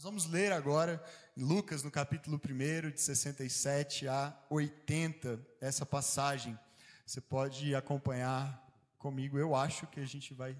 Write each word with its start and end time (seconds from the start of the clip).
Nós 0.00 0.04
vamos 0.04 0.24
ler 0.24 0.50
agora 0.50 1.04
Lucas, 1.36 1.82
no 1.82 1.90
capítulo 1.90 2.40
1, 2.42 2.90
de 2.90 3.02
67 3.02 4.08
a 4.08 4.34
80, 4.48 5.38
essa 5.60 5.84
passagem. 5.84 6.58
Você 7.04 7.20
pode 7.20 7.74
acompanhar 7.74 8.66
comigo, 8.96 9.38
eu 9.38 9.54
acho 9.54 9.86
que 9.88 10.00
a 10.00 10.06
gente 10.06 10.32
vai. 10.32 10.56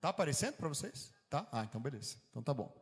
Tá 0.00 0.10
aparecendo 0.10 0.54
para 0.54 0.68
vocês? 0.68 1.12
Tá? 1.28 1.44
Ah, 1.50 1.64
então 1.64 1.80
beleza. 1.80 2.18
Então 2.30 2.40
tá 2.40 2.54
bom. 2.54 2.72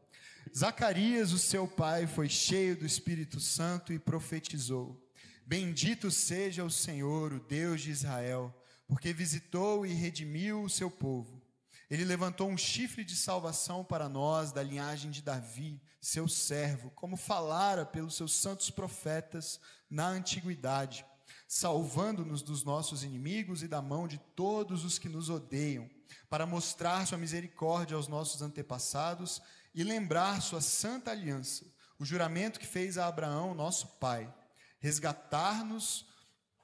Zacarias, 0.54 1.32
o 1.32 1.38
seu 1.38 1.66
pai, 1.66 2.06
foi 2.06 2.28
cheio 2.28 2.76
do 2.76 2.84
Espírito 2.84 3.40
Santo 3.40 3.90
e 3.90 3.98
profetizou: 3.98 5.02
Bendito 5.46 6.10
seja 6.10 6.62
o 6.62 6.70
Senhor, 6.70 7.32
o 7.32 7.40
Deus 7.40 7.80
de 7.80 7.90
Israel, 7.90 8.54
porque 8.86 9.14
visitou 9.14 9.86
e 9.86 9.94
redimiu 9.94 10.62
o 10.62 10.68
seu 10.68 10.90
povo 10.90 11.42
ele 11.90 12.04
levantou 12.04 12.48
um 12.48 12.56
chifre 12.56 13.04
de 13.04 13.14
salvação 13.14 13.84
para 13.84 14.08
nós, 14.08 14.52
da 14.52 14.62
linhagem 14.62 15.10
de 15.10 15.22
Davi, 15.22 15.80
seu 16.00 16.26
servo, 16.26 16.90
como 16.90 17.16
falara 17.16 17.84
pelos 17.84 18.16
seus 18.16 18.34
santos 18.34 18.70
profetas 18.70 19.60
na 19.90 20.08
antiguidade, 20.08 21.04
salvando-nos 21.46 22.42
dos 22.42 22.64
nossos 22.64 23.02
inimigos 23.02 23.62
e 23.62 23.68
da 23.68 23.82
mão 23.82 24.08
de 24.08 24.18
todos 24.34 24.84
os 24.84 24.98
que 24.98 25.08
nos 25.08 25.28
odeiam, 25.28 25.88
para 26.28 26.46
mostrar 26.46 27.06
sua 27.06 27.18
misericórdia 27.18 27.96
aos 27.96 28.08
nossos 28.08 28.40
antepassados 28.40 29.42
e 29.74 29.82
lembrar 29.82 30.40
sua 30.40 30.60
santa 30.60 31.10
aliança, 31.10 31.66
o 31.98 32.04
juramento 32.04 32.58
que 32.58 32.66
fez 32.66 32.96
a 32.96 33.06
Abraão, 33.06 33.54
nosso 33.54 33.86
pai, 33.98 34.32
resgatar-nos 34.78 36.06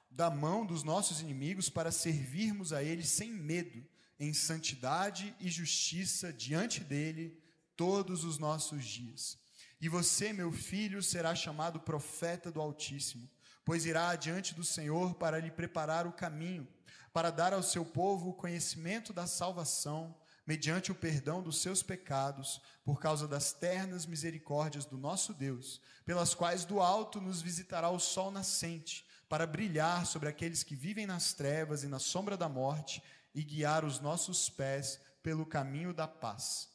da 0.09 0.29
mão 0.29 0.65
dos 0.65 0.83
nossos 0.83 1.21
inimigos 1.21 1.69
para 1.69 1.91
servirmos 1.91 2.73
a 2.73 2.83
ele 2.83 3.03
sem 3.03 3.31
medo 3.31 3.90
em 4.21 4.35
santidade 4.35 5.35
e 5.39 5.49
justiça 5.49 6.31
diante 6.31 6.83
dele 6.83 7.41
todos 7.75 8.23
os 8.23 8.37
nossos 8.37 8.85
dias. 8.85 9.39
E 9.81 9.89
você, 9.89 10.31
meu 10.31 10.51
filho, 10.51 11.01
será 11.01 11.33
chamado 11.33 11.79
profeta 11.79 12.51
do 12.51 12.61
Altíssimo, 12.61 13.27
pois 13.65 13.83
irá 13.83 14.09
adiante 14.09 14.53
do 14.53 14.63
Senhor 14.63 15.15
para 15.15 15.39
lhe 15.39 15.49
preparar 15.49 16.05
o 16.05 16.13
caminho, 16.13 16.67
para 17.11 17.31
dar 17.31 17.51
ao 17.51 17.63
seu 17.63 17.83
povo 17.83 18.29
o 18.29 18.33
conhecimento 18.35 19.11
da 19.11 19.25
salvação, 19.25 20.15
mediante 20.45 20.91
o 20.91 20.95
perdão 20.95 21.41
dos 21.41 21.59
seus 21.59 21.81
pecados, 21.81 22.61
por 22.83 22.99
causa 22.99 23.27
das 23.27 23.53
ternas 23.53 24.05
misericórdias 24.05 24.85
do 24.85 24.99
nosso 24.99 25.33
Deus, 25.33 25.81
pelas 26.05 26.35
quais 26.35 26.63
do 26.63 26.79
alto 26.79 27.19
nos 27.19 27.41
visitará 27.41 27.89
o 27.89 27.99
sol 27.99 28.29
nascente, 28.29 29.03
para 29.27 29.47
brilhar 29.47 30.05
sobre 30.05 30.29
aqueles 30.29 30.61
que 30.61 30.75
vivem 30.75 31.07
nas 31.07 31.33
trevas 31.33 31.83
e 31.83 31.87
na 31.87 31.97
sombra 31.97 32.37
da 32.37 32.47
morte 32.47 33.01
e 33.33 33.43
guiar 33.43 33.85
os 33.85 33.99
nossos 33.99 34.49
pés 34.49 34.99
pelo 35.21 35.45
caminho 35.45 35.93
da 35.93 36.07
paz. 36.07 36.69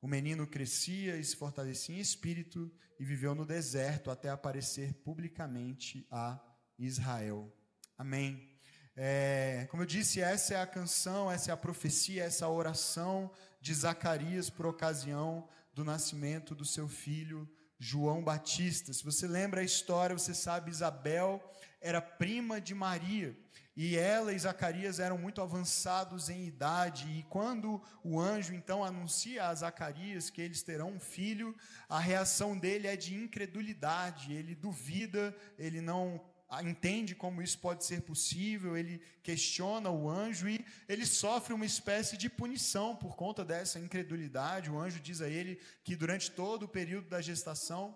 O 0.00 0.06
menino 0.06 0.46
crescia 0.46 1.16
e 1.16 1.24
se 1.24 1.36
fortalecia 1.36 1.96
em 1.96 2.00
espírito 2.00 2.72
e 2.98 3.04
viveu 3.04 3.34
no 3.34 3.44
deserto 3.44 4.10
até 4.10 4.28
aparecer 4.28 4.94
publicamente 4.94 6.06
a 6.10 6.40
Israel. 6.78 7.52
Amém. 7.96 8.48
É, 8.96 9.66
como 9.70 9.82
eu 9.82 9.86
disse, 9.86 10.20
essa 10.20 10.54
é 10.54 10.60
a 10.60 10.66
canção, 10.66 11.30
essa 11.30 11.50
é 11.50 11.54
a 11.54 11.56
profecia, 11.56 12.24
essa 12.24 12.44
é 12.44 12.46
a 12.46 12.50
oração 12.50 13.30
de 13.60 13.72
Zacarias 13.74 14.50
por 14.50 14.66
ocasião 14.66 15.48
do 15.72 15.84
nascimento 15.84 16.54
do 16.54 16.64
seu 16.64 16.88
filho 16.88 17.48
João 17.78 18.22
Batista. 18.22 18.92
Se 18.92 19.04
você 19.04 19.26
lembra 19.26 19.60
a 19.60 19.64
história, 19.64 20.16
você 20.16 20.34
sabe, 20.34 20.70
Isabel 20.70 21.42
era 21.80 22.00
prima 22.00 22.60
de 22.60 22.74
Maria, 22.74 23.38
e 23.76 23.96
ela 23.96 24.32
e 24.32 24.38
Zacarias 24.38 24.98
eram 24.98 25.16
muito 25.16 25.40
avançados 25.40 26.28
em 26.28 26.44
idade, 26.44 27.08
e 27.16 27.22
quando 27.24 27.80
o 28.02 28.18
anjo 28.18 28.52
então 28.52 28.82
anuncia 28.82 29.46
a 29.46 29.54
Zacarias 29.54 30.30
que 30.30 30.42
eles 30.42 30.62
terão 30.62 30.90
um 30.90 30.98
filho, 30.98 31.54
a 31.88 32.00
reação 32.00 32.58
dele 32.58 32.88
é 32.88 32.96
de 32.96 33.14
incredulidade, 33.14 34.32
ele 34.32 34.56
duvida, 34.56 35.32
ele 35.56 35.80
não 35.80 36.20
entende 36.62 37.14
como 37.14 37.42
isso 37.42 37.58
pode 37.58 37.84
ser 37.84 38.02
possível, 38.02 38.76
ele 38.76 39.02
questiona 39.22 39.90
o 39.90 40.08
anjo 40.08 40.48
e 40.48 40.64
ele 40.88 41.04
sofre 41.04 41.52
uma 41.52 41.66
espécie 41.66 42.16
de 42.16 42.30
punição 42.30 42.96
por 42.96 43.16
conta 43.16 43.44
dessa 43.44 43.78
incredulidade. 43.78 44.70
O 44.70 44.78
anjo 44.78 44.98
diz 45.00 45.20
a 45.20 45.28
ele 45.28 45.60
que 45.84 45.94
durante 45.94 46.30
todo 46.30 46.62
o 46.62 46.68
período 46.68 47.08
da 47.08 47.20
gestação, 47.20 47.94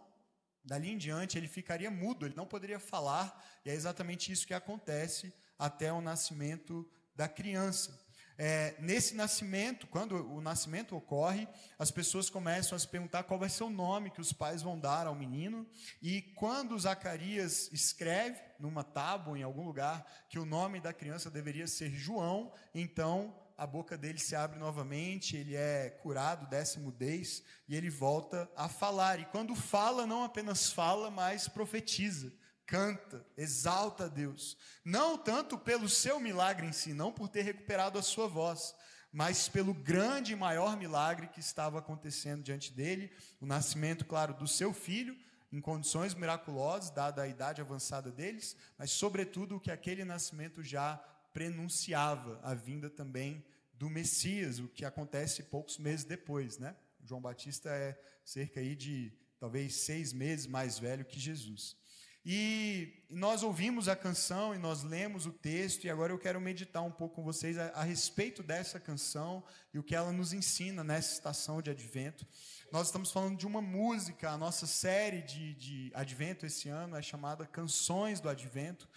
dali 0.62 0.90
em 0.90 0.98
diante, 0.98 1.38
ele 1.38 1.48
ficaria 1.48 1.90
mudo, 1.90 2.26
ele 2.26 2.36
não 2.36 2.46
poderia 2.46 2.78
falar, 2.78 3.42
e 3.64 3.70
é 3.70 3.74
exatamente 3.74 4.30
isso 4.30 4.46
que 4.46 4.54
acontece 4.54 5.32
até 5.58 5.92
o 5.92 6.02
nascimento 6.02 6.86
da 7.16 7.28
criança. 7.28 8.01
É, 8.38 8.74
nesse 8.78 9.14
nascimento, 9.14 9.86
quando 9.86 10.16
o 10.32 10.40
nascimento 10.40 10.96
ocorre, 10.96 11.46
as 11.78 11.90
pessoas 11.90 12.30
começam 12.30 12.74
a 12.74 12.78
se 12.78 12.88
perguntar 12.88 13.24
qual 13.24 13.38
vai 13.38 13.48
ser 13.48 13.64
o 13.64 13.70
nome 13.70 14.10
que 14.10 14.20
os 14.20 14.32
pais 14.32 14.62
vão 14.62 14.78
dar 14.78 15.06
ao 15.06 15.14
menino. 15.14 15.66
E 16.00 16.22
quando 16.34 16.78
Zacarias 16.78 17.70
escreve 17.72 18.40
numa 18.58 18.82
tábua, 18.82 19.38
em 19.38 19.42
algum 19.42 19.64
lugar, 19.64 20.06
que 20.28 20.38
o 20.38 20.44
nome 20.44 20.80
da 20.80 20.92
criança 20.92 21.30
deveria 21.30 21.66
ser 21.66 21.90
João, 21.90 22.52
então 22.74 23.34
a 23.56 23.66
boca 23.66 23.96
dele 23.96 24.18
se 24.18 24.34
abre 24.34 24.58
novamente, 24.58 25.36
ele 25.36 25.54
é 25.54 25.90
curado 26.02 26.48
dessa 26.48 26.80
mudez 26.80 27.42
e 27.68 27.76
ele 27.76 27.90
volta 27.90 28.50
a 28.56 28.68
falar. 28.68 29.20
E 29.20 29.24
quando 29.26 29.54
fala, 29.54 30.06
não 30.06 30.24
apenas 30.24 30.72
fala, 30.72 31.10
mas 31.10 31.48
profetiza 31.48 32.32
canta, 32.72 33.22
exalta 33.36 34.06
a 34.06 34.08
Deus. 34.08 34.56
Não 34.82 35.18
tanto 35.18 35.58
pelo 35.58 35.90
seu 35.90 36.18
milagre 36.18 36.66
em 36.66 36.72
si, 36.72 36.94
não 36.94 37.12
por 37.12 37.28
ter 37.28 37.42
recuperado 37.42 37.98
a 37.98 38.02
sua 38.02 38.26
voz, 38.26 38.74
mas 39.12 39.46
pelo 39.46 39.74
grande 39.74 40.32
e 40.32 40.36
maior 40.36 40.74
milagre 40.74 41.28
que 41.28 41.38
estava 41.38 41.80
acontecendo 41.80 42.42
diante 42.42 42.72
dele, 42.72 43.12
o 43.38 43.44
nascimento, 43.44 44.06
claro, 44.06 44.32
do 44.32 44.48
seu 44.48 44.72
filho, 44.72 45.14
em 45.52 45.60
condições 45.60 46.14
miraculosas, 46.14 46.90
dada 46.90 47.20
a 47.20 47.28
idade 47.28 47.60
avançada 47.60 48.10
deles, 48.10 48.56
mas 48.78 48.90
sobretudo 48.90 49.56
o 49.56 49.60
que 49.60 49.70
aquele 49.70 50.02
nascimento 50.02 50.62
já 50.62 50.96
prenunciava, 51.34 52.40
a 52.42 52.54
vinda 52.54 52.88
também 52.88 53.44
do 53.74 53.90
Messias, 53.90 54.60
o 54.60 54.68
que 54.68 54.86
acontece 54.86 55.42
poucos 55.42 55.76
meses 55.76 56.06
depois, 56.06 56.56
né? 56.56 56.74
João 57.04 57.20
Batista 57.20 57.68
é 57.68 58.00
cerca 58.24 58.60
aí 58.60 58.74
de 58.74 59.12
talvez 59.38 59.74
seis 59.74 60.14
meses 60.14 60.46
mais 60.46 60.78
velho 60.78 61.04
que 61.04 61.20
Jesus. 61.20 61.76
E 62.24 63.04
nós 63.10 63.42
ouvimos 63.42 63.88
a 63.88 63.96
canção 63.96 64.54
e 64.54 64.58
nós 64.58 64.84
lemos 64.84 65.26
o 65.26 65.32
texto, 65.32 65.84
e 65.84 65.90
agora 65.90 66.12
eu 66.12 66.18
quero 66.18 66.40
meditar 66.40 66.80
um 66.80 66.90
pouco 66.90 67.16
com 67.16 67.24
vocês 67.24 67.58
a, 67.58 67.66
a, 67.70 67.82
respeito 67.82 68.44
dessa 68.44 68.78
canção 68.78 69.42
e 69.74 69.78
o 69.78 69.82
que 69.82 69.94
ela 69.94 70.12
nos 70.12 70.32
ensina 70.32 70.84
nessa 70.84 71.14
estação 71.14 71.60
de 71.60 71.68
advento. 71.68 72.24
Nós 72.70 72.86
estamos 72.86 73.10
falando 73.10 73.36
de 73.36 73.46
uma 73.46 73.60
música, 73.60 74.30
a 74.30 74.38
nossa 74.38 74.68
série 74.68 75.20
de, 75.22 75.54
de 75.54 75.90
advento 75.94 76.46
esse 76.46 76.68
ano 76.68 76.96
é 76.96 77.02
chamada 77.02 77.44
Canções 77.44 78.20
do 78.20 78.28
Advento. 78.28 78.88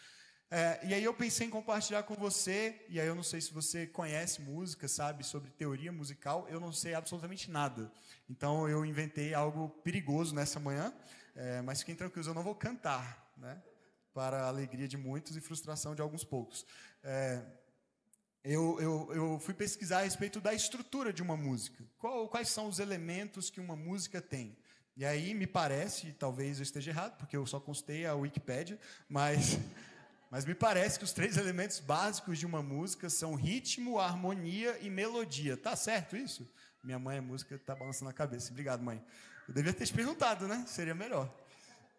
É, 0.52 0.80
e 0.84 0.94
aí 0.94 1.04
eu 1.04 1.14
pensei 1.14 1.48
em 1.48 1.50
compartilhar 1.50 2.04
com 2.04 2.14
você, 2.14 2.86
e 2.88 3.00
aí 3.02 3.08
eu 3.08 3.16
não 3.16 3.24
sei 3.24 3.42
se 3.42 3.52
você 3.52 3.88
conhece 3.88 4.40
música, 4.40 4.88
sabe, 4.88 5.26
sobre 5.26 5.50
teoria 5.50 5.92
musical, 5.92 6.48
eu 6.48 6.60
não 6.60 6.72
sei 6.72 6.94
absolutamente 6.94 7.50
nada. 7.50 7.92
Então 8.30 8.70
eu 8.70 8.86
inventei 8.86 9.34
algo 9.34 9.70
perigoso 9.84 10.36
nessa 10.36 10.60
manhã, 10.60 10.94
é, 11.36 11.62
mas 11.62 11.80
fiquem 11.80 11.96
tranquilos, 11.96 12.28
eu 12.28 12.34
não 12.34 12.44
vou 12.44 12.56
cantar, 12.56 13.32
né? 13.38 13.62
Para 14.14 14.44
a 14.44 14.48
alegria 14.48 14.88
de 14.88 14.98
muitos 14.98 15.36
e 15.36 15.42
frustração 15.42 15.94
de 15.94 16.02
alguns 16.02 16.24
poucos. 16.24 16.66
É, 17.04 17.42
eu, 18.44 18.80
eu, 18.80 19.14
eu, 19.14 19.40
fui 19.40 19.54
pesquisar 19.54 20.00
a 20.00 20.04
respeito 20.04 20.40
da 20.40 20.54
estrutura 20.54 21.12
de 21.12 21.22
uma 21.22 21.36
música. 21.36 21.84
Qual, 21.98 22.30
quais 22.30 22.50
são 22.50 22.68
os 22.68 22.80
elementos 22.80 23.50
que 23.50 23.60
uma 23.60 23.76
música 23.76 24.22
tem? 24.22 24.58
E 24.96 25.04
aí 25.04 25.34
me 25.34 25.46
parece, 25.46 26.14
talvez 26.14 26.60
eu 26.60 26.64
esteja 26.64 26.92
errado, 26.92 27.18
porque 27.18 27.36
eu 27.36 27.46
só 27.46 27.60
consultei 27.60 28.06
a 28.06 28.16
Wikipédia, 28.16 28.80
mas 29.10 29.58
mas 30.32 30.46
me 30.46 30.56
parece 30.56 30.98
que 30.98 31.06
os 31.06 31.14
três 31.14 31.38
elementos 31.38 31.80
básicos 31.80 32.38
de 32.38 32.46
uma 32.46 32.62
música 32.62 33.10
são 33.10 33.36
ritmo, 33.36 34.00
harmonia 34.00 34.78
e 34.82 34.90
melodia. 34.90 35.56
Tá 35.56 35.76
certo 35.76 36.16
isso? 36.16 36.50
Minha 36.84 37.00
mãe 37.00 37.18
é 37.18 37.22
música, 37.22 37.58
tá 37.60 37.76
balançando 37.76 38.10
a 38.10 38.14
cabeça. 38.14 38.52
Obrigado, 38.52 38.82
mãe. 38.82 39.04
Eu 39.48 39.54
devia 39.54 39.74
ter 39.74 39.86
te 39.86 39.94
perguntado, 39.94 40.48
né? 40.48 40.64
Seria 40.68 40.96
melhor 40.96 41.34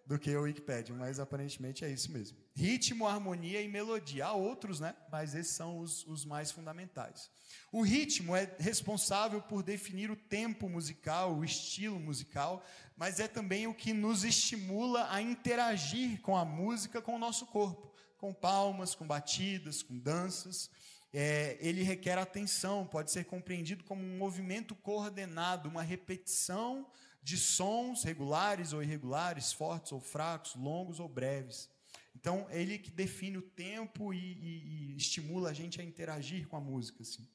do 0.04 0.19
que 0.19 0.34
o 0.37 0.43
Wikipedia, 0.43 0.94
mas 0.94 1.19
aparentemente 1.19 1.84
é 1.84 1.90
isso 1.90 2.12
mesmo. 2.12 2.38
Ritmo, 2.54 3.08
harmonia 3.08 3.60
e 3.60 3.69
melodia. 3.69 4.26
Há 4.26 4.32
outros, 4.32 4.78
né? 4.78 4.94
Mas 5.10 5.34
esses 5.34 5.52
são 5.52 5.78
os, 5.78 6.06
os 6.06 6.25
mais 6.25 6.50
fundamentais. 6.50 7.28
O 7.72 7.82
ritmo 7.82 8.37
é 8.37 8.54
responsável 8.58 9.43
por 9.43 9.62
definir 9.62 10.10
o 10.10 10.16
tempo 10.16 10.69
musical, 10.69 11.34
o 11.34 11.44
estilo 11.44 11.98
musical, 11.98 12.64
mas 12.96 13.19
é 13.19 13.26
também 13.26 13.66
o 13.66 13.75
que 13.75 13.93
nos 13.93 14.25
estimula 14.25 15.08
a 15.10 15.20
interagir 15.20 16.20
com 16.20 16.37
a 16.37 16.44
música, 16.44 17.02
com 17.02 17.16
o 17.16 17.19
nosso 17.19 17.46
corpo 17.46 17.96
com 18.19 18.32
palmas, 18.32 18.94
com 18.94 19.06
batidas, 19.06 19.82
com 19.82 19.98
danças. 19.98 20.70
É, 21.12 21.56
ele 21.60 21.82
requer 21.82 22.19
atenção, 22.19 22.87
pode 22.87 23.10
ser 23.10 23.25
compreendido 23.25 23.84
como 23.84 24.02
um 24.02 24.19
movimento 24.19 24.75
coordenado, 24.75 25.69
uma 25.69 25.82
repetição 25.82 26.87
de 27.26 27.37
sons 27.37 28.05
regulares 28.05 28.73
ou 28.73 28.81
irregulares, 28.81 29.52
fortes 29.52 29.90
ou 29.90 30.00
fracos, 30.00 30.55
longos 30.55 31.00
ou 31.00 31.08
breves. 31.08 31.69
Então, 32.14 32.46
ele 32.50 32.78
que 32.78 32.88
define 32.88 33.37
o 33.37 33.43
tempo 33.43 34.14
e, 34.14 34.19
e, 34.19 34.93
e 34.93 34.96
estimula 34.96 35.50
a 35.50 35.52
gente 35.52 35.81
a 35.81 35.84
interagir 35.84 36.46
com 36.46 36.56
a 36.56 36.61
música. 36.61 37.02
Assim. 37.02 37.28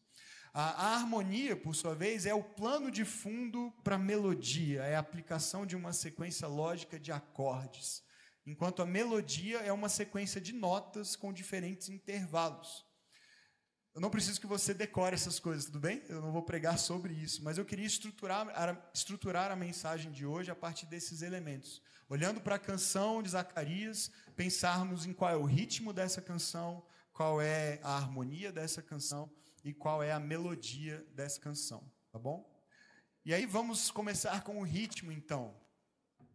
A, 0.53 0.63
a 0.63 0.95
harmonia, 0.95 1.57
por 1.57 1.75
sua 1.75 1.93
vez, 1.93 2.25
é 2.25 2.33
o 2.33 2.41
plano 2.41 2.89
de 2.89 3.03
fundo 3.03 3.69
para 3.83 3.95
a 3.97 3.99
melodia, 3.99 4.81
é 4.83 4.95
a 4.95 4.99
aplicação 4.99 5.65
de 5.65 5.75
uma 5.75 5.91
sequência 5.91 6.47
lógica 6.47 6.97
de 6.97 7.11
acordes, 7.11 8.01
enquanto 8.45 8.81
a 8.81 8.85
melodia 8.85 9.57
é 9.57 9.73
uma 9.73 9.89
sequência 9.89 10.39
de 10.39 10.53
notas 10.53 11.17
com 11.17 11.33
diferentes 11.33 11.89
intervalos. 11.89 12.85
Eu 13.93 13.99
não 13.99 14.09
preciso 14.09 14.39
que 14.39 14.47
você 14.47 14.73
decore 14.73 15.13
essas 15.13 15.37
coisas, 15.37 15.65
tudo 15.65 15.81
bem? 15.81 16.01
Eu 16.07 16.21
não 16.21 16.31
vou 16.31 16.41
pregar 16.41 16.79
sobre 16.79 17.13
isso, 17.13 17.43
mas 17.43 17.57
eu 17.57 17.65
queria 17.65 17.85
estruturar, 17.85 18.47
estruturar 18.93 19.51
a 19.51 19.55
mensagem 19.55 20.09
de 20.13 20.25
hoje 20.25 20.49
a 20.49 20.55
partir 20.55 20.85
desses 20.85 21.21
elementos. 21.21 21.81
Olhando 22.07 22.39
para 22.39 22.55
a 22.55 22.59
canção 22.59 23.21
de 23.21 23.29
Zacarias, 23.29 24.09
pensarmos 24.33 25.05
em 25.05 25.11
qual 25.11 25.29
é 25.29 25.35
o 25.35 25.43
ritmo 25.43 25.91
dessa 25.91 26.21
canção, 26.21 26.81
qual 27.11 27.41
é 27.41 27.81
a 27.83 27.97
harmonia 27.97 28.49
dessa 28.49 28.81
canção 28.81 29.29
e 29.61 29.73
qual 29.73 30.01
é 30.01 30.13
a 30.13 30.19
melodia 30.21 31.05
dessa 31.13 31.41
canção, 31.41 31.83
tá 32.13 32.17
bom? 32.17 32.49
E 33.25 33.33
aí 33.33 33.45
vamos 33.45 33.91
começar 33.91 34.41
com 34.45 34.57
o 34.57 34.63
ritmo, 34.63 35.11
então. 35.11 35.53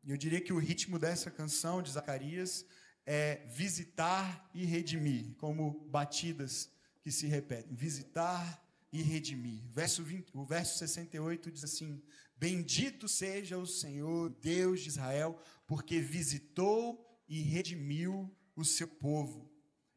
Eu 0.06 0.18
diria 0.18 0.42
que 0.42 0.52
o 0.52 0.58
ritmo 0.58 0.98
dessa 0.98 1.30
canção 1.30 1.80
de 1.80 1.90
Zacarias 1.90 2.66
é 3.06 3.46
visitar 3.46 4.50
e 4.52 4.66
redimir, 4.66 5.34
como 5.36 5.88
batidas 5.88 6.75
que 7.06 7.12
se 7.12 7.28
repetem: 7.28 7.72
visitar 7.72 8.60
e 8.92 9.00
redimir. 9.00 9.60
Verso 9.72 10.02
20, 10.02 10.36
o 10.36 10.44
verso 10.44 10.76
68 10.78 11.52
diz 11.52 11.62
assim: 11.62 12.02
Bendito 12.36 13.08
seja 13.08 13.56
o 13.56 13.64
Senhor, 13.64 14.30
Deus 14.42 14.80
de 14.80 14.88
Israel, 14.88 15.40
porque 15.68 16.00
visitou 16.00 17.08
e 17.28 17.42
redimiu 17.42 18.28
o 18.56 18.64
seu 18.64 18.88
povo. 18.88 19.48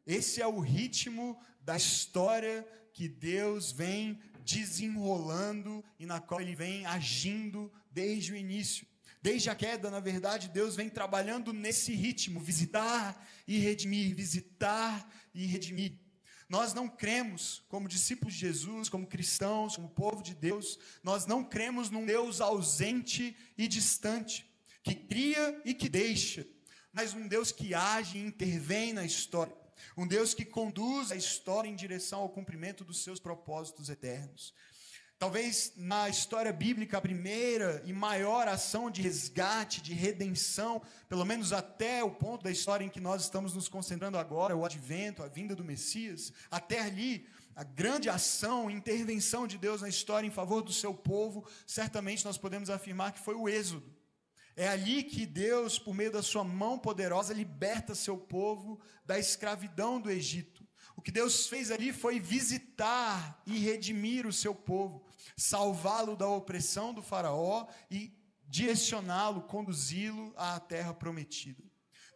Esse 0.06 0.40
é 0.40 0.46
o 0.46 0.60
ritmo 0.60 1.42
da 1.64 1.76
história 1.76 2.64
que 2.94 3.08
Deus 3.10 3.72
vem 3.72 4.20
desenrolando 4.46 5.84
e 5.98 6.06
na 6.06 6.20
qual 6.20 6.40
ele 6.40 6.54
vem 6.54 6.86
agindo 6.86 7.74
desde 7.90 8.34
o 8.34 8.36
início. 8.36 8.86
Desde 9.20 9.50
a 9.50 9.56
queda, 9.56 9.90
na 9.90 10.00
verdade, 10.00 10.48
Deus 10.48 10.76
vem 10.76 10.92
trabalhando 10.92 11.54
nesse 11.54 11.92
ritmo, 11.92 12.40
visitar 12.40 13.28
e 13.48 13.58
redimir, 13.58 14.16
visitar 14.16 15.12
e 15.34 15.48
redimir. 15.48 16.09
Nós 16.50 16.74
não 16.74 16.90
cremos, 16.90 17.64
como 17.70 17.88
discípulos 17.88 18.34
de 18.34 18.40
Jesus, 18.40 18.90
como 18.90 19.06
cristãos, 19.06 19.76
como 19.76 19.88
povo 19.88 20.24
de 20.24 20.34
Deus, 20.34 20.80
nós 21.04 21.28
não 21.28 21.44
cremos 21.44 21.92
num 21.92 22.04
Deus 22.04 22.42
ausente 22.42 23.38
e 23.56 23.68
distante, 23.68 24.50
que 24.82 24.96
cria 24.96 25.62
e 25.64 25.76
que 25.76 25.88
deixa, 25.88 26.48
mas 26.92 27.14
um 27.14 27.28
Deus 27.28 27.52
que 27.52 27.76
age 27.76 28.18
e 28.18 28.26
intervém 28.26 28.94
na 28.94 29.06
história, 29.06 29.56
um 29.96 30.08
Deus 30.08 30.34
que 30.34 30.44
conduz 30.44 31.12
a 31.12 31.16
história 31.16 31.70
em 31.70 31.76
direção 31.76 32.22
ao 32.22 32.30
cumprimento 32.30 32.84
dos 32.84 33.04
seus 33.04 33.20
propósitos 33.20 33.88
eternos. 33.88 34.52
Talvez 35.20 35.74
na 35.76 36.08
história 36.08 36.54
bíblica 36.54 36.98
a 36.98 37.02
primeira 37.02 37.84
e 37.86 37.92
maior 37.92 38.48
ação 38.48 38.90
de 38.90 39.02
resgate, 39.02 39.82
de 39.82 39.94
redenção, 39.94 40.82
pelo 41.10 41.26
menos 41.26 41.52
até 41.52 42.02
o 42.02 42.10
ponto 42.10 42.42
da 42.42 42.50
história 42.50 42.86
em 42.86 42.90
que 42.90 43.02
nós 43.02 43.24
estamos 43.24 43.54
nos 43.54 43.68
concentrando 43.68 44.18
agora, 44.18 44.56
o 44.56 44.64
advento, 44.64 45.22
a 45.22 45.28
vinda 45.28 45.54
do 45.54 45.62
Messias, 45.62 46.32
até 46.50 46.80
ali, 46.80 47.28
a 47.54 47.66
grande 47.66 48.10
ação, 48.10 48.72
intervenção 48.72 49.46
de 49.46 49.58
Deus 49.58 49.82
na 49.82 49.90
história 49.90 50.26
em 50.26 50.32
favor 50.32 50.62
do 50.62 50.72
seu 50.72 50.94
povo, 50.94 51.46
certamente 51.68 52.24
nós 52.24 52.38
podemos 52.38 52.70
afirmar 52.70 53.12
que 53.12 53.20
foi 53.20 53.36
o 53.36 53.50
Êxodo. 53.50 53.94
É 54.56 54.70
ali 54.70 55.04
que 55.04 55.26
Deus, 55.26 55.78
por 55.78 55.94
meio 55.94 56.14
da 56.14 56.24
sua 56.24 56.46
mão 56.46 56.80
poderosa, 56.80 57.34
liberta 57.34 57.94
seu 57.94 58.18
povo 58.18 58.80
da 59.06 59.20
escravidão 59.20 60.00
do 60.00 60.10
Egito. 60.10 60.66
O 60.96 61.02
que 61.02 61.12
Deus 61.12 61.48
fez 61.48 61.72
ali 61.72 61.94
foi 61.94 62.20
visitar 62.20 63.42
e 63.46 63.58
redimir 63.58 64.26
o 64.26 64.34
seu 64.34 64.56
povo 64.56 65.09
salvá-lo 65.36 66.16
da 66.16 66.28
opressão 66.28 66.94
do 66.94 67.02
Faraó 67.02 67.68
e 67.90 68.14
direcioná-lo, 68.48 69.44
conduzi-lo 69.44 70.34
à 70.36 70.60
terra 70.60 70.94
prometida. 70.94 71.64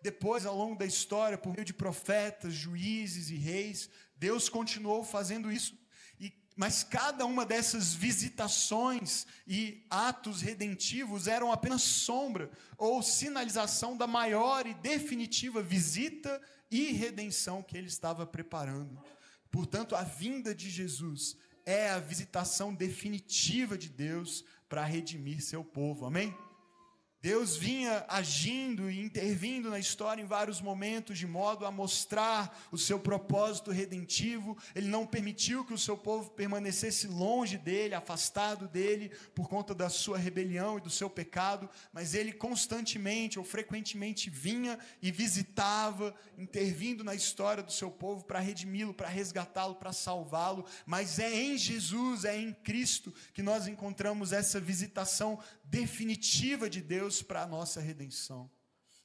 Depois, 0.01 0.45
ao 0.45 0.57
longo 0.57 0.77
da 0.77 0.85
história, 0.85 1.37
por 1.37 1.53
meio 1.53 1.63
de 1.63 1.73
profetas, 1.73 2.53
juízes 2.53 3.29
e 3.29 3.35
reis, 3.35 3.89
Deus 4.17 4.49
continuou 4.49 5.03
fazendo 5.03 5.49
isso. 5.49 5.77
E, 6.19 6.33
mas 6.57 6.83
cada 6.83 7.25
uma 7.25 7.45
dessas 7.45 7.93
visitações 7.93 9.25
e 9.47 9.85
atos 9.89 10.41
redentivos 10.41 11.27
eram 11.27 11.53
apenas 11.53 11.83
sombra 11.83 12.51
ou 12.77 13.01
sinalização 13.01 13.95
da 13.95 14.05
maior 14.05 14.67
e 14.67 14.73
definitiva 14.73 15.61
visita 15.61 16.41
e 16.69 16.91
redenção 16.91 17.63
que 17.63 17.77
ele 17.77 17.87
estava 17.87 18.25
preparando. 18.25 19.01
Portanto, 19.49 19.95
a 19.95 20.03
vinda 20.03 20.53
de 20.53 20.69
Jesus 20.69 21.37
é 21.65 21.89
a 21.89 21.99
visitação 21.99 22.73
definitiva 22.73 23.77
de 23.77 23.89
Deus 23.89 24.43
para 24.67 24.83
redimir 24.83 25.41
seu 25.41 25.63
povo. 25.63 26.05
Amém? 26.05 26.35
Deus 27.23 27.55
vinha 27.55 28.03
agindo 28.09 28.91
e 28.91 28.99
intervindo 28.99 29.69
na 29.69 29.79
história 29.79 30.21
em 30.21 30.25
vários 30.25 30.59
momentos, 30.59 31.17
de 31.17 31.25
modo 31.25 31.65
a 31.65 31.71
mostrar 31.71 32.67
o 32.69 32.77
seu 32.77 32.99
propósito 32.99 33.71
redentivo. 33.71 34.57
Ele 34.75 34.89
não 34.89 35.07
permitiu 35.07 35.63
que 35.63 35.73
o 35.73 35.77
seu 35.77 35.95
povo 35.95 36.31
permanecesse 36.31 37.07
longe 37.07 37.57
dele, 37.57 37.95
afastado 37.95 38.67
dele, 38.67 39.09
por 39.33 39.47
conta 39.47 39.73
da 39.73 39.87
sua 39.87 40.17
rebelião 40.17 40.77
e 40.77 40.81
do 40.81 40.89
seu 40.89 41.09
pecado, 41.09 41.69
mas 41.93 42.13
ele 42.13 42.33
constantemente 42.33 43.39
ou 43.39 43.45
frequentemente 43.45 44.29
vinha 44.29 44.77
e 45.01 45.09
visitava, 45.09 46.13
intervindo 46.37 47.05
na 47.05 47.15
história 47.15 47.63
do 47.63 47.71
seu 47.71 47.89
povo 47.89 48.25
para 48.25 48.39
redimi-lo, 48.39 48.93
para 48.93 49.07
resgatá-lo, 49.07 49.75
para 49.75 49.93
salvá-lo. 49.93 50.65
Mas 50.85 51.19
é 51.19 51.33
em 51.33 51.57
Jesus, 51.57 52.25
é 52.25 52.37
em 52.37 52.51
Cristo 52.51 53.13
que 53.33 53.41
nós 53.41 53.65
encontramos 53.65 54.33
essa 54.33 54.59
visitação 54.59 55.39
definitiva 55.73 56.69
de 56.69 56.81
Deus 56.81 57.23
para 57.23 57.41
a 57.41 57.47
nossa 57.47 57.81
redenção. 57.81 58.47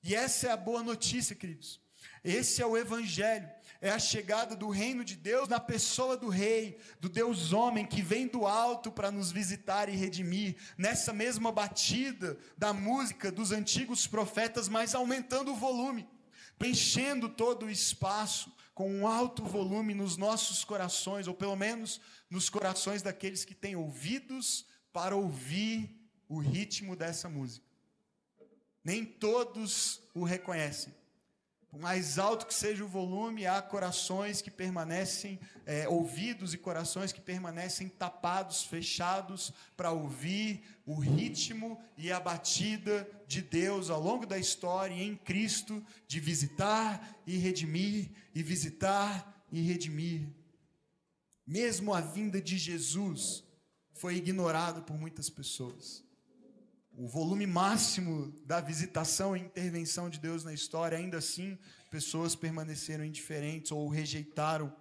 E 0.02 0.14
essa 0.14 0.48
é 0.48 0.50
a 0.50 0.56
boa 0.56 0.82
notícia, 0.82 1.34
queridos. 1.34 1.80
Esse 2.22 2.60
é 2.60 2.66
o 2.66 2.76
Evangelho, 2.76 3.48
é 3.80 3.90
a 3.90 3.98
chegada 3.98 4.54
do 4.54 4.68
reino 4.68 5.02
de 5.02 5.16
Deus 5.16 5.48
na 5.48 5.58
pessoa 5.58 6.14
do 6.14 6.28
Rei, 6.28 6.78
do 7.00 7.08
Deus 7.08 7.54
homem 7.54 7.86
que 7.86 8.02
vem 8.02 8.26
do 8.26 8.46
alto 8.46 8.92
para 8.92 9.10
nos 9.10 9.32
visitar 9.32 9.88
e 9.88 9.96
redimir, 9.96 10.56
nessa 10.76 11.10
mesma 11.10 11.50
batida 11.50 12.38
da 12.58 12.74
música 12.74 13.32
dos 13.32 13.50
antigos 13.50 14.06
profetas, 14.06 14.68
mas 14.68 14.94
aumentando 14.94 15.52
o 15.52 15.56
volume, 15.56 16.06
preenchendo 16.58 17.30
todo 17.30 17.64
o 17.64 17.70
espaço 17.70 18.54
com 18.74 18.92
um 18.92 19.06
alto 19.06 19.42
volume 19.42 19.94
nos 19.94 20.18
nossos 20.18 20.64
corações, 20.64 21.26
ou 21.26 21.34
pelo 21.34 21.56
menos 21.56 21.98
nos 22.28 22.50
corações 22.50 23.00
daqueles 23.00 23.42
que 23.42 23.54
têm 23.54 23.74
ouvidos 23.74 24.66
para 24.92 25.16
ouvir 25.16 25.97
o 26.28 26.38
ritmo 26.38 26.94
dessa 26.94 27.28
música. 27.28 27.66
Nem 28.84 29.04
todos 29.04 30.00
o 30.14 30.24
reconhecem. 30.24 30.94
Por 31.70 31.78
mais 31.78 32.18
alto 32.18 32.46
que 32.46 32.54
seja 32.54 32.82
o 32.82 32.88
volume, 32.88 33.46
há 33.46 33.60
corações 33.60 34.40
que 34.40 34.50
permanecem, 34.50 35.38
é, 35.66 35.86
ouvidos 35.86 36.54
e 36.54 36.58
corações 36.58 37.12
que 37.12 37.20
permanecem 37.20 37.90
tapados, 37.90 38.64
fechados, 38.64 39.52
para 39.76 39.90
ouvir 39.90 40.62
o 40.86 40.98
ritmo 40.98 41.78
e 41.98 42.10
a 42.10 42.18
batida 42.18 43.06
de 43.26 43.42
Deus 43.42 43.90
ao 43.90 44.00
longo 44.00 44.24
da 44.24 44.38
história 44.38 44.94
em 44.94 45.14
Cristo, 45.14 45.84
de 46.06 46.18
visitar 46.18 47.20
e 47.26 47.36
redimir, 47.36 48.10
e 48.34 48.42
visitar 48.42 49.44
e 49.52 49.60
redimir. 49.60 50.26
Mesmo 51.46 51.92
a 51.92 52.00
vinda 52.00 52.40
de 52.40 52.56
Jesus 52.56 53.44
foi 53.92 54.16
ignorado 54.16 54.82
por 54.82 54.96
muitas 54.96 55.28
pessoas 55.28 56.07
o 56.98 57.06
volume 57.06 57.46
máximo 57.46 58.34
da 58.44 58.60
visitação 58.60 59.36
e 59.36 59.40
intervenção 59.40 60.10
de 60.10 60.18
Deus 60.18 60.42
na 60.42 60.52
história, 60.52 60.98
ainda 60.98 61.18
assim, 61.18 61.56
pessoas 61.92 62.34
permaneceram 62.34 63.04
indiferentes 63.04 63.70
ou 63.70 63.88
rejeitaram. 63.88 64.74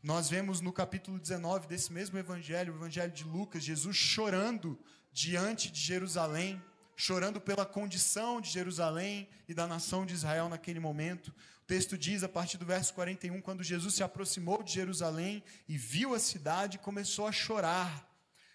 Nós 0.00 0.30
vemos 0.30 0.60
no 0.60 0.72
capítulo 0.72 1.18
19 1.18 1.66
desse 1.66 1.92
mesmo 1.92 2.16
evangelho, 2.16 2.72
o 2.72 2.76
evangelho 2.76 3.10
de 3.10 3.24
Lucas, 3.24 3.64
Jesus 3.64 3.96
chorando 3.96 4.78
diante 5.12 5.68
de 5.68 5.80
Jerusalém, 5.80 6.62
chorando 6.94 7.40
pela 7.40 7.66
condição 7.66 8.40
de 8.40 8.50
Jerusalém 8.50 9.28
e 9.48 9.52
da 9.52 9.66
nação 9.66 10.06
de 10.06 10.14
Israel 10.14 10.48
naquele 10.48 10.78
momento. 10.78 11.34
O 11.64 11.66
texto 11.66 11.98
diz, 11.98 12.22
a 12.22 12.28
partir 12.28 12.56
do 12.56 12.64
verso 12.64 12.94
41, 12.94 13.40
quando 13.40 13.64
Jesus 13.64 13.94
se 13.94 14.04
aproximou 14.04 14.62
de 14.62 14.72
Jerusalém 14.72 15.42
e 15.68 15.76
viu 15.76 16.14
a 16.14 16.20
cidade, 16.20 16.78
começou 16.78 17.26
a 17.26 17.32
chorar. 17.32 18.08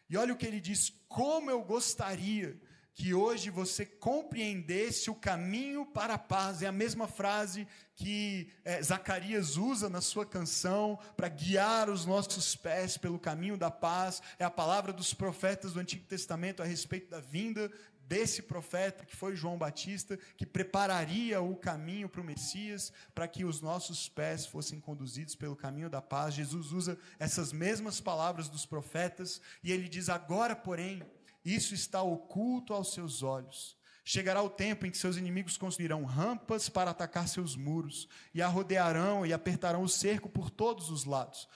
E 0.09 0.15
olha 0.15 0.33
o 0.33 0.37
que 0.37 0.45
ele 0.45 0.61
diz: 0.61 0.93
Como 1.09 1.51
eu 1.51 1.61
gostaria 1.61 2.57
que 2.99 3.13
hoje 3.13 3.49
você 3.49 3.85
compreendesse 3.85 5.09
o 5.09 5.15
caminho 5.15 5.85
para 5.85 6.15
a 6.15 6.17
paz. 6.17 6.61
É 6.61 6.67
a 6.67 6.71
mesma 6.71 7.07
frase 7.07 7.65
que 7.95 8.49
é, 8.65 8.83
Zacarias 8.83 9.55
usa 9.55 9.89
na 9.89 10.01
sua 10.01 10.25
canção 10.25 10.99
para 11.15 11.29
guiar 11.29 11.89
os 11.89 12.05
nossos 12.05 12.57
pés 12.57 12.97
pelo 12.97 13.17
caminho 13.17 13.55
da 13.55 13.71
paz. 13.71 14.21
É 14.37 14.43
a 14.43 14.49
palavra 14.49 14.91
dos 14.91 15.13
profetas 15.13 15.71
do 15.71 15.79
Antigo 15.79 16.05
Testamento 16.07 16.61
a 16.61 16.65
respeito 16.65 17.09
da 17.09 17.21
vinda 17.21 17.71
desse 18.01 18.41
profeta 18.41 19.05
que 19.05 19.15
foi 19.15 19.33
João 19.33 19.57
Batista, 19.57 20.19
que 20.35 20.45
prepararia 20.45 21.39
o 21.39 21.55
caminho 21.55 22.09
para 22.09 22.19
o 22.19 22.23
Messias, 22.23 22.91
para 23.15 23.29
que 23.29 23.45
os 23.45 23.61
nossos 23.61 24.09
pés 24.09 24.45
fossem 24.45 24.77
conduzidos 24.77 25.35
pelo 25.35 25.55
caminho 25.55 25.89
da 25.89 26.01
paz. 26.01 26.33
Jesus 26.33 26.73
usa 26.73 26.99
essas 27.17 27.53
mesmas 27.53 28.01
palavras 28.01 28.49
dos 28.49 28.65
profetas 28.65 29.39
e 29.63 29.71
ele 29.71 29.87
diz: 29.87 30.09
Agora, 30.09 30.53
porém, 30.53 31.01
isso 31.43 31.73
está 31.73 32.01
oculto 32.01 32.73
aos 32.73 32.93
seus 32.93 33.23
olhos. 33.23 33.77
Chegará 34.03 34.41
o 34.41 34.49
tempo 34.49 34.85
em 34.85 34.91
que 34.91 34.97
seus 34.97 35.17
inimigos 35.17 35.55
construirão 35.55 36.03
rampas 36.03 36.67
para 36.67 36.91
atacar 36.91 37.27
seus 37.27 37.55
muros, 37.55 38.07
e 38.33 38.41
a 38.41 38.47
rodearão 38.47 39.25
e 39.25 39.31
apertarão 39.31 39.83
o 39.83 39.89
cerco 39.89 40.27
por 40.27 40.49
todos 40.49 40.89
os 40.89 41.05
lados. 41.05 41.47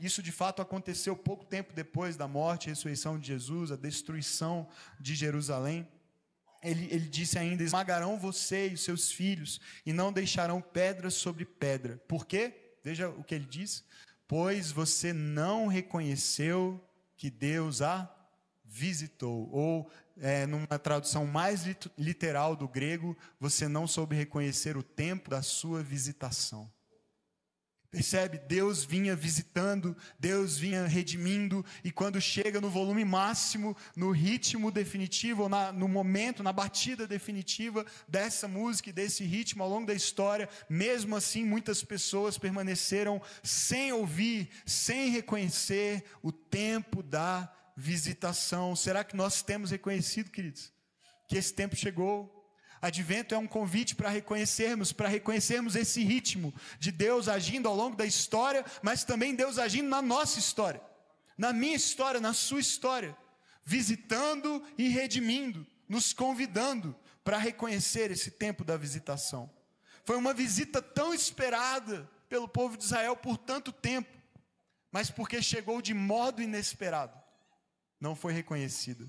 Isso 0.00 0.22
de 0.22 0.32
fato 0.32 0.60
aconteceu 0.60 1.16
pouco 1.16 1.44
tempo 1.44 1.72
depois 1.72 2.16
da 2.16 2.26
morte 2.26 2.66
e 2.66 2.70
ressurreição 2.70 3.18
de 3.18 3.28
Jesus, 3.28 3.70
a 3.70 3.76
destruição 3.76 4.68
de 4.98 5.14
Jerusalém. 5.14 5.86
Ele, 6.62 6.86
ele, 6.90 7.08
disse 7.08 7.38
ainda: 7.38 7.62
esmagarão 7.62 8.18
você 8.18 8.68
e 8.68 8.74
os 8.74 8.82
seus 8.82 9.10
filhos, 9.10 9.60
e 9.86 9.92
não 9.92 10.12
deixarão 10.12 10.60
pedra 10.60 11.08
sobre 11.08 11.44
pedra. 11.44 11.96
Por 12.08 12.26
quê? 12.26 12.76
Veja 12.82 13.08
o 13.08 13.22
que 13.22 13.34
ele 13.34 13.46
diz: 13.46 13.84
pois 14.26 14.70
você 14.70 15.12
não 15.12 15.66
reconheceu 15.66 16.84
que 17.16 17.30
Deus 17.30 17.80
a 17.80 18.04
visitou. 18.70 19.50
Ou, 19.50 19.90
é, 20.16 20.46
numa 20.46 20.78
tradução 20.78 21.26
mais 21.26 21.64
literal 21.98 22.54
do 22.54 22.68
grego, 22.68 23.16
você 23.38 23.66
não 23.66 23.86
soube 23.86 24.14
reconhecer 24.14 24.76
o 24.76 24.82
tempo 24.82 25.28
da 25.28 25.42
sua 25.42 25.82
visitação. 25.82 26.70
Percebe? 27.90 28.38
Deus 28.46 28.84
vinha 28.84 29.16
visitando, 29.16 29.96
Deus 30.16 30.56
vinha 30.56 30.86
redimindo, 30.86 31.64
e 31.82 31.90
quando 31.90 32.20
chega 32.20 32.60
no 32.60 32.70
volume 32.70 33.04
máximo, 33.04 33.76
no 33.96 34.12
ritmo 34.12 34.70
definitivo, 34.70 35.48
na, 35.48 35.72
no 35.72 35.88
momento, 35.88 36.40
na 36.40 36.52
batida 36.52 37.04
definitiva 37.04 37.84
dessa 38.06 38.46
música 38.46 38.90
e 38.90 38.92
desse 38.92 39.24
ritmo 39.24 39.64
ao 39.64 39.68
longo 39.68 39.88
da 39.88 39.94
história, 39.94 40.48
mesmo 40.68 41.16
assim, 41.16 41.44
muitas 41.44 41.82
pessoas 41.82 42.38
permaneceram 42.38 43.20
sem 43.42 43.92
ouvir, 43.92 44.48
sem 44.64 45.10
reconhecer 45.10 46.04
o 46.22 46.30
tempo 46.30 47.02
da 47.02 47.52
visitação. 47.80 48.76
Será 48.76 49.02
que 49.02 49.16
nós 49.16 49.40
temos 49.42 49.70
reconhecido, 49.70 50.30
queridos, 50.30 50.70
que 51.26 51.36
esse 51.36 51.52
tempo 51.52 51.74
chegou? 51.74 52.36
Advento 52.82 53.34
é 53.34 53.38
um 53.38 53.46
convite 53.46 53.94
para 53.94 54.08
reconhecermos, 54.08 54.92
para 54.92 55.08
reconhecermos 55.08 55.76
esse 55.76 56.02
ritmo 56.02 56.54
de 56.78 56.92
Deus 56.92 57.28
agindo 57.28 57.68
ao 57.68 57.74
longo 57.74 57.96
da 57.96 58.06
história, 58.06 58.64
mas 58.82 59.04
também 59.04 59.34
Deus 59.34 59.58
agindo 59.58 59.88
na 59.88 60.00
nossa 60.00 60.38
história, 60.38 60.80
na 61.36 61.52
minha 61.52 61.76
história, 61.76 62.20
na 62.20 62.32
sua 62.32 62.60
história, 62.60 63.16
visitando 63.64 64.62
e 64.78 64.88
redimindo, 64.88 65.66
nos 65.88 66.12
convidando 66.12 66.96
para 67.22 67.36
reconhecer 67.36 68.10
esse 68.10 68.30
tempo 68.30 68.64
da 68.64 68.76
visitação. 68.76 69.50
Foi 70.04 70.16
uma 70.16 70.32
visita 70.32 70.80
tão 70.80 71.12
esperada 71.12 72.10
pelo 72.28 72.48
povo 72.48 72.76
de 72.76 72.84
Israel 72.84 73.14
por 73.16 73.36
tanto 73.36 73.72
tempo, 73.72 74.16
mas 74.90 75.10
porque 75.10 75.42
chegou 75.42 75.82
de 75.82 75.92
modo 75.92 76.40
inesperado, 76.40 77.19
não 78.00 78.16
foi 78.16 78.32
reconhecida. 78.32 79.06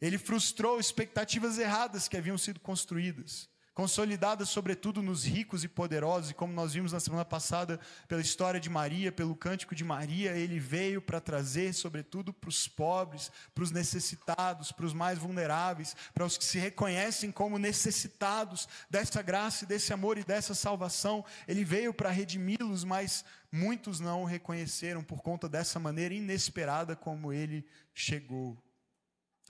Ele 0.00 0.16
frustrou 0.16 0.78
expectativas 0.78 1.58
erradas 1.58 2.08
que 2.08 2.16
haviam 2.16 2.38
sido 2.38 2.60
construídas, 2.60 3.48
consolidadas 3.78 4.48
sobretudo 4.48 5.00
nos 5.00 5.24
ricos 5.24 5.62
e 5.62 5.68
poderosos, 5.68 6.32
e 6.32 6.34
como 6.34 6.52
nós 6.52 6.72
vimos 6.72 6.92
na 6.92 6.98
semana 6.98 7.24
passada 7.24 7.78
pela 8.08 8.20
história 8.20 8.58
de 8.58 8.68
Maria, 8.68 9.12
pelo 9.12 9.36
cântico 9.36 9.72
de 9.72 9.84
Maria, 9.84 10.32
ele 10.32 10.58
veio 10.58 11.00
para 11.00 11.20
trazer, 11.20 11.72
sobretudo, 11.72 12.32
para 12.32 12.48
os 12.48 12.66
pobres, 12.66 13.30
para 13.54 13.62
os 13.62 13.70
necessitados, 13.70 14.72
para 14.72 14.84
os 14.84 14.92
mais 14.92 15.16
vulneráveis, 15.16 15.94
para 16.12 16.26
os 16.26 16.36
que 16.36 16.44
se 16.44 16.58
reconhecem 16.58 17.30
como 17.30 17.56
necessitados 17.56 18.68
dessa 18.90 19.22
graça 19.22 19.64
desse 19.64 19.92
amor 19.92 20.18
e 20.18 20.24
dessa 20.24 20.56
salvação. 20.56 21.24
Ele 21.46 21.64
veio 21.64 21.94
para 21.94 22.10
redimi-los, 22.10 22.82
mas 22.82 23.24
muitos 23.52 24.00
não 24.00 24.22
o 24.22 24.26
reconheceram 24.26 25.04
por 25.04 25.22
conta 25.22 25.48
dessa 25.48 25.78
maneira 25.78 26.12
inesperada 26.12 26.96
como 26.96 27.32
ele 27.32 27.64
chegou 27.94 28.58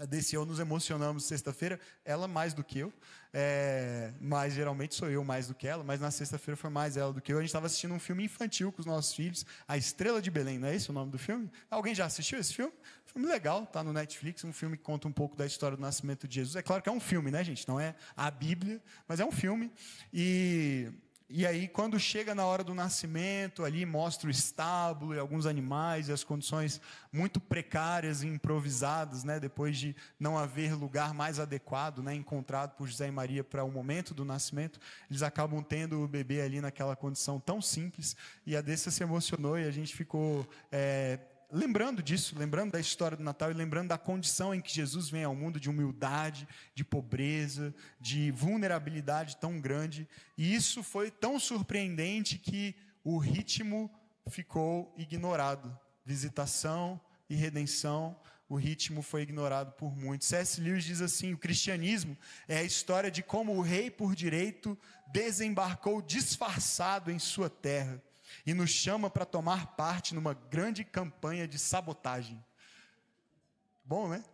desse 0.06 0.34
eu 0.34 0.44
nos 0.46 0.58
emocionamos 0.58 1.24
sexta-feira, 1.24 1.80
ela 2.04 2.28
mais 2.28 2.54
do 2.54 2.62
que 2.62 2.78
eu, 2.78 2.92
é, 3.32 4.12
mas 4.20 4.54
geralmente 4.54 4.94
sou 4.94 5.10
eu 5.10 5.24
mais 5.24 5.48
do 5.48 5.54
que 5.54 5.66
ela, 5.66 5.82
mas 5.84 6.00
na 6.00 6.10
sexta-feira 6.10 6.56
foi 6.56 6.70
mais 6.70 6.96
ela 6.96 7.12
do 7.12 7.20
que 7.20 7.32
eu. 7.32 7.38
A 7.38 7.40
gente 7.40 7.48
estava 7.48 7.66
assistindo 7.66 7.92
um 7.92 7.98
filme 7.98 8.24
infantil 8.24 8.72
com 8.72 8.80
os 8.80 8.86
nossos 8.86 9.14
filhos, 9.14 9.44
A 9.66 9.76
Estrela 9.76 10.22
de 10.22 10.30
Belém, 10.30 10.58
não 10.58 10.68
é 10.68 10.74
esse 10.74 10.90
o 10.90 10.92
nome 10.92 11.10
do 11.10 11.18
filme? 11.18 11.50
Alguém 11.70 11.94
já 11.94 12.06
assistiu 12.06 12.38
esse 12.38 12.54
filme? 12.54 12.72
Filme 13.04 13.26
legal, 13.26 13.66
tá 13.66 13.82
no 13.82 13.92
Netflix, 13.92 14.44
um 14.44 14.52
filme 14.52 14.76
que 14.76 14.82
conta 14.82 15.08
um 15.08 15.12
pouco 15.12 15.36
da 15.36 15.46
história 15.46 15.76
do 15.76 15.80
nascimento 15.80 16.28
de 16.28 16.36
Jesus. 16.36 16.56
É 16.56 16.62
claro 16.62 16.82
que 16.82 16.88
é 16.88 16.92
um 16.92 17.00
filme, 17.00 17.30
né, 17.30 17.42
gente? 17.42 17.66
Não 17.66 17.80
é 17.80 17.94
a 18.16 18.30
Bíblia, 18.30 18.82
mas 19.06 19.18
é 19.18 19.24
um 19.24 19.32
filme. 19.32 19.72
E 20.12 20.92
e 21.30 21.46
aí, 21.46 21.68
quando 21.68 22.00
chega 22.00 22.34
na 22.34 22.46
hora 22.46 22.64
do 22.64 22.72
nascimento, 22.72 23.62
ali 23.62 23.84
mostra 23.84 24.28
o 24.28 24.30
estábulo 24.30 25.14
e 25.14 25.18
alguns 25.18 25.44
animais 25.44 26.08
e 26.08 26.12
as 26.12 26.24
condições 26.24 26.80
muito 27.12 27.38
precárias 27.38 28.22
e 28.22 28.26
improvisadas, 28.26 29.24
né, 29.24 29.38
depois 29.38 29.76
de 29.76 29.94
não 30.18 30.38
haver 30.38 30.72
lugar 30.74 31.12
mais 31.12 31.38
adequado, 31.38 32.02
né, 32.02 32.14
encontrado 32.14 32.76
por 32.76 32.88
José 32.88 33.08
e 33.08 33.10
Maria 33.10 33.44
para 33.44 33.62
o 33.62 33.70
momento 33.70 34.14
do 34.14 34.24
nascimento, 34.24 34.80
eles 35.10 35.22
acabam 35.22 35.62
tendo 35.62 36.02
o 36.02 36.08
bebê 36.08 36.40
ali 36.40 36.62
naquela 36.62 36.96
condição 36.96 37.38
tão 37.38 37.60
simples. 37.60 38.16
E 38.46 38.56
a 38.56 38.62
Dessa 38.62 38.90
se 38.90 39.02
emocionou 39.02 39.58
e 39.58 39.66
a 39.66 39.70
gente 39.70 39.94
ficou 39.94 40.48
é, 40.72 41.18
lembrando 41.50 42.02
disso, 42.02 42.38
lembrando 42.38 42.72
da 42.72 42.80
história 42.80 43.16
do 43.16 43.22
Natal 43.22 43.50
e 43.50 43.54
lembrando 43.54 43.88
da 43.88 43.98
condição 43.98 44.54
em 44.54 44.60
que 44.60 44.72
Jesus 44.72 45.08
vem 45.08 45.24
ao 45.24 45.34
mundo 45.34 45.58
de 45.58 45.70
humildade, 45.70 46.46
de 46.74 46.84
pobreza, 46.84 47.74
de 48.00 48.30
vulnerabilidade 48.30 49.36
tão 49.36 49.60
grande. 49.60 50.08
E 50.36 50.54
isso 50.54 50.82
foi 50.82 51.10
tão 51.10 51.38
surpreendente 51.40 52.38
que 52.38 52.74
o 53.02 53.18
ritmo 53.18 53.90
ficou 54.28 54.94
ignorado. 54.96 55.76
Visitação 56.04 57.00
e 57.28 57.34
redenção, 57.34 58.18
o 58.48 58.56
ritmo 58.56 59.02
foi 59.02 59.22
ignorado 59.22 59.72
por 59.72 59.94
muitos. 59.94 60.28
C.S. 60.28 60.60
Lewis 60.60 60.84
diz 60.84 61.00
assim: 61.00 61.32
o 61.32 61.38
cristianismo 61.38 62.16
é 62.46 62.58
a 62.58 62.62
história 62.62 63.10
de 63.10 63.22
como 63.22 63.54
o 63.54 63.60
rei 63.60 63.90
por 63.90 64.14
direito 64.14 64.78
desembarcou 65.12 66.00
disfarçado 66.00 67.10
em 67.10 67.18
sua 67.18 67.50
terra 67.50 68.02
e 68.46 68.54
nos 68.54 68.70
chama 68.70 69.10
para 69.10 69.24
tomar 69.24 69.76
parte 69.76 70.14
numa 70.14 70.34
grande 70.34 70.84
campanha 70.84 71.46
de 71.46 71.58
sabotagem. 71.58 72.42
Bom, 73.84 74.08
né? 74.08 74.24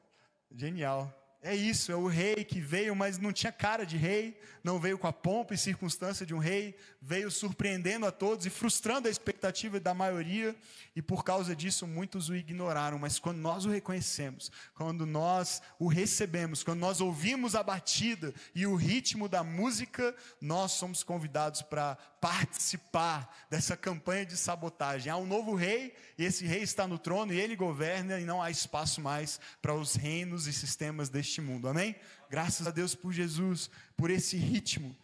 Genial. 0.51 1.24
É 1.47 1.55
isso, 1.55 1.93
é 1.93 1.95
o 1.95 2.07
rei 2.07 2.43
que 2.43 2.59
veio, 2.59 2.97
mas 2.97 3.19
não 3.19 3.31
tinha 3.31 3.53
cara 3.53 3.85
de 3.85 3.99
rei, 3.99 4.41
não 4.63 4.81
veio 4.81 4.97
com 4.97 5.07
a 5.07 5.13
pompa 5.13 5.53
e 5.53 5.59
circunstância 5.59 6.25
de 6.25 6.33
um 6.33 6.39
rei, 6.39 6.75
veio 7.03 7.31
surpreendendo 7.31 8.07
a 8.07 8.11
todos 8.11 8.47
e 8.47 8.51
frustrando 8.51 9.09
a 9.09 9.11
expectativa 9.11 9.79
da 9.79 9.93
maioria, 9.93 10.57
e 10.97 11.03
por 11.03 11.23
causa 11.23 11.55
disso 11.55 11.87
muitos 11.87 12.31
o 12.31 12.35
ignoraram. 12.35 12.99
Mas 12.99 13.19
quando 13.19 13.37
nós 13.37 13.67
o 13.67 13.69
reconhecemos, 13.69 14.51
quando 14.73 15.05
nós 15.05 15.61
o 15.79 15.87
recebemos, 15.87 16.63
quando 16.63 16.79
nós 16.79 17.03
ouvimos 17.03 17.55
a 17.55 17.63
batida 17.63 18.33
e 18.55 18.67
o 18.67 18.75
ritmo 18.75 19.29
da 19.29 19.45
música, 19.45 20.17
nós 20.41 20.73
somos 20.73 21.03
convidados 21.03 21.61
para 21.61 21.97
participar 22.23 23.47
dessa 23.51 23.77
campanha 23.77 24.25
de 24.25 24.35
sabotagem. 24.35 25.13
Há 25.13 25.17
um 25.19 25.27
novo 25.27 25.55
rei, 25.55 25.95
e 26.17 26.25
esse 26.25 26.47
rei 26.47 26.63
está 26.63 26.89
no 26.89 26.99
trono 26.99 27.35
e 27.35 27.39
ele 27.39 27.55
governa, 27.55 28.19
e 28.19 28.25
não 28.25 28.41
há 28.41 28.51
espaço 28.51 28.99
mais 29.03 29.39
para 29.61 29.75
os 29.75 29.95
reinos 29.95 30.47
e 30.47 30.53
sistemas 30.55 31.11
deste 31.11 31.34
mundo. 31.41 31.69
Amém? 31.69 31.97
Graças 32.31 32.67
a 32.67 32.71
Deus 32.71 32.95
por 32.95 33.13
Jesus, 33.13 33.71
por 33.97 34.11
esse 34.11 34.37
ritmo. 34.37 34.97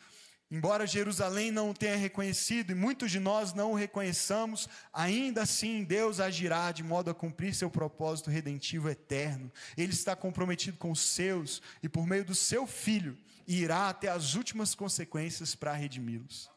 Embora 0.50 0.86
Jerusalém 0.86 1.52
não 1.52 1.70
o 1.70 1.74
tenha 1.74 1.96
reconhecido 1.96 2.72
e 2.72 2.74
muitos 2.74 3.12
de 3.12 3.20
nós 3.20 3.54
não 3.54 3.70
o 3.70 3.76
reconheçamos, 3.76 4.68
ainda 4.92 5.42
assim 5.42 5.84
Deus 5.84 6.18
agirá 6.18 6.72
de 6.72 6.82
modo 6.82 7.08
a 7.08 7.14
cumprir 7.14 7.54
seu 7.54 7.70
propósito 7.70 8.30
redentivo 8.30 8.88
eterno. 8.88 9.52
Ele 9.76 9.92
está 9.92 10.16
comprometido 10.16 10.76
com 10.76 10.90
os 10.90 11.00
seus 11.00 11.62
e, 11.80 11.88
por 11.88 12.04
meio 12.04 12.24
do 12.24 12.34
seu 12.34 12.66
filho, 12.66 13.16
irá 13.46 13.88
até 13.88 14.08
as 14.08 14.34
últimas 14.34 14.74
consequências 14.74 15.54
para 15.54 15.72
redimi-los 15.72 16.50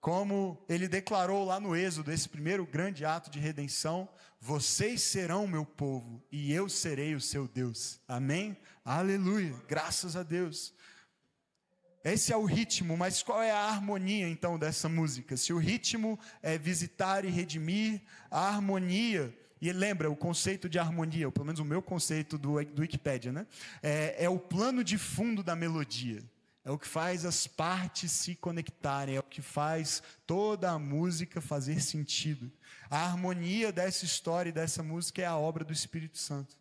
como 0.00 0.64
ele 0.68 0.88
declarou 0.88 1.44
lá 1.44 1.60
no 1.60 1.76
Êxodo, 1.76 2.10
esse 2.10 2.28
primeiro 2.28 2.66
grande 2.66 3.04
ato 3.04 3.30
de 3.30 3.38
redenção: 3.38 4.08
vocês 4.40 5.02
serão 5.02 5.46
meu 5.46 5.64
povo 5.64 6.22
e 6.32 6.52
eu 6.52 6.68
serei 6.68 7.14
o 7.14 7.20
seu 7.20 7.46
Deus. 7.46 8.00
Amém? 8.08 8.56
Aleluia, 8.84 9.54
graças 9.68 10.16
a 10.16 10.22
Deus. 10.22 10.72
Esse 12.02 12.32
é 12.32 12.36
o 12.36 12.46
ritmo, 12.46 12.96
mas 12.96 13.22
qual 13.22 13.42
é 13.42 13.50
a 13.50 13.64
harmonia 13.64 14.26
então 14.26 14.58
dessa 14.58 14.88
música? 14.88 15.36
Se 15.36 15.52
o 15.52 15.58
ritmo 15.58 16.18
é 16.42 16.56
visitar 16.56 17.26
e 17.26 17.28
redimir, 17.28 18.00
a 18.30 18.48
harmonia, 18.48 19.36
e 19.60 19.70
lembra 19.70 20.10
o 20.10 20.16
conceito 20.16 20.66
de 20.66 20.78
harmonia, 20.78 21.28
ou 21.28 21.32
pelo 21.32 21.44
menos 21.44 21.60
o 21.60 21.64
meu 21.64 21.82
conceito 21.82 22.38
do, 22.38 22.64
do 22.64 22.80
Wikipedia, 22.80 23.30
né? 23.30 23.46
É, 23.82 24.24
é 24.24 24.30
o 24.30 24.38
plano 24.38 24.82
de 24.82 24.96
fundo 24.96 25.42
da 25.42 25.54
melodia 25.54 26.24
é 26.70 26.72
o 26.72 26.78
que 26.78 26.86
faz 26.86 27.24
as 27.24 27.48
partes 27.48 28.12
se 28.12 28.36
conectarem, 28.36 29.16
é 29.16 29.18
o 29.18 29.24
que 29.24 29.42
faz 29.42 30.00
toda 30.24 30.70
a 30.70 30.78
música 30.78 31.40
fazer 31.40 31.82
sentido. 31.82 32.48
A 32.88 32.98
harmonia 33.06 33.72
dessa 33.72 34.04
história 34.04 34.50
e 34.50 34.52
dessa 34.52 34.80
música 34.80 35.20
é 35.20 35.26
a 35.26 35.36
obra 35.36 35.64
do 35.64 35.72
Espírito 35.72 36.16
Santo. 36.16 36.56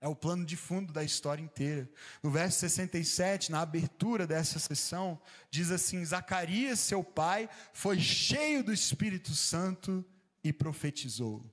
É 0.00 0.08
o 0.08 0.16
plano 0.16 0.44
de 0.44 0.56
fundo 0.56 0.92
da 0.92 1.04
história 1.04 1.40
inteira. 1.40 1.88
No 2.20 2.32
verso 2.32 2.58
67, 2.58 3.52
na 3.52 3.60
abertura 3.60 4.26
dessa 4.26 4.58
sessão, 4.58 5.20
diz 5.52 5.70
assim: 5.70 6.04
Zacarias, 6.04 6.80
seu 6.80 7.04
pai, 7.04 7.48
foi 7.72 8.00
cheio 8.00 8.64
do 8.64 8.72
Espírito 8.72 9.36
Santo 9.36 10.04
e 10.42 10.52
profetizou. 10.52 11.48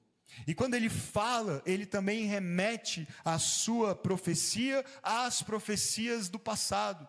E 0.48 0.56
quando 0.56 0.74
ele 0.74 0.90
fala, 0.90 1.62
ele 1.68 1.86
também 1.86 2.26
remete 2.26 3.08
a 3.24 3.38
sua 3.38 3.94
profecia 3.94 4.84
às 5.04 5.44
profecias 5.44 6.30
do 6.30 6.40
passado 6.40 7.08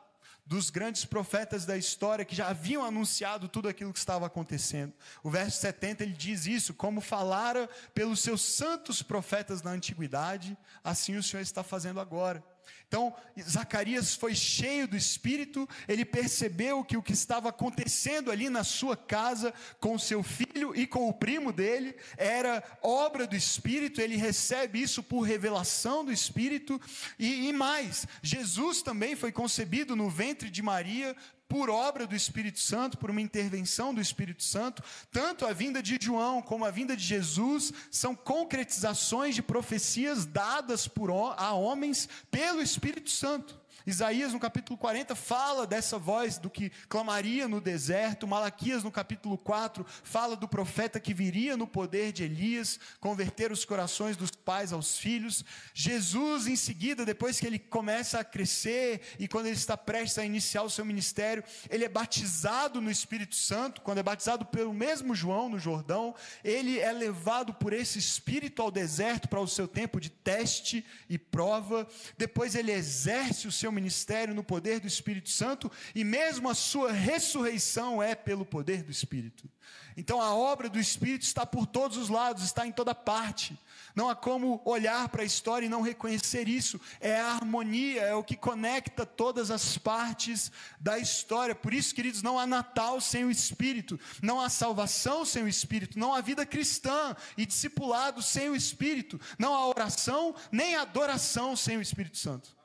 dos 0.49 0.71
grandes 0.71 1.05
profetas 1.05 1.67
da 1.67 1.77
história 1.77 2.25
que 2.25 2.35
já 2.35 2.49
haviam 2.49 2.83
anunciado 2.83 3.49
tudo 3.49 3.69
aquilo 3.69 3.93
que 3.93 3.99
estava 3.99 4.27
acontecendo. 4.27 4.95
O 5.23 5.31
verso 5.31 5.61
70 5.61 6.03
ele 6.03 6.15
diz 6.15 6.47
isso, 6.47 6.73
como 6.73 7.03
falara 7.03 7.69
pelos 7.93 8.21
seus 8.21 8.41
santos 8.41 9.03
profetas 9.03 9.63
na 9.63 9.73
antiguidade, 9.73 10.57
assim 10.83 11.17
o 11.17 11.23
Senhor 11.23 11.43
está 11.43 11.63
fazendo 11.63 12.01
agora. 12.01 12.43
Então, 12.89 13.15
Zacarias 13.39 14.15
foi 14.15 14.35
cheio 14.35 14.89
do 14.89 14.97
Espírito, 14.97 15.69
ele 15.87 16.07
percebeu 16.07 16.83
que 16.83 16.97
o 16.97 17.03
que 17.03 17.13
estava 17.13 17.51
acontecendo 17.51 18.31
ali 18.31 18.49
na 18.49 18.65
sua 18.65 18.97
casa, 18.97 19.53
com 19.79 19.99
seu 19.99 20.23
filho 20.23 20.75
e 20.75 20.87
com 20.87 21.07
o 21.07 21.13
primo 21.13 21.53
dele, 21.53 21.95
era 22.17 22.63
obra 22.83 23.27
do 23.27 23.37
Espírito, 23.37 24.01
ele 24.01 24.17
recebe 24.17 24.81
isso 24.81 25.03
por 25.03 25.21
revelação 25.21 26.03
do 26.03 26.11
Espírito, 26.11 26.81
e, 27.19 27.49
e 27.49 27.53
mais, 27.53 28.07
Jesus 28.23 28.81
também 28.81 29.15
foi 29.15 29.33
concebido 29.33 29.95
no 29.95 30.09
ventre 30.09 30.49
de 30.49 30.63
Maria 30.63 31.15
por 31.49 31.71
obra 31.71 32.07
do 32.07 32.15
Espírito 32.15 32.61
Santo, 32.61 32.99
por 32.99 33.11
uma 33.11 33.21
intervenção 33.21 33.95
do 33.95 34.01
Espírito 34.01 34.43
Santo, 34.43 34.83
tanto 35.11 35.47
a 35.47 35.53
vinda 35.53 35.83
de 35.83 35.99
João 36.01 36.43
como 36.43 36.65
a 36.65 36.71
vinda 36.71 36.97
de 36.97 37.03
Jesus 37.03 37.73
são 37.91 38.15
concretizações 38.15 39.35
de 39.35 39.43
profecias 39.43 40.27
dadas 40.27 40.87
por, 40.87 41.11
a 41.11 41.53
homens 41.55 42.09
pelo 42.31 42.61
Espírito 42.61 43.11
Santo. 43.11 43.59
Isaías, 43.89 44.35
no 44.35 44.39
capítulo 44.39 44.77
40, 44.77 45.15
fala 45.15 45.67
dessa 45.67 45.99
voz 45.99 46.37
do 46.37 46.51
que 46.51 46.71
clamaria 46.91 47.49
no 47.49 47.59
deserto. 47.59 48.29
Malaquias, 48.29 48.85
no 48.85 48.93
capítulo 48.93 49.39
4, 49.39 49.83
fala 50.03 50.37
do 50.37 50.47
profeta 50.47 51.01
que 51.01 51.15
viria 51.15 51.57
no 51.57 51.67
poder 51.67 52.13
de 52.13 52.23
Elias, 52.23 52.79
converter 53.01 53.51
os 53.51 53.65
corações 53.65 54.15
dos 54.15 54.31
pais 54.31 54.75
aos 54.75 54.99
filhos. 54.99 55.43
Jesus, 55.73 56.47
em 56.47 56.55
seguida, 56.55 57.03
depois 57.03 57.41
que 57.41 57.47
ele 57.47 57.59
começa 57.59 58.21
a 58.21 58.25
crescer 58.25 59.01
e 59.19 59.27
quando 59.27 59.47
ele 59.47 59.57
está 59.57 59.75
prestes 59.75 60.19
a 60.19 60.25
iniciar 60.27 60.65
o 60.65 60.71
seu 60.71 60.85
ministério, 60.85 61.43
ele 61.71 61.87
é 61.87 61.89
batizado 61.89 62.83
no 62.83 62.91
Espírito 62.91 63.37
Santo. 63.37 63.81
Quando 63.81 63.99
é 63.99 64.03
batizado 64.03 64.45
pelo 64.45 64.75
mesmo 64.75 65.15
João 65.15 65.49
no 65.49 65.59
Jordão, 65.59 66.15
ele 66.45 66.79
é 66.79 66.93
levado 66.93 67.55
por 67.55 67.73
esse 67.73 67.99
Espírito 67.99 68.61
ao 68.61 68.71
deserto 68.71 69.31
para 69.31 69.41
o 69.41 69.49
seu 69.49 69.67
tempo 69.67 69.99
de 69.99 70.11
teste 70.11 70.85
e 71.09 71.17
prova. 71.17 71.89
Depois 72.19 72.55
ele 72.55 72.71
exerce 72.71 73.49
o 73.49 73.53
seu 73.53 73.73
ministério 73.79 74.35
no 74.35 74.43
poder 74.43 74.81
do 74.81 74.87
Espírito 74.87 75.31
Santo 75.31 75.71
e 75.95 76.03
mesmo 76.03 76.49
a 76.49 76.55
sua 76.55 76.93
ressurreição 76.93 78.03
é 78.03 78.15
pelo 78.15 78.45
poder 78.45 78.83
do 78.83 78.91
Espírito. 78.91 79.49
Então 79.97 80.21
a 80.21 80.35
obra 80.35 80.69
do 80.69 80.79
Espírito 80.79 81.23
está 81.23 81.45
por 81.45 81.67
todos 81.67 81.97
os 81.97 82.09
lados, 82.09 82.45
está 82.45 82.67
em 82.67 82.73
toda 82.73 82.95
parte. 82.95 83.59
Não 83.97 84.09
há 84.09 84.15
como 84.15 84.63
olhar 84.65 85.09
para 85.09 85.23
a 85.23 85.27
história 85.27 85.67
e 85.67 85.69
não 85.69 85.81
reconhecer 85.81 86.49
isso. 86.49 86.81
É 87.01 87.19
a 87.19 87.33
harmonia, 87.33 88.03
é 88.03 88.15
o 88.15 88.23
que 88.23 88.37
conecta 88.37 89.05
todas 89.05 89.51
as 89.51 89.77
partes 89.77 90.53
da 90.79 91.01
história. 91.01 91.53
Por 91.53 91.75
isso, 91.75 91.93
queridos, 91.93 92.23
não 92.23 92.39
há 92.39 92.47
Natal 92.47 93.01
sem 93.01 93.25
o 93.25 93.31
Espírito, 93.31 93.99
não 94.23 94.41
há 94.41 94.49
salvação 94.49 95.25
sem 95.25 95.43
o 95.43 95.49
Espírito, 95.49 95.99
não 95.99 96.15
há 96.15 96.21
vida 96.21 96.47
cristã 96.47 97.17
e 97.37 97.45
discipulado 97.45 98.23
sem 98.23 98.49
o 98.51 98.55
Espírito, 98.55 99.21
não 99.37 99.53
há 99.53 99.67
oração 99.67 100.33
nem 100.53 100.77
adoração 100.77 101.57
sem 101.57 101.77
o 101.77 101.83
Espírito 101.83 102.19
Santo. 102.19 102.58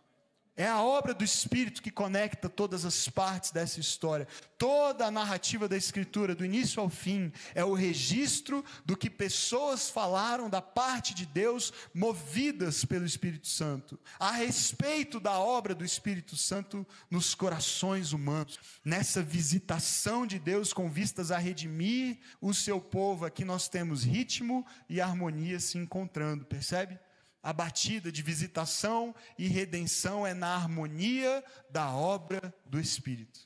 É 0.55 0.67
a 0.67 0.83
obra 0.83 1.15
do 1.15 1.23
Espírito 1.23 1.81
que 1.81 1.89
conecta 1.89 2.47
todas 2.47 2.85
as 2.85 3.09
partes 3.09 3.49
dessa 3.49 3.79
história. 3.79 4.27
Toda 4.55 5.07
a 5.07 5.11
narrativa 5.11 5.67
da 5.67 5.75
Escritura, 5.75 6.35
do 6.35 6.45
início 6.45 6.79
ao 6.79 6.89
fim, 6.89 7.33
é 7.55 7.65
o 7.65 7.73
registro 7.73 8.63
do 8.85 8.95
que 8.95 9.09
pessoas 9.09 9.89
falaram 9.89 10.47
da 10.47 10.61
parte 10.61 11.15
de 11.15 11.25
Deus, 11.25 11.73
movidas 11.91 12.85
pelo 12.85 13.03
Espírito 13.03 13.47
Santo, 13.47 13.99
a 14.19 14.31
respeito 14.31 15.19
da 15.19 15.39
obra 15.39 15.73
do 15.73 15.83
Espírito 15.83 16.37
Santo 16.37 16.85
nos 17.09 17.33
corações 17.33 18.13
humanos. 18.13 18.59
Nessa 18.85 19.23
visitação 19.23 20.27
de 20.27 20.37
Deus 20.37 20.71
com 20.71 20.87
vistas 20.87 21.31
a 21.31 21.39
redimir 21.39 22.19
o 22.39 22.53
seu 22.53 22.79
povo, 22.79 23.25
aqui 23.25 23.43
nós 23.43 23.67
temos 23.67 24.03
ritmo 24.03 24.63
e 24.87 25.01
harmonia 25.01 25.59
se 25.59 25.79
encontrando, 25.79 26.45
percebe? 26.45 26.99
A 27.43 27.51
batida 27.51 28.09
de 28.09 28.21
visitação 28.21 29.13
e 29.37 29.47
redenção 29.47 30.25
é 30.25 30.33
na 30.33 30.55
harmonia 30.55 31.43
da 31.69 31.91
obra 31.91 32.55
do 32.65 32.79
Espírito. 32.79 33.41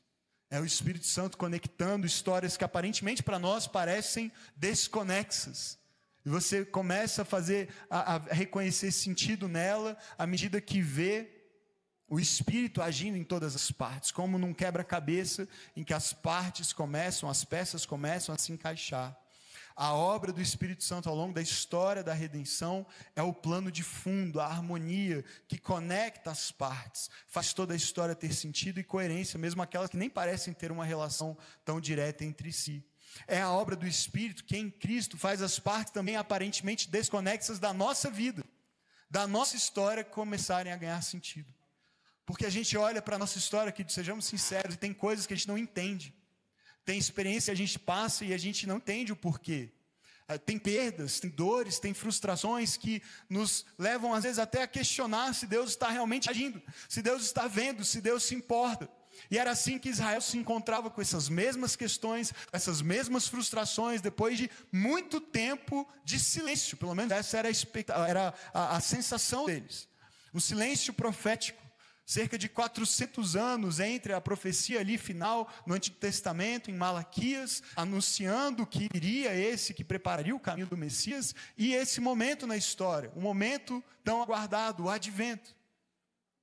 É 0.51 0.61
o 0.61 0.65
Espírito 0.65 1.07
Santo 1.07 1.35
conectando 1.35 2.05
histórias 2.05 2.55
que 2.55 2.63
aparentemente 2.63 3.23
para 3.23 3.39
nós 3.39 3.65
parecem 3.65 4.31
desconexas. 4.55 5.79
E 6.23 6.29
você 6.29 6.63
começa 6.63 7.23
a 7.23 7.25
fazer, 7.25 7.69
a, 7.89 8.15
a 8.15 8.17
reconhecer 8.33 8.91
sentido 8.91 9.47
nela 9.47 9.97
à 10.17 10.27
medida 10.27 10.61
que 10.61 10.79
vê 10.79 11.33
o 12.07 12.19
Espírito 12.19 12.81
agindo 12.81 13.17
em 13.17 13.23
todas 13.23 13.55
as 13.55 13.71
partes, 13.71 14.11
como 14.11 14.37
num 14.37 14.53
quebra-cabeça 14.53 15.47
em 15.75 15.83
que 15.83 15.93
as 15.93 16.13
partes 16.13 16.71
começam, 16.71 17.29
as 17.29 17.43
peças 17.43 17.85
começam 17.85 18.33
a 18.33 18.37
se 18.37 18.53
encaixar. 18.53 19.17
A 19.77 19.93
obra 19.93 20.33
do 20.33 20.41
Espírito 20.41 20.83
Santo 20.83 21.07
ao 21.07 21.13
longo 21.13 21.35
da 21.35 21.41
história 21.41 22.03
da 22.03 22.11
redenção 22.11 22.83
é 23.15 23.21
o 23.21 23.31
plano 23.31 23.71
de 23.71 23.83
fundo, 23.83 24.39
a 24.39 24.47
harmonia 24.47 25.23
que 25.47 25.59
conecta 25.59 26.31
as 26.31 26.51
partes, 26.51 27.11
faz 27.27 27.53
toda 27.53 27.75
a 27.75 27.77
história 27.77 28.15
ter 28.15 28.33
sentido 28.33 28.79
e 28.79 28.83
coerência, 28.83 29.37
mesmo 29.37 29.61
aquelas 29.61 29.91
que 29.91 29.95
nem 29.95 30.09
parecem 30.09 30.51
ter 30.51 30.71
uma 30.71 30.83
relação 30.83 31.37
tão 31.63 31.79
direta 31.79 32.25
entre 32.25 32.51
si. 32.51 32.83
É 33.27 33.39
a 33.39 33.51
obra 33.51 33.75
do 33.75 33.85
Espírito 33.85 34.45
que 34.45 34.57
em 34.57 34.67
Cristo 34.67 35.15
faz 35.15 35.43
as 35.43 35.59
partes 35.59 35.93
também 35.93 36.15
aparentemente 36.15 36.89
desconexas 36.89 37.59
da 37.59 37.71
nossa 37.71 38.09
vida, 38.09 38.43
da 39.07 39.27
nossa 39.27 39.55
história 39.55 40.03
começarem 40.03 40.73
a 40.73 40.77
ganhar 40.77 41.03
sentido. 41.03 41.53
Porque 42.25 42.47
a 42.47 42.49
gente 42.49 42.75
olha 42.75 42.99
para 42.99 43.15
a 43.15 43.19
nossa 43.19 43.37
história 43.37 43.69
aqui, 43.69 43.85
sejamos 43.87 44.25
sinceros, 44.25 44.73
e 44.73 44.79
tem 44.79 44.91
coisas 44.91 45.27
que 45.27 45.35
a 45.35 45.37
gente 45.37 45.47
não 45.47 45.57
entende 45.57 46.16
tem 46.87 46.97
experiência, 46.97 47.51
a 47.51 47.55
gente 47.55 47.77
passa 47.77 48.23
e 48.23 48.33
a 48.33 48.37
gente 48.37 48.65
não 48.65 48.77
entende 48.77 49.11
o 49.11 49.15
porquê. 49.15 49.69
Ah, 50.25 50.37
tem 50.37 50.57
perdas, 50.57 51.19
tem 51.19 51.29
dores, 51.29 51.79
tem 51.79 51.93
frustrações 51.93 52.77
que 52.77 53.03
nos 53.29 53.65
levam, 53.77 54.13
às 54.13 54.23
vezes, 54.23 54.39
até 54.39 54.63
a 54.63 54.67
questionar 54.67 55.35
se 55.35 55.45
Deus 55.45 55.71
está 55.71 55.89
realmente 55.89 56.29
agindo, 56.29 56.61
se 56.87 57.01
Deus 57.01 57.23
está 57.23 57.45
vendo, 57.45 57.83
se 57.83 57.99
Deus 57.99 58.23
se 58.23 58.35
importa. 58.35 58.89
E 59.29 59.37
era 59.37 59.51
assim 59.51 59.77
que 59.77 59.89
Israel 59.89 60.21
se 60.21 60.37
encontrava 60.37 60.89
com 60.89 61.01
essas 61.01 61.27
mesmas 61.27 61.75
questões, 61.75 62.33
essas 62.53 62.81
mesmas 62.81 63.27
frustrações, 63.27 63.99
depois 63.99 64.37
de 64.37 64.49
muito 64.71 65.19
tempo 65.19 65.85
de 66.05 66.17
silêncio. 66.17 66.77
Pelo 66.77 66.95
menos 66.95 67.11
essa 67.11 67.37
era 67.37 67.49
a, 67.49 68.07
era 68.07 68.33
a, 68.53 68.77
a 68.77 68.79
sensação 68.79 69.45
deles. 69.45 69.89
Um 70.33 70.39
silêncio 70.39 70.93
profético 70.93 71.66
cerca 72.07 72.37
de 72.37 72.47
400 72.47 73.35
anos 73.35 73.81
entre 73.81 74.13
a 74.13 74.21
profecia 74.21 74.79
ali 74.79 74.97
final 74.97 75.51
no 75.65 75.75
Antigo 75.75 75.97
Testamento, 75.97 76.71
em 76.71 76.73
Malaquias, 76.73 77.61
anunciando 77.75 78.65
que 78.65 78.87
iria 78.93 79.35
esse 79.35 79.73
que 79.73 79.83
prepararia 79.83 80.33
o 80.33 80.39
caminho 80.39 80.67
do 80.67 80.77
Messias, 80.77 81.35
e 81.57 81.73
esse 81.73 81.99
momento 81.99 82.47
na 82.47 82.55
história, 82.55 83.11
o 83.13 83.19
momento 83.19 83.83
tão 84.05 84.23
aguardado, 84.23 84.85
o 84.85 84.89
advento. 84.89 85.56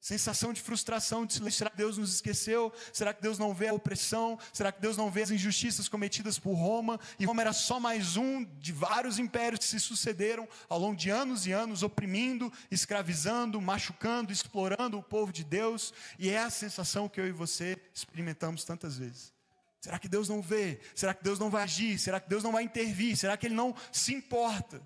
Sensação 0.05 0.53
de 0.53 0.61
frustração, 0.61 1.25
de. 1.25 1.51
Será 1.51 1.71
que 1.71 1.79
Deus 1.79 1.97
nos 1.97 2.13
esqueceu? 2.13 2.71
Será 2.93 3.15
que 3.15 3.23
Deus 3.23 3.39
não 3.39 3.55
vê 3.55 3.69
a 3.69 3.73
opressão? 3.73 4.39
Será 4.53 4.71
que 4.71 4.79
Deus 4.79 4.99
não 4.99 5.11
vê 5.11 5.23
as 5.23 5.31
injustiças 5.31 5.89
cometidas 5.89 6.39
por 6.39 6.53
Roma? 6.53 7.01
E 7.19 7.25
Roma 7.25 7.41
era 7.41 7.55
só 7.55 7.81
mais 7.81 8.15
um 8.15 8.45
de 8.45 8.71
vários 8.71 9.19
impérios 9.19 9.61
que 9.61 9.65
se 9.65 9.81
sucederam 9.81 10.47
ao 10.69 10.79
longo 10.79 10.95
de 10.95 11.09
anos 11.09 11.47
e 11.47 11.53
anos, 11.53 11.83
oprimindo, 11.83 12.53
escravizando, 12.71 13.59
machucando, 13.63 14.31
explorando 14.31 14.99
o 14.99 15.03
povo 15.03 15.33
de 15.33 15.43
Deus. 15.43 15.95
E 16.19 16.29
é 16.29 16.37
a 16.39 16.51
sensação 16.51 17.09
que 17.09 17.19
eu 17.19 17.27
e 17.27 17.33
você 17.33 17.75
experimentamos 17.95 18.63
tantas 18.63 18.99
vezes. 18.99 19.33
Será 19.81 19.99
que 19.99 20.07
Deus 20.07 20.29
não 20.29 20.43
vê? 20.43 20.81
Será 20.95 21.15
que 21.15 21.25
Deus 21.25 21.39
não 21.39 21.49
vai 21.49 21.63
agir? 21.63 21.99
Será 21.99 22.21
que 22.21 22.29
Deus 22.29 22.45
não 22.45 22.53
vai 22.53 22.63
intervir? 22.63 23.17
Será 23.17 23.39
que 23.39 23.47
Ele 23.47 23.55
não 23.55 23.75
se 23.91 24.13
importa? 24.13 24.83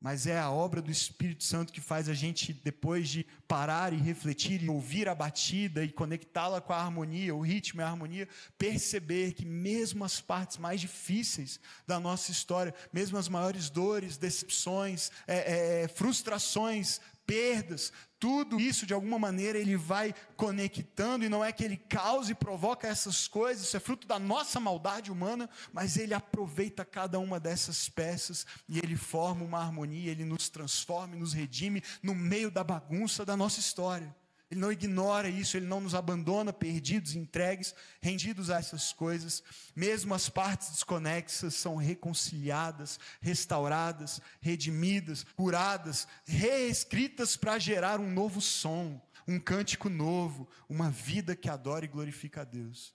Mas 0.00 0.26
é 0.26 0.38
a 0.38 0.50
obra 0.50 0.80
do 0.80 0.90
Espírito 0.90 1.42
Santo 1.42 1.72
que 1.72 1.80
faz 1.80 2.08
a 2.08 2.14
gente, 2.14 2.52
depois 2.52 3.08
de 3.08 3.26
parar 3.48 3.92
e 3.92 3.96
refletir 3.96 4.62
e 4.62 4.68
ouvir 4.68 5.08
a 5.08 5.14
batida 5.14 5.82
e 5.84 5.88
conectá-la 5.88 6.60
com 6.60 6.72
a 6.72 6.76
harmonia, 6.76 7.34
o 7.34 7.40
ritmo 7.40 7.80
e 7.80 7.84
a 7.84 7.88
harmonia, 7.88 8.28
perceber 8.56 9.32
que 9.32 9.44
mesmo 9.44 10.04
as 10.04 10.20
partes 10.20 10.56
mais 10.56 10.80
difíceis 10.80 11.58
da 11.86 11.98
nossa 11.98 12.30
história, 12.30 12.74
mesmo 12.92 13.18
as 13.18 13.28
maiores 13.28 13.68
dores, 13.68 14.16
decepções, 14.16 15.10
é, 15.26 15.82
é, 15.82 15.88
frustrações, 15.88 17.00
perdas, 17.28 17.92
tudo 18.18 18.58
isso 18.58 18.86
de 18.86 18.94
alguma 18.94 19.18
maneira 19.18 19.58
ele 19.58 19.76
vai 19.76 20.14
conectando, 20.34 21.26
e 21.26 21.28
não 21.28 21.44
é 21.44 21.52
que 21.52 21.62
ele 21.62 21.76
causa 21.76 22.32
e 22.32 22.34
provoca 22.34 22.88
essas 22.88 23.28
coisas, 23.28 23.66
isso 23.66 23.76
é 23.76 23.80
fruto 23.80 24.08
da 24.08 24.18
nossa 24.18 24.58
maldade 24.58 25.12
humana, 25.12 25.48
mas 25.70 25.98
ele 25.98 26.14
aproveita 26.14 26.86
cada 26.86 27.18
uma 27.18 27.38
dessas 27.38 27.86
peças 27.86 28.46
e 28.66 28.78
ele 28.78 28.96
forma 28.96 29.44
uma 29.44 29.60
harmonia, 29.60 30.10
ele 30.10 30.24
nos 30.24 30.48
transforma 30.48 31.14
e 31.14 31.18
nos 31.18 31.34
redime 31.34 31.82
no 32.02 32.14
meio 32.14 32.50
da 32.50 32.64
bagunça 32.64 33.26
da 33.26 33.36
nossa 33.36 33.60
história. 33.60 34.16
Ele 34.50 34.60
não 34.60 34.72
ignora 34.72 35.28
isso, 35.28 35.58
ele 35.58 35.66
não 35.66 35.80
nos 35.80 35.94
abandona 35.94 36.54
perdidos, 36.54 37.14
entregues, 37.14 37.74
rendidos 38.00 38.48
a 38.48 38.58
essas 38.58 38.94
coisas. 38.94 39.42
Mesmo 39.76 40.14
as 40.14 40.30
partes 40.30 40.70
desconexas 40.70 41.54
são 41.54 41.76
reconciliadas, 41.76 42.98
restauradas, 43.20 44.22
redimidas, 44.40 45.24
curadas, 45.36 46.08
reescritas 46.24 47.36
para 47.36 47.58
gerar 47.58 48.00
um 48.00 48.10
novo 48.10 48.40
som, 48.40 48.98
um 49.26 49.38
cântico 49.38 49.90
novo, 49.90 50.48
uma 50.66 50.90
vida 50.90 51.36
que 51.36 51.50
adora 51.50 51.84
e 51.84 51.88
glorifica 51.88 52.40
a 52.40 52.44
Deus. 52.44 52.94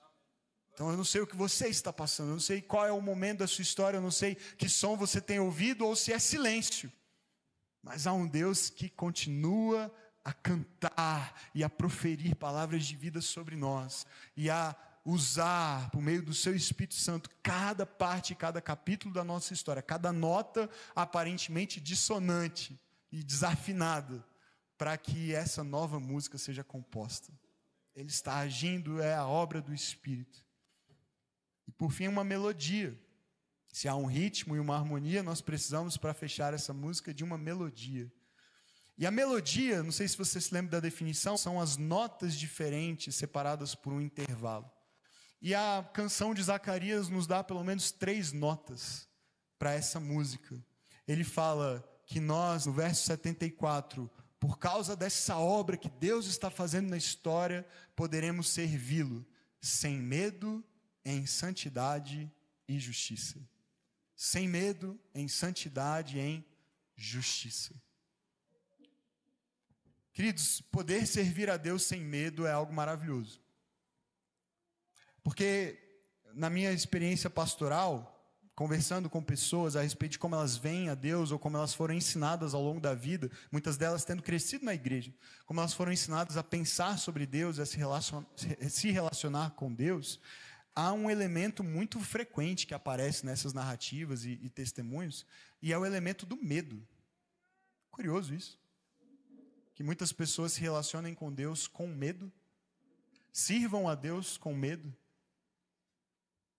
Então 0.74 0.90
eu 0.90 0.98
não 0.98 1.06
sei 1.06 1.22
o 1.22 1.28
que 1.28 1.36
você 1.36 1.68
está 1.68 1.94
passando, 1.94 2.30
eu 2.30 2.34
não 2.34 2.40
sei 2.40 2.64
qual 2.64 2.88
é 2.88 2.92
o 2.92 3.00
momento 3.00 3.40
da 3.40 3.48
sua 3.48 3.62
história, 3.62 3.98
eu 3.98 4.02
não 4.02 4.10
sei 4.10 4.34
que 4.58 4.68
som 4.68 4.98
você 4.98 5.22
tem 5.22 5.40
ouvido 5.40 5.86
ou 5.86 5.96
se 5.96 6.12
é 6.12 6.18
silêncio. 6.18 6.92
Mas 7.84 8.08
há 8.08 8.14
um 8.14 8.26
Deus 8.26 8.72
que 8.72 8.90
continua 8.90 9.94
a 10.24 10.32
cantar 10.32 11.50
e 11.54 11.64
a 11.64 11.70
proferir 11.70 12.36
palavras 12.36 12.86
de 12.86 12.96
vida 12.96 13.22
sobre 13.22 13.56
nós 13.56 14.06
e 14.38 14.50
a 14.50 14.76
usar, 15.06 15.90
por 15.92 16.02
meio 16.02 16.22
do 16.22 16.34
seu 16.34 16.56
Espírito 16.56 16.96
Santo, 16.96 17.30
cada 17.42 17.86
parte, 17.86 18.34
cada 18.34 18.62
capítulo 18.62 19.14
da 19.14 19.24
nossa 19.24 19.54
história, 19.54 19.82
cada 19.82 20.14
nota 20.14 20.70
aparentemente 20.96 21.82
dissonante 21.82 22.80
e 23.12 23.22
desafinada, 23.22 24.26
para 24.78 24.98
que 24.98 25.34
essa 25.34 25.64
nova 25.64 26.00
música 26.00 26.38
seja 26.38 26.64
composta. 26.64 27.32
Ele 27.96 28.10
está 28.10 28.38
agindo, 28.38 29.02
é 29.02 29.14
a 29.14 29.28
obra 29.28 29.62
do 29.62 29.74
Espírito. 29.74 30.44
E 31.68 31.72
por 31.72 31.92
fim, 31.92 32.08
uma 32.08 32.24
melodia. 32.24 32.98
Se 33.72 33.88
há 33.88 33.96
um 33.96 34.06
ritmo 34.06 34.56
e 34.56 34.60
uma 34.60 34.76
harmonia, 34.76 35.22
nós 35.22 35.42
precisamos, 35.42 35.98
para 35.98 36.14
fechar 36.14 36.54
essa 36.54 36.74
música, 36.74 37.14
de 37.14 37.24
uma 37.24 37.38
melodia. 37.38 38.12
E 38.98 39.08
a 39.08 39.12
melodia, 39.12 39.82
não 39.82 39.92
sei 39.92 40.08
se 40.08 40.18
você 40.18 40.40
se 40.40 40.54
lembra 40.54 40.74
da 40.74 40.80
definição, 40.80 41.36
são 41.36 41.60
as 41.60 41.78
notas 41.78 42.36
diferentes 42.36 43.16
separadas 43.16 43.74
por 43.74 43.92
um 43.92 44.02
intervalo. 44.02 44.70
E 45.42 45.54
a 45.54 45.88
canção 45.94 46.34
de 46.34 46.44
Zacarias 46.44 47.10
nos 47.10 47.28
dá 47.28 47.44
pelo 47.44 47.64
menos 47.64 47.92
três 47.92 48.32
notas 48.32 49.08
para 49.58 49.74
essa 49.74 50.00
música. 50.00 50.64
Ele 51.08 51.24
fala 51.24 51.84
que 52.06 52.20
nós, 52.20 52.66
no 52.66 52.74
verso 52.74 53.04
74, 53.06 54.10
por 54.40 54.60
causa 54.60 54.96
dessa 54.96 55.38
obra 55.38 55.78
que 55.78 55.90
Deus 55.90 56.28
está 56.28 56.50
fazendo 56.50 56.90
na 56.90 56.98
história, 56.98 57.68
poderemos 57.96 58.50
servi-lo 58.50 59.26
sem 59.60 59.98
medo, 59.98 60.64
em 61.04 61.26
santidade 61.26 62.32
e 62.68 62.80
justiça. 62.80 63.40
Sem 64.16 64.48
medo, 64.48 65.00
em 65.16 65.28
santidade 65.28 66.18
e 66.18 66.22
em 66.22 66.46
justiça. 66.96 67.74
Queridos, 70.14 70.62
poder 70.62 71.08
servir 71.08 71.50
a 71.50 71.58
Deus 71.58 71.84
sem 71.84 72.00
medo 72.00 72.46
é 72.46 72.52
algo 72.52 72.72
maravilhoso. 72.72 73.42
Porque 75.24 75.80
na 76.36 76.52
minha 76.52 76.72
experiência 76.72 77.32
pastoral, 77.32 78.12
conversando 78.54 79.10
com 79.10 79.24
pessoas 79.24 79.76
a 79.76 79.82
respeito 79.82 80.14
de 80.14 80.20
como 80.20 80.36
elas 80.36 80.56
veem 80.56 80.90
a 80.90 80.94
Deus 80.94 81.32
ou 81.32 81.40
como 81.40 81.58
elas 81.58 81.74
foram 81.74 81.96
ensinadas 81.96 82.54
ao 82.54 82.62
longo 82.62 82.80
da 82.80 82.94
vida, 82.94 83.32
muitas 83.52 83.76
delas 83.76 84.06
tendo 84.06 84.22
crescido 84.22 84.66
na 84.66 84.76
igreja, 84.76 85.12
como 85.48 85.60
elas 85.60 85.74
foram 85.74 85.92
ensinadas 85.92 86.38
a 86.38 86.44
pensar 86.44 87.00
sobre 87.00 87.26
Deus, 87.26 87.58
a 87.58 87.66
se 87.66 87.78
relacionar, 87.78 88.28
se 88.70 88.92
relacionar 88.92 89.52
com 89.52 89.74
Deus, 89.74 90.20
há 90.76 90.94
um 90.94 91.10
elemento 91.10 91.64
muito 91.64 92.00
frequente 92.00 92.68
que 92.68 92.76
aparece 92.76 93.26
nessas 93.26 93.52
narrativas 93.52 94.26
e, 94.26 94.40
e 94.44 94.50
testemunhos, 94.50 95.26
e 95.60 95.74
é 95.74 95.78
o 95.78 95.86
elemento 95.86 96.24
do 96.24 96.38
medo. 96.38 96.88
Curioso 97.90 98.36
isso 98.36 98.63
que 99.74 99.84
muitas 99.84 100.12
pessoas 100.12 100.54
se 100.54 100.62
relacionem 100.62 101.16
com 101.16 101.32
Deus 101.32 101.68
com 101.68 101.88
medo, 101.88 102.32
sirvam 103.32 103.90
a 103.90 103.96
Deus 103.96 104.38
com 104.38 104.54
medo. 104.54 104.96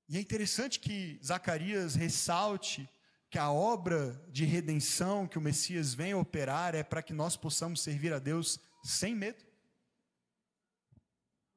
E 0.09 0.17
é 0.17 0.21
interessante 0.21 0.81
que 0.81 1.19
Zacarias 1.25 1.95
ressalte 1.95 2.89
que 3.31 3.39
a 3.39 3.51
obra 3.51 4.23
de 4.29 4.45
redenção 4.45 5.27
que 5.27 5.39
o 5.39 5.41
Messias 5.41 5.95
vem 5.95 6.15
operar 6.15 6.75
é 6.75 6.83
para 6.83 7.03
que 7.03 7.13
nós 7.13 7.37
possamos 7.37 7.81
servir 7.81 8.13
a 8.13 8.19
Deus 8.19 8.61
sem 8.83 9.15
medo. 9.15 9.43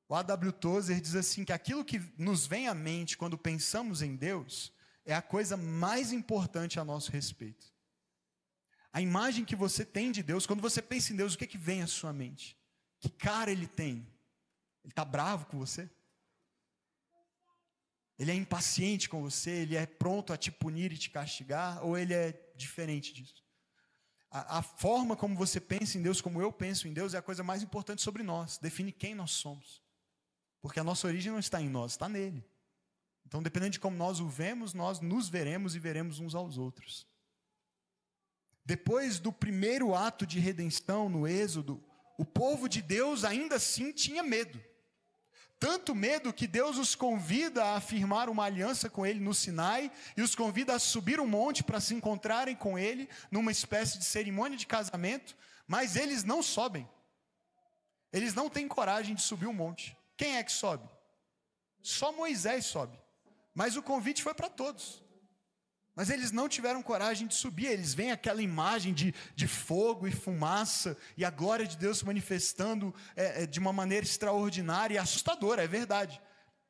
O 0.10 0.16
A.W. 0.16 0.52
Tozer 0.54 1.02
diz 1.02 1.16
assim 1.16 1.44
que 1.44 1.52
aquilo 1.52 1.84
que 1.84 2.00
nos 2.18 2.48
vem 2.48 2.68
à 2.68 2.74
mente 2.74 3.18
quando 3.18 3.38
pensamos 3.38 4.02
em 4.02 4.16
Deus 4.16 4.74
é 5.06 5.14
a 5.14 5.22
coisa 5.22 5.58
mais 5.58 6.12
importante 6.12 6.80
a 6.80 6.86
nosso 6.86 7.12
respeito. 7.12 7.77
A 8.98 9.02
imagem 9.02 9.46
que 9.46 9.56
você 9.56 9.86
tem 9.86 10.12
de 10.12 10.24
Deus, 10.24 10.48
quando 10.48 10.60
você 10.60 10.82
pensa 10.82 11.14
em 11.14 11.16
Deus, 11.16 11.36
o 11.36 11.38
que, 11.38 11.44
é 11.44 11.48
que 11.48 11.56
vem 11.56 11.84
à 11.84 11.88
sua 11.88 12.12
mente? 12.12 12.58
Que 13.00 13.10
cara 13.10 13.52
ele 13.52 13.68
tem? 13.68 13.98
Ele 14.84 14.92
está 14.92 15.06
bravo 15.06 15.46
com 15.46 15.60
você? 15.60 15.88
Ele 18.18 18.32
é 18.32 18.34
impaciente 18.34 19.08
com 19.08 19.22
você? 19.22 19.52
Ele 19.52 19.76
é 19.76 19.86
pronto 19.86 20.34
a 20.34 20.38
te 20.38 20.52
punir 20.52 20.92
e 20.92 20.98
te 20.98 21.12
castigar? 21.12 21.86
Ou 21.86 21.96
ele 21.96 22.12
é 22.12 22.52
diferente 22.56 23.14
disso? 23.14 23.46
A, 24.32 24.58
a, 24.58 24.62
forma 24.64 25.16
como 25.16 25.36
você 25.36 25.62
pensa 25.62 26.00
em 26.00 26.02
Deus, 26.02 26.20
como 26.20 26.42
eu 26.42 26.52
penso 26.52 26.88
em 26.88 26.92
Deus, 26.92 27.14
é 27.14 27.20
a 27.20 27.22
coisa 27.22 27.44
mais 27.44 27.62
importante 27.62 28.02
sobre 28.02 28.24
nós. 28.24 28.58
Define 28.58 28.92
quem 28.92 29.14
nós 29.14 29.30
somos. 29.30 29.80
Porque 30.60 30.80
a 30.80 30.84
nossa 30.84 31.06
origem 31.06 31.32
não 31.32 31.38
está 31.38 31.62
em 31.62 31.70
nós, 31.70 31.92
está 31.92 32.10
nele. 32.10 32.44
Então, 33.28 33.44
dependendo 33.44 33.74
de 33.74 33.80
como 33.80 33.96
nós 33.96 34.20
o 34.20 34.28
vemos, 34.28 34.74
nós 34.74 35.02
nos 35.02 35.30
veremos 35.30 35.76
e 35.76 35.80
veremos 35.80 36.20
uns 36.20 36.34
aos 36.34 36.58
outros. 36.58 37.06
Depois 38.68 39.18
do 39.18 39.32
primeiro 39.32 39.96
ato 39.96 40.28
de 40.28 40.42
redenção 40.42 41.08
no 41.08 41.26
Êxodo, 41.26 41.82
o 42.18 42.26
povo 42.26 42.68
de 42.68 42.82
Deus 42.82 43.24
ainda 43.24 43.56
assim 43.56 43.94
tinha 43.94 44.22
medo. 44.22 44.62
Tanto 45.58 45.96
medo 45.96 46.34
que 46.34 46.46
Deus 46.46 46.78
os 46.78 46.94
convida 46.94 47.64
a 47.64 47.78
afirmar 47.78 48.28
uma 48.28 48.44
aliança 48.44 48.90
com 48.90 49.06
ele 49.06 49.22
no 49.22 49.34
Sinai 49.34 49.90
e 50.18 50.22
os 50.22 50.36
convida 50.36 50.76
a 50.76 50.80
subir 50.80 51.18
um 51.18 51.26
monte 51.26 51.64
para 51.64 51.80
se 51.80 51.96
encontrarem 51.96 52.58
com 52.58 52.78
ele 52.78 53.08
numa 53.32 53.54
espécie 53.54 53.98
de 53.98 54.04
cerimônia 54.04 54.58
de 54.58 54.68
casamento, 54.68 55.38
mas 55.66 55.96
eles 55.96 56.26
não 56.26 56.44
sobem. 56.44 56.86
Eles 58.12 58.34
não 58.34 58.50
têm 58.50 58.68
coragem 58.68 59.16
de 59.16 59.22
subir 59.22 59.48
um 59.48 59.54
monte. 59.54 59.98
Quem 60.18 60.36
é 60.36 60.44
que 60.44 60.52
sobe? 60.52 60.86
Só 61.82 62.12
Moisés 62.12 62.66
sobe. 62.66 63.00
Mas 63.56 63.78
o 63.78 63.82
convite 63.82 64.22
foi 64.22 64.34
para 64.34 64.50
todos. 64.50 65.07
Mas 65.98 66.12
eles 66.12 66.32
não 66.32 66.48
tiveram 66.48 66.84
coragem 66.84 67.26
de 67.26 67.34
subir, 67.34 67.66
eles 67.66 67.96
veem 67.96 68.12
aquela 68.12 68.40
imagem 68.40 68.94
de, 68.94 69.16
de 69.36 69.48
fogo 69.48 70.08
e 70.08 70.12
fumaça 70.12 70.96
e 71.18 71.26
a 71.26 71.32
glória 71.32 71.66
de 71.66 71.76
Deus 71.76 71.98
se 71.98 72.06
manifestando 72.06 72.94
é, 73.16 73.42
é, 73.42 73.46
de 73.48 73.58
uma 73.60 73.74
maneira 73.74 74.06
extraordinária 74.06 74.94
e 74.94 74.98
assustadora, 75.00 75.64
é 75.64 75.68
verdade, 75.68 76.22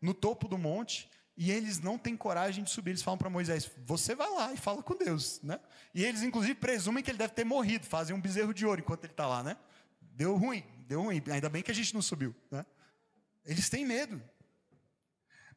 no 0.01 0.13
topo 0.13 0.47
do 0.47 0.57
monte, 0.57 1.09
e 1.35 1.51
eles 1.51 1.77
não 1.77 1.97
têm 1.97 2.15
coragem 2.15 2.63
de 2.63 2.69
subir. 2.69 2.91
Eles 2.91 3.01
falam 3.01 3.17
para 3.17 3.29
Moisés: 3.29 3.69
Você 3.85 4.15
vai 4.15 4.29
lá 4.29 4.53
e 4.53 4.57
fala 4.57 4.81
com 4.81 4.95
Deus, 4.95 5.41
né? 5.43 5.59
E 5.93 6.05
eles, 6.05 6.23
inclusive, 6.23 6.55
presumem 6.55 7.03
que 7.03 7.11
ele 7.11 7.17
deve 7.17 7.33
ter 7.33 7.43
morrido, 7.43 7.85
fazem 7.85 8.15
um 8.15 8.21
bezerro 8.21 8.53
de 8.53 8.65
ouro 8.65 8.79
enquanto 8.79 9.03
ele 9.03 9.11
está 9.11 9.27
lá, 9.27 9.43
né? 9.43 9.57
Deu 9.99 10.37
ruim, 10.37 10.63
deu 10.87 11.01
ruim, 11.01 11.21
ainda 11.29 11.49
bem 11.49 11.61
que 11.61 11.69
a 11.69 11.75
gente 11.75 11.93
não 11.93 12.01
subiu, 12.01 12.33
né? 12.49 12.65
Eles 13.45 13.69
têm 13.69 13.85
medo. 13.85 14.23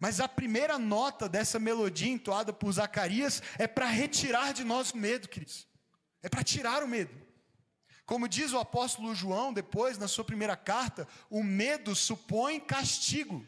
Mas 0.00 0.18
a 0.18 0.26
primeira 0.26 0.78
nota 0.78 1.28
dessa 1.28 1.58
melodia 1.58 2.10
entoada 2.10 2.54
por 2.54 2.72
Zacarias 2.72 3.42
é 3.58 3.66
para 3.66 3.84
retirar 3.84 4.54
de 4.54 4.64
nós 4.64 4.92
o 4.92 4.96
medo, 4.96 5.28
queridos. 5.28 5.68
É 6.22 6.28
para 6.28 6.42
tirar 6.42 6.82
o 6.82 6.88
medo. 6.88 7.14
Como 8.06 8.26
diz 8.26 8.52
o 8.52 8.58
apóstolo 8.58 9.14
João 9.14 9.52
depois, 9.52 9.98
na 9.98 10.08
sua 10.08 10.24
primeira 10.24 10.56
carta, 10.56 11.06
o 11.28 11.44
medo 11.44 11.94
supõe 11.94 12.58
castigo. 12.58 13.46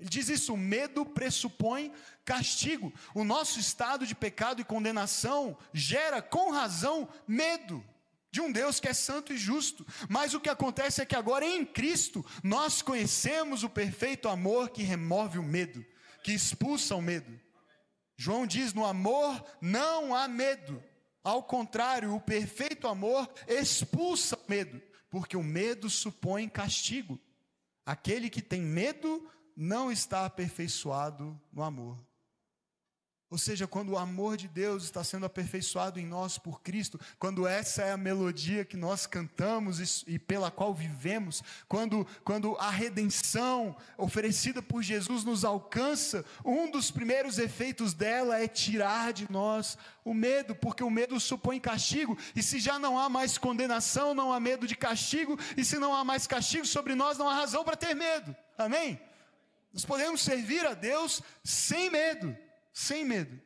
Ele 0.00 0.08
diz 0.08 0.30
isso: 0.30 0.54
o 0.54 0.56
medo 0.56 1.04
pressupõe 1.04 1.92
castigo. 2.24 2.90
O 3.14 3.22
nosso 3.22 3.60
estado 3.60 4.06
de 4.06 4.14
pecado 4.14 4.62
e 4.62 4.64
condenação 4.64 5.58
gera, 5.74 6.22
com 6.22 6.50
razão, 6.50 7.06
medo 7.26 7.84
de 8.30 8.40
um 8.40 8.52
Deus 8.52 8.78
que 8.78 8.88
é 8.88 8.94
santo 8.94 9.32
e 9.32 9.36
justo. 9.36 9.86
Mas 10.08 10.34
o 10.34 10.40
que 10.40 10.48
acontece 10.48 11.00
é 11.00 11.06
que 11.06 11.16
agora 11.16 11.44
em 11.44 11.64
Cristo 11.64 12.24
nós 12.42 12.82
conhecemos 12.82 13.62
o 13.62 13.68
perfeito 13.68 14.28
amor 14.28 14.70
que 14.70 14.82
remove 14.82 15.38
o 15.38 15.42
medo, 15.42 15.84
que 16.22 16.32
expulsa 16.32 16.94
o 16.94 17.02
medo. 17.02 17.38
João 18.16 18.46
diz: 18.46 18.74
no 18.74 18.84
amor 18.84 19.44
não 19.60 20.14
há 20.14 20.26
medo. 20.28 20.82
Ao 21.22 21.42
contrário, 21.42 22.14
o 22.14 22.20
perfeito 22.20 22.86
amor 22.88 23.28
expulsa 23.46 24.36
o 24.36 24.50
medo, 24.50 24.80
porque 25.10 25.36
o 25.36 25.42
medo 25.42 25.90
supõe 25.90 26.48
castigo. 26.48 27.18
Aquele 27.84 28.30
que 28.30 28.42
tem 28.42 28.62
medo 28.62 29.30
não 29.56 29.90
está 29.90 30.24
aperfeiçoado 30.24 31.40
no 31.52 31.62
amor. 31.62 32.07
Ou 33.30 33.36
seja, 33.36 33.66
quando 33.66 33.90
o 33.90 33.98
amor 33.98 34.38
de 34.38 34.48
Deus 34.48 34.84
está 34.84 35.04
sendo 35.04 35.26
aperfeiçoado 35.26 36.00
em 36.00 36.06
nós 36.06 36.38
por 36.38 36.62
Cristo, 36.62 36.98
quando 37.18 37.46
essa 37.46 37.82
é 37.82 37.92
a 37.92 37.96
melodia 37.96 38.64
que 38.64 38.76
nós 38.76 39.06
cantamos 39.06 40.02
e, 40.06 40.18
pela 40.18 40.50
qual 40.50 40.72
vivemos, 40.72 41.42
quando, 41.68 42.06
quando 42.24 42.56
a 42.56 42.70
redenção 42.70 43.76
oferecida 43.98 44.62
por 44.62 44.82
Jesus 44.82 45.24
nos 45.24 45.44
alcança, 45.44 46.24
um 46.42 46.70
dos 46.70 46.90
primeiros 46.90 47.38
efeitos 47.38 47.92
dela 47.92 48.40
é 48.42 48.48
tirar 48.48 49.12
de 49.12 49.30
nós 49.30 49.76
o 50.06 50.14
medo, 50.14 50.54
porque 50.54 50.82
o 50.82 50.88
medo 50.88 51.20
supõe 51.20 51.60
castigo, 51.60 52.16
e 52.34 52.42
se 52.42 52.58
já 52.58 52.78
não 52.78 52.98
há 52.98 53.10
mais 53.10 53.36
condenação, 53.36 54.14
não 54.14 54.32
há 54.32 54.40
medo 54.40 54.66
de 54.66 54.74
castigo, 54.74 55.38
e 55.54 55.62
se 55.66 55.78
não 55.78 55.94
há 55.94 56.02
mais 56.02 56.26
castigo 56.26 56.64
sobre 56.64 56.94
nós, 56.94 57.18
não 57.18 57.28
há 57.28 57.34
razão 57.34 57.62
para 57.62 57.76
ter 57.76 57.94
medo. 57.94 58.34
Amém? 58.56 58.98
Nós 59.70 59.84
podemos 59.84 60.22
servir 60.22 60.64
a 60.64 60.72
Deus 60.72 61.20
sem 61.44 61.90
medo 61.90 62.34
sem 62.78 63.04
medo. 63.04 63.40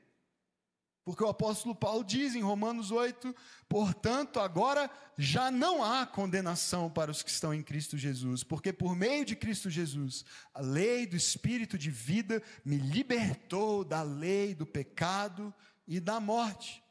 Porque 1.05 1.25
o 1.25 1.29
apóstolo 1.29 1.75
Paulo 1.75 2.05
diz 2.05 2.35
em 2.35 2.43
Romanos 2.43 2.91
8: 2.91 3.35
portanto, 3.67 4.39
agora 4.39 4.91
já 5.17 5.51
não 5.51 5.83
há 5.83 6.07
condenação 6.07 6.91
para 6.91 7.11
os 7.11 7.23
que 7.23 7.31
estão 7.31 7.53
em 7.53 7.63
Cristo 7.63 7.97
Jesus, 7.97 8.45
porque 8.45 8.73
por 8.73 8.95
meio 8.95 9.25
de 9.25 9.35
Cristo 9.35 9.71
Jesus, 9.71 10.25
a 10.53 10.61
lei 10.61 11.07
do 11.07 11.17
Espírito 11.17 11.79
de 11.79 11.91
vida 11.91 12.43
me 12.65 12.77
libertou 12.77 13.85
da 13.85 14.03
lei 14.03 14.55
do 14.55 14.67
pecado 14.67 15.53
e 15.89 15.99
da 15.99 16.21
morte. 16.21 16.85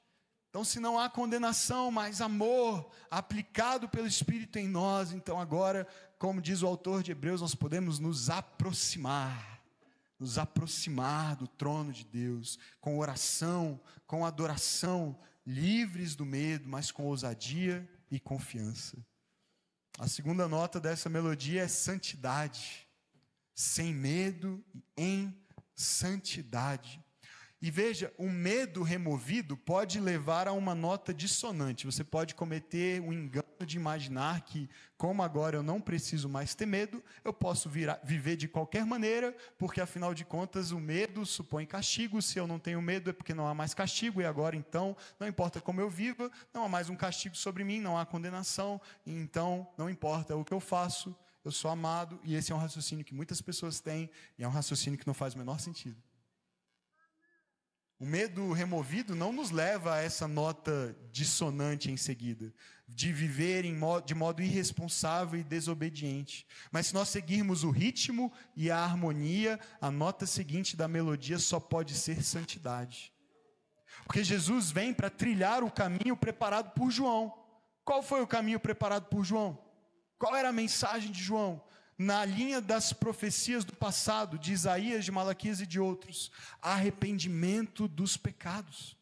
Então, 0.50 0.66
se 0.66 0.80
não 0.82 1.00
há 1.00 1.10
condenação, 1.10 1.92
mas 1.92 2.20
amor 2.20 2.92
aplicado 3.10 3.88
pelo 3.88 4.08
Espírito 4.08 4.58
em 4.58 4.68
nós, 4.68 5.14
então 5.14 5.40
agora, 5.40 5.88
como 6.18 6.42
diz 6.42 6.62
o 6.62 6.68
autor 6.68 7.04
de 7.04 7.12
Hebreus, 7.12 7.40
nós 7.40 7.56
podemos 7.56 8.00
nos 8.00 8.30
aproximar 8.30 9.61
nos 10.22 10.38
aproximar 10.38 11.36
do 11.36 11.48
trono 11.48 11.92
de 11.92 12.06
Deus, 12.06 12.60
com 12.80 13.00
oração, 13.00 13.82
com 14.06 14.24
adoração, 14.24 15.20
livres 15.44 16.16
do 16.16 16.24
medo, 16.24 16.70
mas 16.70 16.92
com 16.92 17.08
ousadia 17.08 17.90
e 18.12 18.20
confiança. 18.20 19.04
A 19.98 20.08
segunda 20.08 20.48
nota 20.48 20.80
dessa 20.80 21.10
melodia 21.10 21.64
é 21.64 21.68
santidade, 21.68 22.88
sem 23.56 23.96
medo 23.96 24.64
e 24.72 24.84
em 24.96 25.36
santidade. 25.74 27.04
E 27.62 27.70
veja, 27.70 28.12
o 28.18 28.28
medo 28.28 28.82
removido 28.82 29.56
pode 29.56 30.00
levar 30.00 30.48
a 30.48 30.52
uma 30.52 30.74
nota 30.74 31.14
dissonante. 31.14 31.86
Você 31.86 32.04
pode 32.04 32.34
cometer 32.34 33.00
o 33.00 33.10
um 33.10 33.14
engano 33.14 33.46
de 33.64 33.78
imaginar 33.78 34.42
que, 34.42 34.68
como 34.98 35.22
agora 35.22 35.58
eu 35.58 35.62
não 35.62 35.80
preciso 35.80 36.28
mais 36.28 36.56
ter 36.56 36.66
medo, 36.66 37.04
eu 37.24 37.32
posso 37.32 37.70
virar, 37.70 38.00
viver 38.04 38.36
de 38.36 38.48
qualquer 38.48 38.84
maneira, 38.84 39.36
porque 39.60 39.80
afinal 39.80 40.12
de 40.12 40.26
contas 40.26 40.72
o 40.72 40.80
medo 40.80 41.24
supõe 41.24 41.68
castigo. 41.68 42.20
Se 42.20 42.40
eu 42.40 42.48
não 42.48 42.58
tenho 42.58 42.82
medo 42.82 43.12
é 43.12 43.14
porque 43.14 43.32
não 43.34 43.46
há 43.46 43.54
mais 43.54 43.76
castigo, 43.76 44.24
e 44.24 44.26
agora 44.26 44.56
então, 44.56 44.98
não 45.20 45.28
importa 45.28 45.62
como 45.62 45.80
eu 45.80 45.90
viva, 45.90 46.32
não 46.52 46.64
há 46.64 46.68
mais 46.68 46.90
um 46.90 46.96
castigo 46.96 47.36
sobre 47.36 47.64
mim, 47.64 47.80
não 47.80 47.96
há 47.96 48.08
condenação, 48.08 48.82
então 49.06 49.68
não 49.78 49.88
importa 49.88 50.36
o 50.36 50.44
que 50.44 50.52
eu 50.52 50.60
faço, 50.60 51.16
eu 51.46 51.52
sou 51.52 51.70
amado, 51.70 52.20
e 52.24 52.34
esse 52.34 52.52
é 52.52 52.56
um 52.56 52.60
raciocínio 52.60 53.06
que 53.06 53.14
muitas 53.14 53.40
pessoas 53.40 53.80
têm, 53.80 54.10
e 54.36 54.44
é 54.44 54.48
um 54.48 54.52
raciocínio 54.52 54.98
que 54.98 55.06
não 55.06 55.14
faz 55.14 55.36
o 55.36 55.38
menor 55.38 55.60
sentido. 55.60 56.02
O 58.02 58.06
medo 58.06 58.52
removido 58.52 59.14
não 59.14 59.32
nos 59.32 59.52
leva 59.52 59.94
a 59.94 60.02
essa 60.02 60.28
nota 60.28 60.98
dissonante 61.12 61.92
em 61.92 61.98
seguida, 61.98 62.52
de 62.88 63.14
viver 63.14 63.64
modo, 63.72 64.04
de 64.04 64.16
modo 64.16 64.42
irresponsável 64.42 65.40
e 65.40 65.44
desobediente. 65.44 66.48
Mas 66.72 66.88
se 66.88 66.96
nós 66.96 67.10
seguirmos 67.10 67.64
o 67.64 67.70
ritmo 67.70 68.34
e 68.56 68.72
a 68.72 68.80
harmonia, 68.80 69.60
a 69.80 69.92
nota 69.92 70.26
seguinte 70.26 70.76
da 70.76 70.88
melodia 70.88 71.38
só 71.38 71.60
pode 71.60 71.94
ser 71.94 72.24
santidade. 72.24 73.14
Porque 74.08 74.24
Jesus 74.24 74.72
vem 74.72 74.96
para 74.96 75.12
trilhar 75.12 75.64
o 75.64 75.70
caminho 75.70 76.18
preparado 76.18 76.72
por 76.72 76.90
João. 76.90 77.32
Qual 77.86 78.02
foi 78.02 78.24
o 78.24 78.28
caminho 78.28 78.60
preparado 78.60 79.10
por 79.10 79.24
João? 79.24 79.64
Qual 80.18 80.36
era 80.36 80.50
a 80.50 80.54
mensagem 80.54 81.12
de 81.12 81.22
João? 81.22 81.64
Na 82.02 82.26
linha 82.26 82.60
das 82.60 82.92
profecias 82.92 83.64
do 83.64 83.76
passado, 83.76 84.40
de 84.40 84.52
Isaías, 84.52 85.06
de 85.06 85.12
Malaquias 85.12 85.62
e 85.62 85.68
de 85.68 85.80
outros, 85.80 86.32
arrependimento 86.60 87.88
dos 87.88 88.18
pecados, 88.18 88.98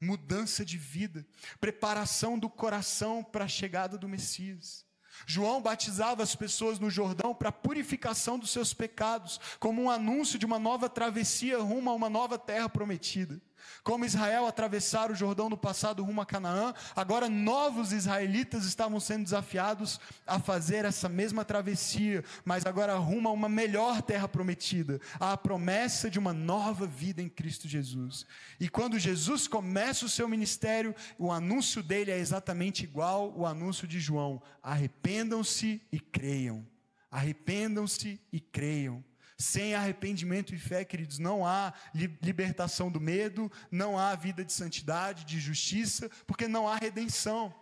mudança 0.00 0.64
de 0.64 0.78
vida, 0.78 1.26
preparação 1.60 2.38
do 2.38 2.48
coração 2.48 3.22
para 3.22 3.44
a 3.44 3.48
chegada 3.48 3.98
do 3.98 4.08
Messias. 4.08 4.86
João 5.26 5.60
batizava 5.60 6.22
as 6.22 6.34
pessoas 6.34 6.78
no 6.78 6.88
Jordão 6.88 7.34
para 7.34 7.50
a 7.50 7.52
purificação 7.52 8.38
dos 8.38 8.50
seus 8.50 8.72
pecados, 8.72 9.38
como 9.60 9.82
um 9.82 9.90
anúncio 9.90 10.38
de 10.38 10.46
uma 10.46 10.58
nova 10.58 10.88
travessia 10.88 11.58
rumo 11.58 11.90
a 11.90 11.94
uma 11.94 12.08
nova 12.08 12.38
terra 12.38 12.68
prometida. 12.68 13.42
Como 13.82 14.04
Israel 14.04 14.46
atravessara 14.46 15.12
o 15.12 15.16
Jordão 15.16 15.48
no 15.48 15.56
passado 15.56 16.04
rumo 16.04 16.20
a 16.20 16.26
Canaã, 16.26 16.74
agora 16.94 17.28
novos 17.28 17.92
israelitas 17.92 18.64
estavam 18.64 19.00
sendo 19.00 19.24
desafiados 19.24 20.00
a 20.26 20.38
fazer 20.38 20.84
essa 20.84 21.08
mesma 21.08 21.44
travessia, 21.44 22.24
mas 22.44 22.66
agora 22.66 22.96
rumo 22.96 23.28
a 23.28 23.32
uma 23.32 23.48
melhor 23.48 24.02
terra 24.02 24.28
prometida, 24.28 25.00
a 25.18 25.36
promessa 25.36 26.10
de 26.10 26.18
uma 26.18 26.32
nova 26.32 26.86
vida 26.86 27.22
em 27.22 27.28
Cristo 27.28 27.68
Jesus. 27.68 28.26
E 28.60 28.68
quando 28.68 28.98
Jesus 28.98 29.48
começa 29.48 30.04
o 30.04 30.08
seu 30.08 30.28
ministério, 30.28 30.94
o 31.18 31.32
anúncio 31.32 31.82
dele 31.82 32.10
é 32.10 32.18
exatamente 32.18 32.84
igual 32.84 33.32
ao 33.36 33.46
anúncio 33.46 33.86
de 33.86 34.00
João: 34.00 34.42
arrependam-se 34.62 35.80
e 35.92 36.00
creiam. 36.00 36.66
Arrependam-se 37.10 38.20
e 38.32 38.38
creiam. 38.38 39.02
Sem 39.38 39.72
arrependimento 39.72 40.52
e 40.52 40.58
fé, 40.58 40.84
queridos, 40.84 41.20
não 41.20 41.46
há 41.46 41.72
libertação 42.20 42.90
do 42.90 43.00
medo, 43.00 43.50
não 43.70 43.96
há 43.96 44.16
vida 44.16 44.44
de 44.44 44.52
santidade, 44.52 45.24
de 45.24 45.38
justiça, 45.38 46.10
porque 46.26 46.48
não 46.48 46.68
há 46.68 46.74
redenção. 46.74 47.54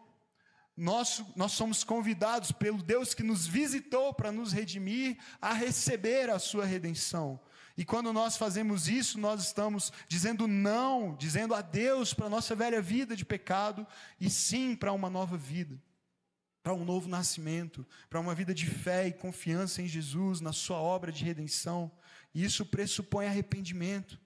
Nós, 0.74 1.22
nós 1.36 1.52
somos 1.52 1.84
convidados 1.84 2.50
pelo 2.50 2.82
Deus 2.82 3.12
que 3.12 3.22
nos 3.22 3.46
visitou 3.46 4.14
para 4.14 4.32
nos 4.32 4.52
redimir 4.52 5.18
a 5.40 5.52
receber 5.52 6.30
a 6.30 6.38
sua 6.38 6.64
redenção. 6.64 7.38
E 7.76 7.84
quando 7.84 8.10
nós 8.10 8.38
fazemos 8.38 8.88
isso, 8.88 9.18
nós 9.18 9.42
estamos 9.42 9.92
dizendo 10.08 10.46
não, 10.46 11.14
dizendo 11.14 11.54
adeus 11.54 12.14
para 12.14 12.24
a 12.24 12.30
nossa 12.30 12.54
velha 12.54 12.80
vida 12.80 13.14
de 13.14 13.24
pecado 13.24 13.86
e 14.18 14.30
sim 14.30 14.74
para 14.74 14.92
uma 14.92 15.10
nova 15.10 15.36
vida 15.36 15.78
para 16.66 16.74
um 16.74 16.85
novo 16.85 17.09
nascimento, 17.09 17.87
para 18.11 18.18
uma 18.18 18.35
vida 18.35 18.52
de 18.52 18.66
fé 18.66 19.07
e 19.07 19.12
confiança 19.12 19.81
em 19.81 19.87
Jesus, 19.87 20.40
na 20.40 20.52
Sua 20.52 20.79
obra 20.79 21.12
de 21.12 21.22
redenção. 21.22 21.88
E 22.35 22.42
isso 22.44 22.66
pressupõe 22.66 23.26
arrependimento. 23.26 24.18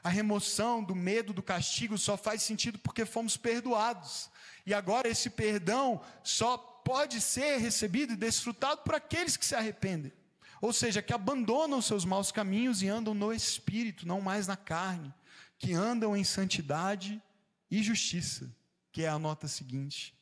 A 0.00 0.08
remoção 0.08 0.84
do 0.84 0.94
medo 0.94 1.32
do 1.32 1.42
castigo 1.42 1.98
só 1.98 2.16
faz 2.16 2.42
sentido 2.42 2.78
porque 2.78 3.04
fomos 3.04 3.36
perdoados. 3.36 4.30
E 4.64 4.72
agora 4.72 5.08
esse 5.08 5.30
perdão 5.30 6.00
só 6.22 6.56
pode 6.56 7.20
ser 7.20 7.56
recebido 7.56 8.12
e 8.12 8.16
desfrutado 8.16 8.82
por 8.82 8.94
aqueles 8.94 9.36
que 9.36 9.44
se 9.44 9.56
arrependem. 9.56 10.12
Ou 10.60 10.72
seja, 10.72 11.02
que 11.02 11.12
abandonam 11.12 11.82
seus 11.82 12.04
maus 12.04 12.30
caminhos 12.30 12.82
e 12.82 12.88
andam 12.88 13.14
no 13.14 13.32
espírito, 13.32 14.06
não 14.06 14.20
mais 14.20 14.46
na 14.46 14.56
carne, 14.56 15.12
que 15.58 15.72
andam 15.72 16.16
em 16.16 16.22
santidade 16.22 17.20
e 17.68 17.82
justiça, 17.82 18.48
que 18.92 19.02
é 19.02 19.08
a 19.08 19.18
nota 19.18 19.48
seguinte 19.48 20.19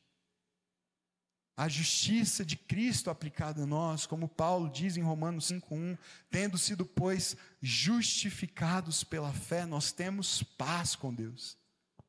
a 1.58 1.68
justiça 1.68 2.44
de 2.44 2.56
Cristo 2.56 3.10
aplicada 3.10 3.64
a 3.64 3.66
nós, 3.66 4.06
como 4.06 4.28
Paulo 4.28 4.70
diz 4.70 4.96
em 4.96 5.02
Romanos 5.02 5.46
5:1, 5.46 5.98
tendo 6.30 6.56
sido 6.56 6.86
pois 6.86 7.36
justificados 7.60 9.02
pela 9.02 9.32
fé, 9.32 9.66
nós 9.66 9.90
temos 9.90 10.40
paz 10.40 10.94
com 10.94 11.12
Deus. 11.12 11.58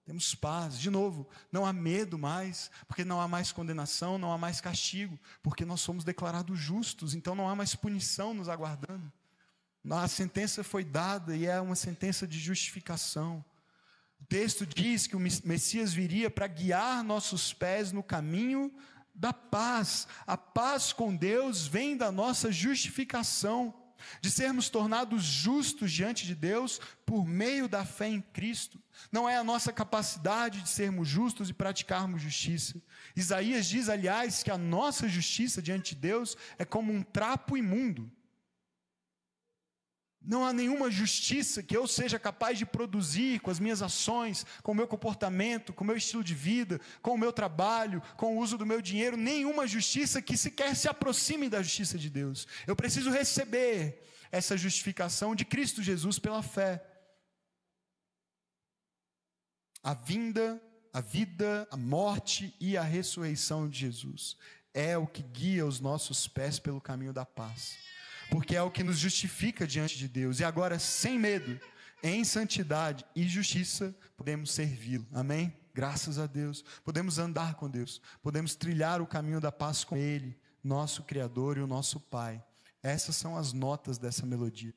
Temos 0.06 0.36
paz. 0.36 0.80
De 0.80 0.92
novo, 0.92 1.28
não 1.52 1.66
há 1.66 1.74
medo 1.74 2.16
mais, 2.16 2.70
porque 2.88 3.04
não 3.04 3.20
há 3.20 3.28
mais 3.28 3.52
condenação, 3.52 4.20
não 4.20 4.32
há 4.32 4.38
mais 4.38 4.62
castigo, 4.62 5.20
porque 5.42 5.66
nós 5.66 5.82
somos 5.82 6.04
declarados 6.04 6.60
justos, 6.60 7.16
então 7.16 7.34
não 7.34 7.50
há 7.50 7.56
mais 7.56 7.74
punição 7.74 8.36
nos 8.36 8.50
aguardando. 8.50 9.12
A 9.90 10.08
sentença 10.08 10.64
foi 10.64 10.84
dada 10.84 11.36
e 11.36 11.48
é 11.48 11.60
uma 11.60 11.76
sentença 11.76 12.28
de 12.28 12.38
justificação. 12.38 13.44
O 14.22 14.26
texto 14.26 14.64
diz 14.64 15.08
que 15.08 15.16
o 15.16 15.20
Messias 15.20 15.92
viria 15.92 16.30
para 16.30 16.46
guiar 16.46 17.04
nossos 17.04 17.52
pés 17.52 17.92
no 17.92 18.04
caminho 18.04 18.72
da 19.20 19.34
paz. 19.34 20.08
A 20.26 20.38
paz 20.38 20.94
com 20.94 21.14
Deus 21.14 21.68
vem 21.68 21.98
da 21.98 22.12
nossa 22.12 22.52
justificação, 22.52 23.74
de 24.22 24.32
sermos 24.32 24.70
tornados 24.70 25.24
justos 25.24 25.92
diante 25.92 26.26
de 26.26 26.34
Deus 26.34 26.80
por 27.06 27.26
meio 27.26 27.68
da 27.68 27.84
fé 27.84 28.08
em 28.08 28.22
Cristo. 28.22 28.82
Não 29.12 29.28
é 29.28 29.36
a 29.36 29.44
nossa 29.44 29.74
capacidade 29.74 30.62
de 30.62 30.70
sermos 30.70 31.08
justos 31.08 31.50
e 31.50 31.54
praticarmos 31.54 32.22
justiça. 32.22 32.82
Isaías 33.14 33.66
diz, 33.66 33.90
aliás, 33.90 34.42
que 34.42 34.50
a 34.50 34.58
nossa 34.58 35.10
justiça 35.10 35.62
diante 35.62 35.96
de 35.96 36.02
Deus 36.02 36.38
é 36.58 36.64
como 36.64 36.94
um 36.94 37.04
trapo 37.04 37.58
imundo. 37.58 38.10
Não 40.22 40.46
há 40.46 40.52
nenhuma 40.52 40.92
justiça 40.92 41.64
que 41.64 41.76
eu 41.76 41.88
seja 41.88 42.20
capaz 42.20 42.58
de 42.58 42.66
produzir 42.66 43.40
com 43.40 43.50
as 43.50 43.60
minhas 43.60 43.82
ações, 43.82 44.46
com 44.62 44.74
o 44.74 44.76
meu 44.76 44.88
comportamento, 44.88 45.72
com 45.72 45.84
o 45.84 45.88
meu 45.88 45.96
estilo 45.96 46.24
de 46.24 46.36
vida, 46.36 46.80
com 47.02 47.12
o 47.12 47.18
meu 47.18 47.32
trabalho, 47.32 48.02
com 48.18 48.36
o 48.36 48.40
uso 48.40 48.58
do 48.58 48.66
meu 48.66 48.82
dinheiro, 48.82 49.16
nenhuma 49.16 49.66
justiça 49.66 50.22
que 50.22 50.36
sequer 50.36 50.76
se 50.76 50.90
aproxime 50.90 51.48
da 51.48 51.62
justiça 51.62 51.98
de 51.98 52.10
Deus. 52.10 52.48
Eu 52.68 52.76
preciso 52.76 53.10
receber 53.10 54.04
essa 54.32 54.58
justificação 54.58 55.34
de 55.34 55.46
Cristo 55.46 55.82
Jesus 55.82 56.20
pela 56.20 56.44
fé. 56.44 56.86
A 59.82 59.94
vinda, 59.94 60.62
a 60.92 61.00
vida, 61.00 61.68
a 61.72 61.78
morte 61.78 62.54
e 62.60 62.76
a 62.76 62.84
ressurreição 62.84 63.70
de 63.70 63.80
Jesus 63.80 64.36
é 64.74 64.98
o 64.98 65.08
que 65.08 65.24
guia 65.24 65.66
os 65.66 65.80
nossos 65.80 66.28
pés 66.28 66.60
pelo 66.60 66.82
caminho 66.82 67.14
da 67.14 67.26
paz. 67.26 67.78
Porque 68.30 68.56
é 68.56 68.62
o 68.62 68.72
que 68.72 68.84
nos 68.84 68.98
justifica 68.98 69.66
diante 69.66 69.98
de 69.98 70.08
Deus. 70.08 70.40
E 70.40 70.44
agora, 70.44 70.78
sem 70.80 71.18
medo, 71.18 71.60
em 72.04 72.24
santidade 72.24 73.06
e 73.16 73.28
justiça, 73.28 73.96
podemos 74.16 74.52
servi-lo. 74.52 75.08
Amém? 75.14 75.54
Graças 75.74 76.18
a 76.20 76.26
Deus. 76.26 76.64
Podemos 76.84 77.18
andar 77.20 77.56
com 77.56 77.70
Deus. 77.70 78.02
Podemos 78.22 78.56
trilhar 78.56 79.02
o 79.02 79.08
caminho 79.08 79.42
da 79.42 79.52
paz 79.52 79.84
com 79.84 79.96
Ele, 79.96 80.38
nosso 80.64 81.04
Criador 81.04 81.58
e 81.58 81.62
o 81.62 81.68
nosso 81.68 82.00
Pai. 82.00 82.44
Essas 82.82 83.16
são 83.16 83.38
as 83.38 83.52
notas 83.54 83.98
dessa 83.98 84.26
melodia. 84.26 84.74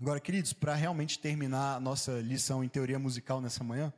Agora, 0.00 0.20
queridos, 0.20 0.52
para 0.52 0.74
realmente 0.74 1.18
terminar 1.18 1.76
a 1.76 1.80
nossa 1.80 2.20
lição 2.20 2.64
em 2.64 2.68
teoria 2.68 2.98
musical 2.98 3.40
nessa 3.40 3.62
manhã, 3.62 3.92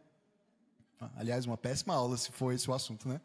aliás, 1.16 1.46
uma 1.46 1.56
péssima 1.56 1.94
aula 1.94 2.16
se 2.16 2.30
for 2.30 2.52
esse 2.52 2.70
o 2.70 2.74
assunto, 2.74 3.08
né? 3.08 3.20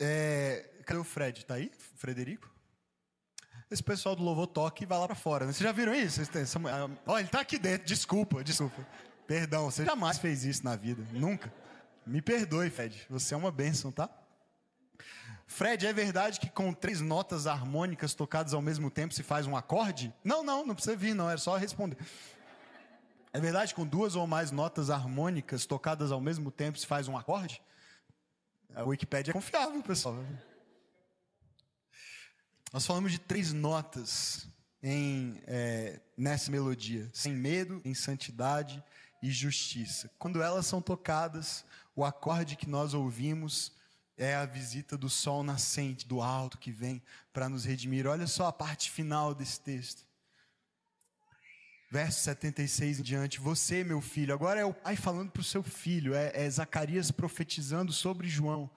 É, 0.00 0.70
cadê 0.86 0.98
o 0.98 1.04
Fred? 1.04 1.44
Tá 1.44 1.54
aí? 1.54 1.70
Frederico? 1.96 2.50
Esse 3.70 3.82
pessoal 3.82 4.16
do 4.16 4.22
Louvor 4.22 4.46
toque 4.46 4.86
vai 4.86 4.98
lá 4.98 5.06
para 5.06 5.14
fora. 5.14 5.44
Né? 5.44 5.52
Vocês 5.52 5.62
já 5.62 5.70
viram 5.70 5.94
isso? 5.94 6.20
Olha, 7.06 7.20
ele 7.20 7.28
tá 7.28 7.40
aqui 7.40 7.58
dentro. 7.58 7.86
Desculpa, 7.86 8.42
desculpa. 8.42 8.84
Perdão, 9.26 9.70
você 9.70 9.84
jamais 9.84 10.18
fez 10.18 10.44
isso 10.44 10.64
na 10.64 10.74
vida. 10.74 11.06
Nunca. 11.12 11.52
Me 12.04 12.20
perdoe, 12.20 12.70
Fred. 12.70 13.06
Você 13.10 13.34
é 13.34 13.36
uma 13.36 13.52
bênção, 13.52 13.92
tá? 13.92 14.10
Fred, 15.46 15.86
é 15.86 15.92
verdade 15.92 16.40
que 16.40 16.48
com 16.48 16.72
três 16.72 17.00
notas 17.00 17.46
harmônicas 17.46 18.14
tocadas 18.14 18.54
ao 18.54 18.62
mesmo 18.62 18.90
tempo 18.90 19.12
se 19.12 19.22
faz 19.22 19.46
um 19.46 19.56
acorde? 19.56 20.12
Não, 20.24 20.42
não, 20.42 20.64
não 20.64 20.74
precisa 20.74 20.96
vir, 20.96 21.14
não, 21.14 21.28
é 21.28 21.36
só 21.36 21.56
responder. 21.56 21.98
É 23.32 23.38
verdade 23.38 23.74
que 23.74 23.80
com 23.80 23.86
duas 23.86 24.16
ou 24.16 24.26
mais 24.26 24.50
notas 24.50 24.90
harmônicas 24.90 25.66
tocadas 25.66 26.10
ao 26.10 26.20
mesmo 26.20 26.50
tempo 26.50 26.78
se 26.78 26.86
faz 26.86 27.06
um 27.06 27.16
acorde? 27.16 27.62
A 28.74 28.84
Wikipédia 28.84 29.32
é 29.32 29.34
confiável, 29.34 29.82
pessoal. 29.82 30.16
Nós 32.72 32.86
falamos 32.86 33.10
de 33.10 33.18
três 33.18 33.52
notas 33.52 34.46
em, 34.82 35.42
é, 35.46 36.00
nessa 36.16 36.50
melodia: 36.50 37.10
sem 37.12 37.32
medo, 37.32 37.80
em 37.84 37.94
santidade 37.94 38.82
e 39.22 39.30
justiça. 39.30 40.10
Quando 40.18 40.40
elas 40.40 40.66
são 40.66 40.80
tocadas, 40.80 41.64
o 41.96 42.04
acorde 42.04 42.56
que 42.56 42.68
nós 42.68 42.94
ouvimos 42.94 43.72
é 44.16 44.34
a 44.34 44.46
visita 44.46 44.96
do 44.96 45.08
sol 45.08 45.42
nascente, 45.42 46.06
do 46.06 46.22
alto 46.22 46.58
que 46.58 46.70
vem 46.70 47.02
para 47.32 47.48
nos 47.48 47.64
redimir. 47.64 48.06
Olha 48.06 48.26
só 48.26 48.46
a 48.46 48.52
parte 48.52 48.90
final 48.90 49.34
desse 49.34 49.60
texto. 49.60 50.04
Verso 51.90 52.20
76 52.20 53.00
em 53.00 53.02
diante, 53.02 53.40
você, 53.40 53.82
meu 53.82 54.00
filho, 54.00 54.32
agora 54.32 54.60
é 54.60 54.64
o 54.64 54.72
pai 54.72 54.94
falando 54.94 55.32
para 55.32 55.40
o 55.40 55.44
seu 55.44 55.60
filho, 55.60 56.14
é, 56.14 56.30
é 56.34 56.48
Zacarias 56.48 57.10
profetizando 57.10 57.92
sobre 57.92 58.28
João 58.28 58.70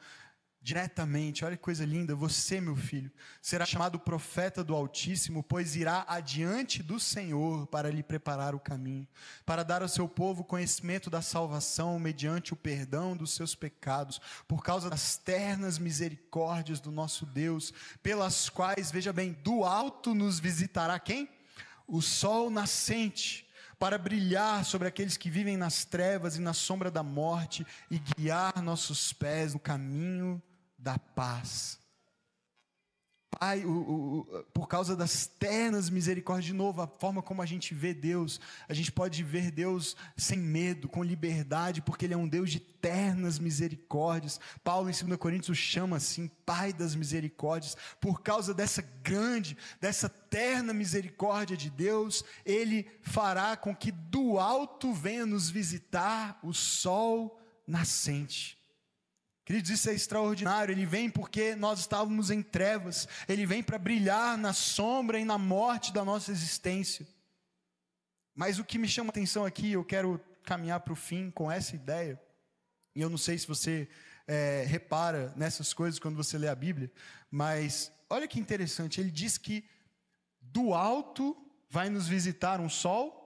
diretamente. 0.63 1.43
Olha 1.43 1.57
que 1.57 1.61
coisa 1.61 1.85
linda. 1.85 2.15
Você, 2.15 2.61
meu 2.61 2.75
filho, 2.75 3.11
será 3.41 3.65
chamado 3.65 3.99
profeta 3.99 4.63
do 4.63 4.73
Altíssimo, 4.73 5.43
pois 5.43 5.75
irá 5.75 6.05
adiante 6.07 6.81
do 6.81 6.99
Senhor 6.99 7.67
para 7.67 7.91
lhe 7.91 8.01
preparar 8.01 8.55
o 8.55 8.59
caminho, 8.59 9.07
para 9.45 9.61
dar 9.61 9.83
ao 9.83 9.89
seu 9.89 10.07
povo 10.07 10.43
conhecimento 10.43 11.09
da 11.09 11.21
salvação 11.21 11.99
mediante 11.99 12.53
o 12.53 12.55
perdão 12.55 13.15
dos 13.15 13.35
seus 13.35 13.53
pecados, 13.53 14.19
por 14.47 14.63
causa 14.63 14.89
das 14.89 15.17
ternas 15.17 15.77
misericórdias 15.77 16.79
do 16.79 16.91
nosso 16.91 17.25
Deus, 17.25 17.73
pelas 18.01 18.49
quais, 18.49 18.89
veja 18.89 19.13
bem, 19.13 19.33
do 19.43 19.65
alto 19.65 20.15
nos 20.15 20.39
visitará 20.39 20.97
quem? 20.97 21.29
O 21.93 22.01
sol 22.01 22.49
nascente 22.49 23.47
para 23.77 23.99
brilhar 23.99 24.65
sobre 24.65 24.87
aqueles 24.87 25.15
que 25.15 25.29
vivem 25.29 25.55
nas 25.55 25.85
trevas 25.85 26.35
e 26.35 26.41
na 26.41 26.51
sombra 26.51 26.89
da 26.89 27.03
morte 27.03 27.63
e 27.91 27.99
guiar 27.99 28.63
nossos 28.63 29.13
pés 29.13 29.53
no 29.53 29.59
caminho 29.59 30.41
da 30.75 30.97
paz. 30.97 31.77
Pai, 33.39 33.65
o, 33.65 33.71
o, 33.71 34.43
por 34.53 34.67
causa 34.67 34.95
das 34.95 35.25
ternas 35.25 35.89
misericórdias, 35.89 36.45
de 36.45 36.53
novo, 36.53 36.81
a 36.81 36.87
forma 36.87 37.21
como 37.21 37.41
a 37.41 37.45
gente 37.45 37.73
vê 37.73 37.93
Deus, 37.93 38.39
a 38.69 38.73
gente 38.73 38.91
pode 38.91 39.23
ver 39.23 39.49
Deus 39.49 39.95
sem 40.15 40.37
medo, 40.37 40.87
com 40.87 41.03
liberdade, 41.03 41.81
porque 41.81 42.05
Ele 42.05 42.13
é 42.13 42.17
um 42.17 42.27
Deus 42.27 42.51
de 42.51 42.59
ternas 42.59 43.39
misericórdias. 43.39 44.39
Paulo, 44.63 44.89
em 44.89 44.93
2 44.93 45.17
Coríntios, 45.17 45.49
o 45.49 45.55
chama 45.55 45.97
assim, 45.97 46.29
Pai 46.45 46.71
das 46.71 46.95
misericórdias. 46.95 47.75
Por 47.99 48.21
causa 48.21 48.53
dessa 48.53 48.81
grande, 49.01 49.57
dessa 49.81 50.07
terna 50.07 50.73
misericórdia 50.73 51.57
de 51.57 51.69
Deus, 51.69 52.23
Ele 52.45 52.87
fará 53.01 53.57
com 53.57 53.75
que 53.75 53.91
do 53.91 54.37
alto 54.37 54.93
venha 54.93 55.25
nos 55.25 55.49
visitar 55.49 56.39
o 56.43 56.53
sol 56.53 57.39
nascente 57.65 58.62
Queridos, 59.45 59.71
isso 59.71 59.89
é 59.89 59.93
extraordinário. 59.93 60.71
Ele 60.71 60.85
vem 60.85 61.09
porque 61.09 61.55
nós 61.55 61.79
estávamos 61.79 62.31
em 62.31 62.41
trevas. 62.41 63.07
Ele 63.27 63.45
vem 63.45 63.61
para 63.61 63.77
brilhar 63.77 64.37
na 64.37 64.53
sombra 64.53 65.19
e 65.19 65.25
na 65.25 65.37
morte 65.37 65.91
da 65.91 66.05
nossa 66.05 66.31
existência. 66.31 67.05
Mas 68.33 68.57
o 68.57 68.63
que 68.63 68.77
me 68.77 68.87
chama 68.87 69.09
a 69.09 69.11
atenção 69.11 69.45
aqui, 69.45 69.73
eu 69.73 69.83
quero 69.83 70.19
caminhar 70.43 70.79
para 70.79 70.93
o 70.93 70.95
fim 70.95 71.29
com 71.29 71.51
essa 71.51 71.75
ideia. 71.75 72.21
E 72.95 73.01
eu 73.01 73.09
não 73.09 73.17
sei 73.17 73.37
se 73.37 73.47
você 73.47 73.87
é, 74.27 74.63
repara 74.65 75.33
nessas 75.35 75.73
coisas 75.73 75.99
quando 75.99 76.15
você 76.15 76.37
lê 76.37 76.47
a 76.47 76.55
Bíblia, 76.55 76.91
mas 77.29 77.91
olha 78.09 78.27
que 78.27 78.39
interessante. 78.39 79.01
Ele 79.01 79.11
diz 79.11 79.37
que 79.37 79.67
do 80.39 80.73
alto 80.73 81.35
vai 81.69 81.89
nos 81.89 82.07
visitar 82.07 82.61
um 82.61 82.69
sol 82.69 83.21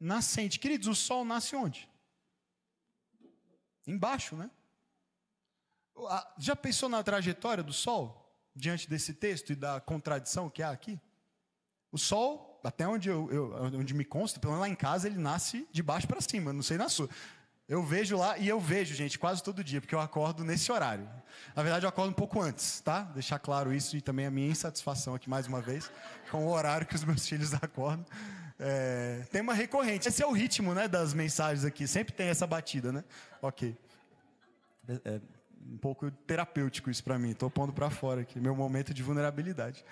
nascente. 0.00 0.58
Queridos, 0.58 0.88
o 0.88 0.94
sol 0.94 1.24
nasce 1.24 1.54
onde? 1.54 1.88
Embaixo, 3.86 4.36
né? 4.36 4.50
Já 6.38 6.56
pensou 6.56 6.88
na 6.88 7.02
trajetória 7.02 7.62
do 7.62 7.72
Sol? 7.72 8.18
Diante 8.54 8.88
desse 8.88 9.14
texto 9.14 9.50
e 9.52 9.56
da 9.56 9.80
contradição 9.80 10.50
que 10.50 10.62
há 10.62 10.70
aqui? 10.70 11.00
O 11.90 11.98
Sol, 11.98 12.60
até 12.64 12.86
onde, 12.86 13.08
eu, 13.08 13.30
eu 13.30 13.52
onde 13.78 13.94
me 13.94 14.04
consta, 14.04 14.40
pelo 14.40 14.52
menos 14.52 14.66
lá 14.66 14.72
em 14.72 14.76
casa, 14.76 15.06
ele 15.06 15.18
nasce 15.18 15.66
de 15.70 15.82
baixo 15.82 16.06
para 16.06 16.20
cima, 16.20 16.52
não 16.52 16.62
sei 16.62 16.76
na 16.76 16.88
sua. 16.88 17.08
Eu 17.68 17.82
vejo 17.82 18.16
lá, 18.16 18.36
e 18.36 18.48
eu 18.48 18.60
vejo, 18.60 18.94
gente, 18.94 19.18
quase 19.18 19.42
todo 19.42 19.62
dia, 19.62 19.80
porque 19.80 19.94
eu 19.94 20.00
acordo 20.00 20.44
nesse 20.44 20.70
horário. 20.70 21.08
Na 21.54 21.62
verdade, 21.62 21.86
eu 21.86 21.88
acordo 21.88 22.10
um 22.10 22.14
pouco 22.14 22.40
antes, 22.40 22.80
tá? 22.80 23.02
Deixar 23.02 23.38
claro 23.38 23.72
isso 23.72 23.96
e 23.96 24.00
também 24.00 24.26
a 24.26 24.30
minha 24.30 24.48
insatisfação 24.48 25.14
aqui 25.14 25.30
mais 25.30 25.46
uma 25.46 25.60
vez, 25.60 25.90
com 26.30 26.46
o 26.46 26.50
horário 26.50 26.86
que 26.86 26.94
os 26.94 27.04
meus 27.04 27.26
filhos 27.26 27.54
acordam. 27.62 28.04
É, 28.58 29.24
tem 29.30 29.40
uma 29.40 29.54
recorrente. 29.54 30.08
Esse 30.08 30.22
é 30.22 30.26
o 30.26 30.32
ritmo 30.32 30.74
né, 30.74 30.86
das 30.88 31.14
mensagens 31.14 31.64
aqui, 31.64 31.86
sempre 31.86 32.12
tem 32.12 32.28
essa 32.28 32.46
batida, 32.46 32.92
né? 32.92 33.04
Ok. 33.40 33.76
É, 34.88 35.00
é 35.04 35.20
um 35.70 35.76
pouco 35.76 36.10
terapêutico 36.10 36.90
isso 36.90 37.02
para 37.02 37.18
mim. 37.18 37.30
Estou 37.30 37.50
pondo 37.50 37.72
para 37.72 37.90
fora 37.90 38.22
aqui, 38.22 38.40
meu 38.40 38.54
momento 38.54 38.92
de 38.92 39.02
vulnerabilidade. 39.02 39.84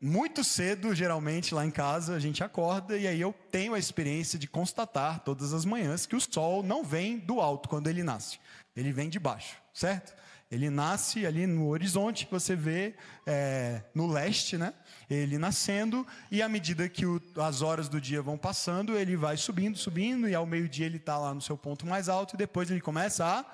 Muito 0.00 0.44
cedo, 0.44 0.94
geralmente, 0.94 1.54
lá 1.54 1.64
em 1.64 1.70
casa, 1.70 2.14
a 2.14 2.18
gente 2.18 2.44
acorda 2.44 2.98
e 2.98 3.06
aí 3.06 3.20
eu 3.20 3.34
tenho 3.50 3.72
a 3.72 3.78
experiência 3.78 4.38
de 4.38 4.46
constatar 4.46 5.20
todas 5.20 5.54
as 5.54 5.64
manhãs 5.64 6.04
que 6.04 6.14
o 6.14 6.20
sol 6.20 6.62
não 6.62 6.84
vem 6.84 7.18
do 7.18 7.40
alto 7.40 7.68
quando 7.68 7.88
ele 7.88 8.02
nasce, 8.02 8.38
ele 8.76 8.92
vem 8.92 9.08
de 9.08 9.18
baixo, 9.18 9.56
certo? 9.72 10.14
Ele 10.50 10.70
nasce 10.70 11.26
ali 11.26 11.44
no 11.46 11.68
horizonte, 11.68 12.28
você 12.30 12.54
vê 12.54 12.94
é, 13.26 13.82
no 13.94 14.06
leste, 14.06 14.56
né? 14.56 14.74
Ele 15.10 15.38
nascendo, 15.38 16.06
e 16.30 16.40
à 16.40 16.48
medida 16.48 16.88
que 16.88 17.04
o, 17.04 17.20
as 17.36 17.62
horas 17.62 17.88
do 17.88 18.00
dia 18.00 18.22
vão 18.22 18.38
passando, 18.38 18.96
ele 18.96 19.16
vai 19.16 19.36
subindo, 19.36 19.76
subindo, 19.76 20.28
e 20.28 20.34
ao 20.34 20.46
meio-dia 20.46 20.86
ele 20.86 20.98
está 20.98 21.18
lá 21.18 21.34
no 21.34 21.40
seu 21.40 21.56
ponto 21.56 21.84
mais 21.86 22.08
alto, 22.08 22.34
e 22.34 22.36
depois 22.36 22.70
ele 22.70 22.80
começa 22.80 23.24
a 23.24 23.44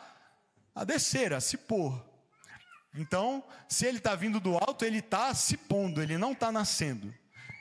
a 0.74 0.84
descer, 0.84 1.32
a 1.32 1.40
se 1.40 1.56
pôr. 1.56 2.02
Então, 2.94 3.42
se 3.68 3.86
ele 3.86 3.98
está 3.98 4.14
vindo 4.14 4.38
do 4.38 4.56
alto, 4.56 4.84
ele 4.84 4.98
está 4.98 5.34
se 5.34 5.56
pondo, 5.56 6.02
ele 6.02 6.18
não 6.18 6.32
está 6.32 6.52
nascendo. 6.52 7.12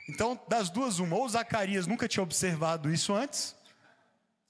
Então, 0.08 0.38
das 0.48 0.68
duas, 0.68 0.98
uma, 0.98 1.16
ou 1.16 1.28
Zacarias 1.28 1.86
nunca 1.86 2.08
tinha 2.08 2.22
observado 2.22 2.92
isso 2.92 3.14
antes, 3.14 3.56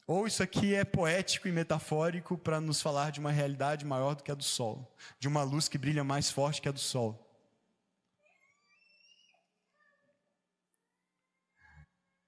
ou 0.07 0.27
isso 0.27 0.43
aqui 0.43 0.75
é 0.75 0.85
poético 0.85 1.47
e 1.47 1.53
metafórico 1.53 2.37
para 2.37 2.61
nos 2.61 2.83
falar 2.83 3.13
de 3.13 3.21
uma 3.21 3.31
realidade 3.31 3.85
maior 3.85 4.15
do 4.15 4.23
que 4.23 4.33
a 4.33 4.35
do 4.35 4.43
sol, 4.43 4.93
de 5.21 5.29
uma 5.29 5.43
luz 5.43 5.69
que 5.69 5.79
brilha 5.79 6.03
mais 6.03 6.31
forte 6.31 6.61
que 6.61 6.69
a 6.69 6.73
do 6.73 6.81
sol. 6.81 7.29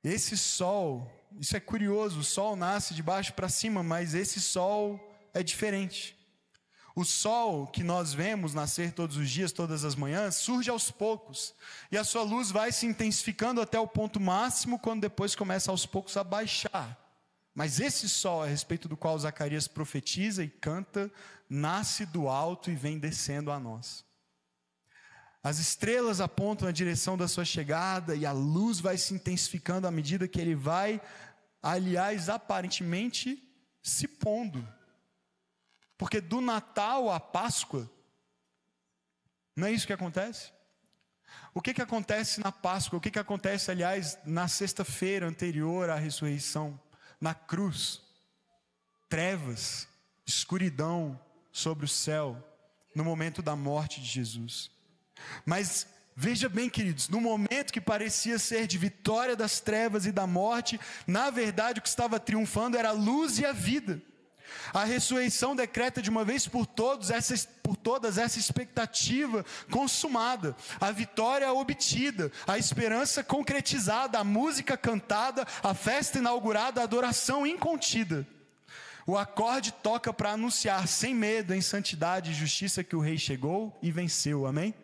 Esse 0.03 0.37
sol, 0.37 1.11
isso 1.41 1.57
é 1.57 1.61
curioso, 1.61 2.21
o 2.21 2.25
sol 2.25 2.55
nasce 2.55 2.95
de 2.95 3.03
baixo 3.03 3.33
para 3.33 3.49
cima, 3.49 3.83
mas 3.83 4.15
esse 4.15 4.41
sol 4.41 5.01
é 5.33 5.43
diferente. 5.43 6.17
O 6.95 7.05
sol 7.05 7.67
que 7.67 7.83
nós 7.83 8.15
vemos 8.15 8.55
nascer 8.55 8.93
todos 8.93 9.17
os 9.17 9.29
dias, 9.29 9.51
todas 9.51 9.85
as 9.85 9.97
manhãs, 9.97 10.37
surge 10.37 10.71
aos 10.71 10.93
poucos. 10.93 11.53
E 11.91 11.99
a 11.99 12.05
sua 12.05 12.23
luz 12.23 12.53
vai 12.53 12.71
se 12.71 12.87
intensificando 12.87 13.61
até 13.61 13.79
o 13.81 13.89
ponto 13.89 14.21
máximo, 14.21 14.79
quando 14.79 15.01
depois 15.01 15.35
começa 15.35 15.73
aos 15.73 15.85
poucos 15.85 16.17
a 16.17 16.23
baixar. 16.23 16.97
Mas 17.53 17.81
esse 17.81 18.09
sol, 18.09 18.43
a 18.43 18.47
respeito 18.47 18.89
do 18.89 18.97
qual 18.97 19.19
Zacarias 19.19 19.67
profetiza 19.67 20.45
e 20.45 20.49
canta, 20.49 21.11
nasce 21.51 22.07
do 22.07 22.29
alto 22.29 22.71
e 22.71 22.77
vem 22.77 22.99
descendo 22.99 23.51
a 23.51 23.59
nós. 23.59 24.05
As 25.43 25.59
estrelas 25.59 26.21
apontam 26.21 26.67
na 26.67 26.73
direção 26.73 27.17
da 27.17 27.29
sua 27.29 27.45
chegada 27.45 28.15
e 28.15 28.25
a 28.25 28.33
luz 28.33 28.79
vai 28.79 28.97
se 28.97 29.13
intensificando 29.15 29.87
à 29.87 29.91
medida 29.91 30.29
que 30.29 30.41
ele 30.41 30.55
vai, 30.55 31.01
aliás, 31.61 32.29
aparentemente 32.29 33.43
se 33.83 34.09
pondo. 34.09 34.67
Porque 36.05 36.21
do 36.21 36.43
Natal 36.43 37.11
à 37.11 37.19
Páscoa, 37.19 37.91
não 39.57 39.69
é 39.69 39.73
isso 39.73 39.87
que 39.87 39.93
acontece? 39.95 40.53
O 41.55 41.63
que, 41.63 41.73
que 41.73 41.81
acontece 41.81 42.43
na 42.43 42.53
Páscoa? 42.53 42.99
O 42.99 43.01
que, 43.01 43.11
que 43.11 43.19
acontece, 43.19 43.71
aliás, 43.71 44.19
na 44.27 44.47
sexta-feira 44.47 45.27
anterior 45.27 45.89
à 45.89 45.95
ressurreição? 45.95 46.79
Na 47.19 47.33
cruz, 47.33 48.03
trevas, 49.09 49.89
escuridão 50.27 51.19
sobre 51.51 51.87
o 51.87 51.89
céu, 51.89 52.37
no 52.95 53.03
momento 53.03 53.41
da 53.41 53.57
morte 53.57 53.99
de 53.99 54.07
Jesus. 54.07 54.71
Mas 55.47 55.87
veja 56.15 56.51
bem, 56.51 56.69
queridos, 56.69 57.09
no 57.09 57.19
momento 57.19 57.73
que 57.73 57.81
parecia 57.81 58.39
ser 58.39 58.67
de 58.67 58.77
vitória 58.77 59.35
das 59.35 59.59
trevas 59.59 60.05
e 60.05 60.13
da 60.13 60.27
morte, 60.27 60.79
na 61.07 61.31
verdade 61.31 61.79
o 61.79 61.83
que 61.83 61.89
estava 61.89 62.21
triunfando 62.21 62.77
era 62.77 62.91
a 62.91 62.93
luz 62.93 63.39
e 63.39 63.47
a 63.47 63.53
vida. 63.53 64.03
A 64.73 64.85
ressurreição 64.85 65.55
decreta 65.55 66.03
de 66.03 66.11
uma 66.11 66.25
vez 66.25 66.47
por, 66.47 66.67
todos 66.67 67.11
essa, 67.11 67.35
por 67.63 67.77
todas 67.77 68.19
essa 68.19 68.39
expectativa 68.39 69.45
consumada, 69.71 70.57
a 70.81 70.91
vitória 70.91 71.53
obtida, 71.53 72.31
a 72.47 72.59
esperança 72.59 73.23
concretizada, 73.23 74.19
a 74.19 74.25
música 74.25 74.77
cantada, 74.77 75.47
a 75.63 75.75
festa 75.75 76.19
inaugurada, 76.19 76.81
a 76.81 76.85
adoração 76.85 77.47
incontida. 77.47 78.27
O 79.07 79.19
acorde 79.19 79.71
toca 79.71 80.13
para 80.13 80.33
anunciar 80.33 80.89
sem 80.89 81.15
medo 81.15 81.55
em 81.55 81.61
santidade 81.61 82.31
e 82.31 82.35
justiça 82.35 82.83
que 82.83 82.97
o 82.97 83.01
rei 83.01 83.19
chegou 83.19 83.79
e 83.83 83.91
venceu. 83.91 84.47
Amém? 84.47 84.75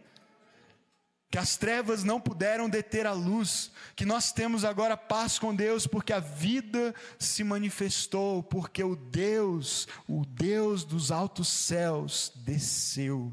Que 1.31 1.39
as 1.39 1.57
trevas 1.57 2.03
não 2.03 2.21
puderam 2.21 2.69
deter 2.69 3.07
a 3.07 3.13
luz, 3.13 3.71
que 3.95 4.05
nós 4.05 4.33
temos 4.33 4.65
agora 4.65 4.97
paz 4.97 5.39
com 5.39 5.55
Deus, 5.55 5.87
porque 5.87 6.13
a 6.13 6.19
vida 6.19 6.93
se 7.21 7.45
manifestou, 7.45 8.43
porque 8.43 8.83
o 8.83 8.97
Deus, 8.97 9.87
o 10.09 10.27
Deus 10.27 10.83
dos 10.83 11.13
altos 11.13 11.47
céus, 11.47 12.33
desceu. 12.35 13.33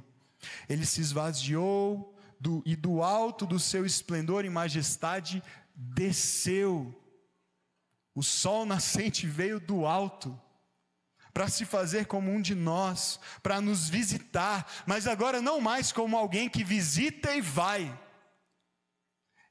Ele 0.69 0.85
se 0.85 1.01
esvaziou 1.01 2.15
do, 2.39 2.61
e 2.65 2.75
do 2.75 3.01
alto 3.01 3.47
do 3.47 3.59
seu 3.59 3.83
esplendor 3.83 4.45
e 4.45 4.49
majestade 4.49 5.41
desceu. 5.75 6.93
O 8.13 8.21
sol 8.21 8.63
nascente 8.63 9.25
veio 9.25 9.59
do 9.59 9.87
alto 9.87 10.39
para 11.37 11.49
se 11.49 11.65
fazer 11.65 12.07
como 12.07 12.31
um 12.31 12.41
de 12.41 12.55
nós, 12.55 13.19
para 13.43 13.61
nos 13.61 13.87
visitar, 13.87 14.67
mas 14.87 15.05
agora 15.05 15.39
não 15.39 15.61
mais 15.61 15.91
como 15.91 16.17
alguém 16.17 16.49
que 16.49 16.63
visita 16.63 17.31
e 17.35 17.41
vai. 17.41 17.95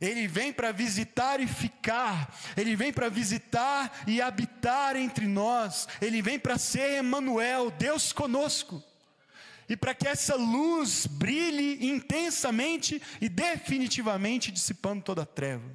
Ele 0.01 0.27
vem 0.27 0.53
para 0.53 0.73
visitar 0.73 1.39
e 1.39 1.47
ficar, 1.47 2.37
ele 2.57 2.75
vem 2.75 2.93
para 2.93 3.09
visitar 3.09 4.03
e 4.05 4.21
habitar 4.21 4.97
entre 4.97 5.29
nós, 5.29 5.87
ele 6.03 6.21
vem 6.21 6.41
para 6.41 6.59
ser 6.59 6.99
Emmanuel, 6.99 7.71
Deus 7.71 8.13
conosco. 8.13 8.83
E 9.69 9.77
para 9.77 9.95
que 9.95 10.09
essa 10.09 10.35
luz 10.35 11.07
brilhe 11.07 11.87
intensamente 11.87 13.01
e 13.21 13.29
definitivamente 13.29 14.51
dissipando 14.51 15.05
toda 15.05 15.23
a 15.23 15.27
treva. 15.27 15.71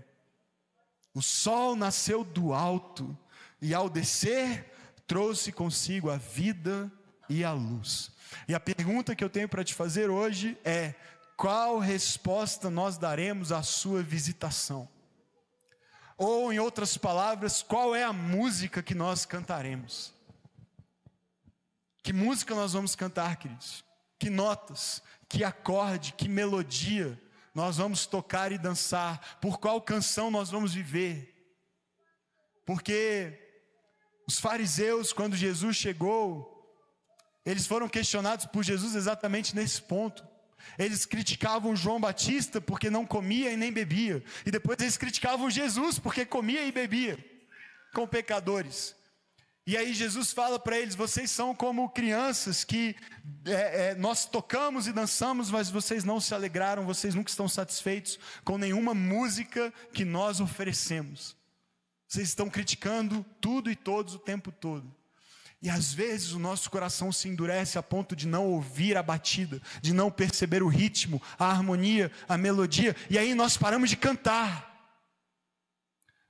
O 1.13 1.21
sol 1.21 1.73
nasceu 1.73 2.21
do 2.25 2.53
alto 2.53 3.17
e 3.61 3.73
ao 3.73 3.89
descer 3.89 4.70
trouxe 5.07 5.51
consigo 5.51 6.09
a 6.09 6.17
vida 6.17 6.91
e 7.29 7.43
a 7.43 7.51
luz. 7.51 8.11
E 8.47 8.55
a 8.55 8.59
pergunta 8.59 9.15
que 9.15 9.23
eu 9.23 9.29
tenho 9.29 9.49
para 9.49 9.63
te 9.63 9.73
fazer 9.73 10.09
hoje 10.09 10.57
é: 10.63 10.95
qual 11.35 11.79
resposta 11.79 12.69
nós 12.69 12.97
daremos 12.97 13.51
à 13.51 13.63
sua 13.63 14.01
visitação? 14.01 14.87
Ou, 16.17 16.53
em 16.53 16.59
outras 16.59 16.97
palavras, 16.97 17.63
qual 17.63 17.95
é 17.95 18.03
a 18.03 18.13
música 18.13 18.83
que 18.83 18.93
nós 18.93 19.25
cantaremos? 19.25 20.13
Que 22.03 22.13
música 22.13 22.53
nós 22.53 22.73
vamos 22.73 22.95
cantar, 22.95 23.37
queridos? 23.37 23.83
Que 24.19 24.29
notas, 24.29 25.01
que 25.27 25.43
acorde, 25.43 26.13
que 26.13 26.29
melodia 26.29 27.19
nós 27.55 27.77
vamos 27.77 28.05
tocar 28.05 28.51
e 28.51 28.57
dançar? 28.57 29.39
Por 29.39 29.59
qual 29.59 29.81
canção 29.81 30.29
nós 30.29 30.49
vamos 30.49 30.73
viver? 30.73 31.31
Porque 32.65 33.50
os 34.31 34.39
fariseus, 34.39 35.11
quando 35.11 35.35
Jesus 35.35 35.75
chegou, 35.75 36.49
eles 37.45 37.67
foram 37.67 37.89
questionados 37.89 38.45
por 38.45 38.63
Jesus 38.63 38.95
exatamente 38.95 39.53
nesse 39.53 39.81
ponto. 39.81 40.25
Eles 40.77 41.05
criticavam 41.05 41.75
João 41.75 41.99
Batista 41.99 42.61
porque 42.61 42.89
não 42.89 43.05
comia 43.05 43.51
e 43.51 43.57
nem 43.57 43.73
bebia. 43.73 44.23
E 44.45 44.51
depois 44.51 44.79
eles 44.79 44.95
criticavam 44.95 45.49
Jesus 45.49 45.99
porque 45.99 46.25
comia 46.25 46.63
e 46.65 46.71
bebia 46.71 47.17
com 47.93 48.07
pecadores. 48.07 48.95
E 49.67 49.75
aí 49.75 49.93
Jesus 49.93 50.31
fala 50.31 50.57
para 50.57 50.79
eles: 50.79 50.95
vocês 50.95 51.29
são 51.29 51.53
como 51.53 51.89
crianças 51.89 52.63
que 52.63 52.95
é, 53.45 53.89
é, 53.89 53.95
nós 53.95 54.25
tocamos 54.25 54.87
e 54.87 54.93
dançamos, 54.93 55.51
mas 55.51 55.69
vocês 55.69 56.05
não 56.05 56.21
se 56.21 56.33
alegraram, 56.33 56.85
vocês 56.85 57.13
nunca 57.13 57.29
estão 57.29 57.49
satisfeitos 57.49 58.17
com 58.45 58.57
nenhuma 58.57 58.93
música 58.93 59.73
que 59.91 60.05
nós 60.05 60.39
oferecemos. 60.39 61.40
Vocês 62.11 62.27
estão 62.27 62.49
criticando 62.49 63.25
tudo 63.39 63.71
e 63.71 63.75
todos 63.75 64.15
o 64.15 64.19
tempo 64.19 64.51
todo. 64.51 64.93
E 65.61 65.69
às 65.69 65.93
vezes 65.93 66.33
o 66.33 66.39
nosso 66.39 66.69
coração 66.69 67.09
se 67.09 67.29
endurece 67.29 67.77
a 67.77 67.83
ponto 67.83 68.17
de 68.17 68.27
não 68.27 68.47
ouvir 68.47 68.97
a 68.97 69.01
batida, 69.01 69.61
de 69.81 69.93
não 69.93 70.11
perceber 70.11 70.61
o 70.61 70.67
ritmo, 70.67 71.21
a 71.39 71.45
harmonia, 71.45 72.11
a 72.27 72.37
melodia, 72.37 72.93
e 73.09 73.17
aí 73.17 73.33
nós 73.33 73.55
paramos 73.55 73.89
de 73.89 73.95
cantar. 73.95 74.93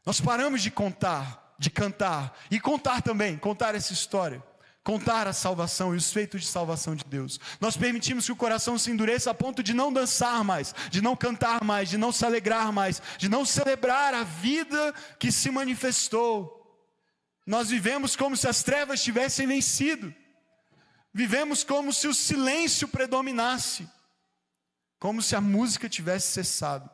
Nós 0.05 0.21
paramos 0.21 0.61
de 0.61 0.69
contar, 0.69 1.55
de 1.57 1.71
cantar 1.71 2.39
e 2.51 2.59
contar 2.59 3.01
também, 3.01 3.35
contar 3.35 3.73
essa 3.73 3.91
história 3.91 4.50
contar 4.83 5.27
a 5.27 5.33
salvação 5.33 5.93
e 5.93 5.97
os 5.97 6.11
feitos 6.11 6.41
de 6.41 6.47
salvação 6.47 6.95
de 6.95 7.03
Deus. 7.05 7.39
Nós 7.59 7.77
permitimos 7.77 8.25
que 8.25 8.31
o 8.31 8.35
coração 8.35 8.77
se 8.77 8.89
endureça 8.89 9.31
a 9.31 9.33
ponto 9.33 9.61
de 9.61 9.73
não 9.73 9.93
dançar 9.93 10.43
mais, 10.43 10.73
de 10.89 11.01
não 11.01 11.15
cantar 11.15 11.63
mais, 11.63 11.89
de 11.89 11.97
não 11.97 12.11
se 12.11 12.25
alegrar 12.25 12.71
mais, 12.71 13.01
de 13.17 13.29
não 13.29 13.45
celebrar 13.45 14.13
a 14.13 14.23
vida 14.23 14.93
que 15.19 15.31
se 15.31 15.51
manifestou. 15.51 16.57
Nós 17.45 17.69
vivemos 17.69 18.15
como 18.15 18.35
se 18.35 18.47
as 18.47 18.63
trevas 18.63 19.03
tivessem 19.03 19.47
vencido. 19.47 20.13
Vivemos 21.13 21.63
como 21.63 21.91
se 21.91 22.07
o 22.07 22.13
silêncio 22.13 22.87
predominasse, 22.87 23.87
como 24.97 25.21
se 25.21 25.35
a 25.35 25.41
música 25.41 25.89
tivesse 25.89 26.31
cessado. 26.31 26.89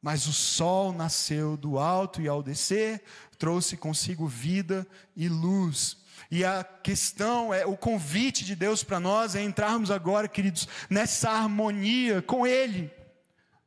Mas 0.00 0.26
o 0.26 0.32
sol 0.32 0.94
nasceu 0.94 1.58
do 1.58 1.78
alto 1.78 2.22
e 2.22 2.28
ao 2.28 2.42
descer 2.42 3.02
trouxe 3.38 3.76
consigo 3.76 4.26
vida 4.26 4.86
e 5.14 5.28
luz. 5.28 5.96
E 6.30 6.44
a 6.44 6.64
questão 6.64 7.54
é 7.54 7.64
o 7.64 7.76
convite 7.76 8.44
de 8.44 8.56
Deus 8.56 8.82
para 8.82 8.98
nós 8.98 9.34
é 9.34 9.42
entrarmos 9.42 9.90
agora, 9.90 10.26
queridos, 10.26 10.68
nessa 10.88 11.30
harmonia 11.30 12.22
com 12.22 12.46
Ele, 12.46 12.90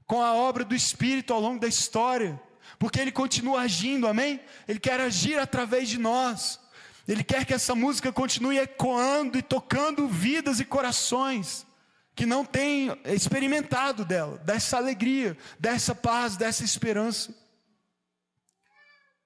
com 0.06 0.22
a 0.22 0.34
obra 0.34 0.66
do 0.66 0.76
Espírito 0.76 1.34
ao 1.34 1.40
longo 1.40 1.60
da 1.60 1.68
história, 1.68 2.40
porque 2.78 3.00
Ele 3.00 3.12
continua 3.12 3.62
agindo, 3.62 4.08
amém? 4.08 4.40
Ele 4.68 4.80
quer 4.80 5.00
agir 5.00 5.40
através 5.40 5.88
de 5.88 5.98
nós. 5.98 6.60
Ele 7.08 7.24
quer 7.24 7.46
que 7.46 7.54
essa 7.54 7.76
música 7.76 8.12
continue 8.12 8.58
ecoando 8.58 9.38
e 9.38 9.42
tocando 9.42 10.08
vidas 10.08 10.60
e 10.60 10.66
corações 10.66 11.66
que 12.16 12.26
não 12.26 12.46
têm 12.46 12.96
experimentado 13.06 14.06
dela, 14.06 14.38
dessa 14.40 14.78
alegria, 14.78 15.38
dessa 15.60 15.96
paz, 15.96 16.38
dessa 16.38 16.64
esperança. 16.64 17.34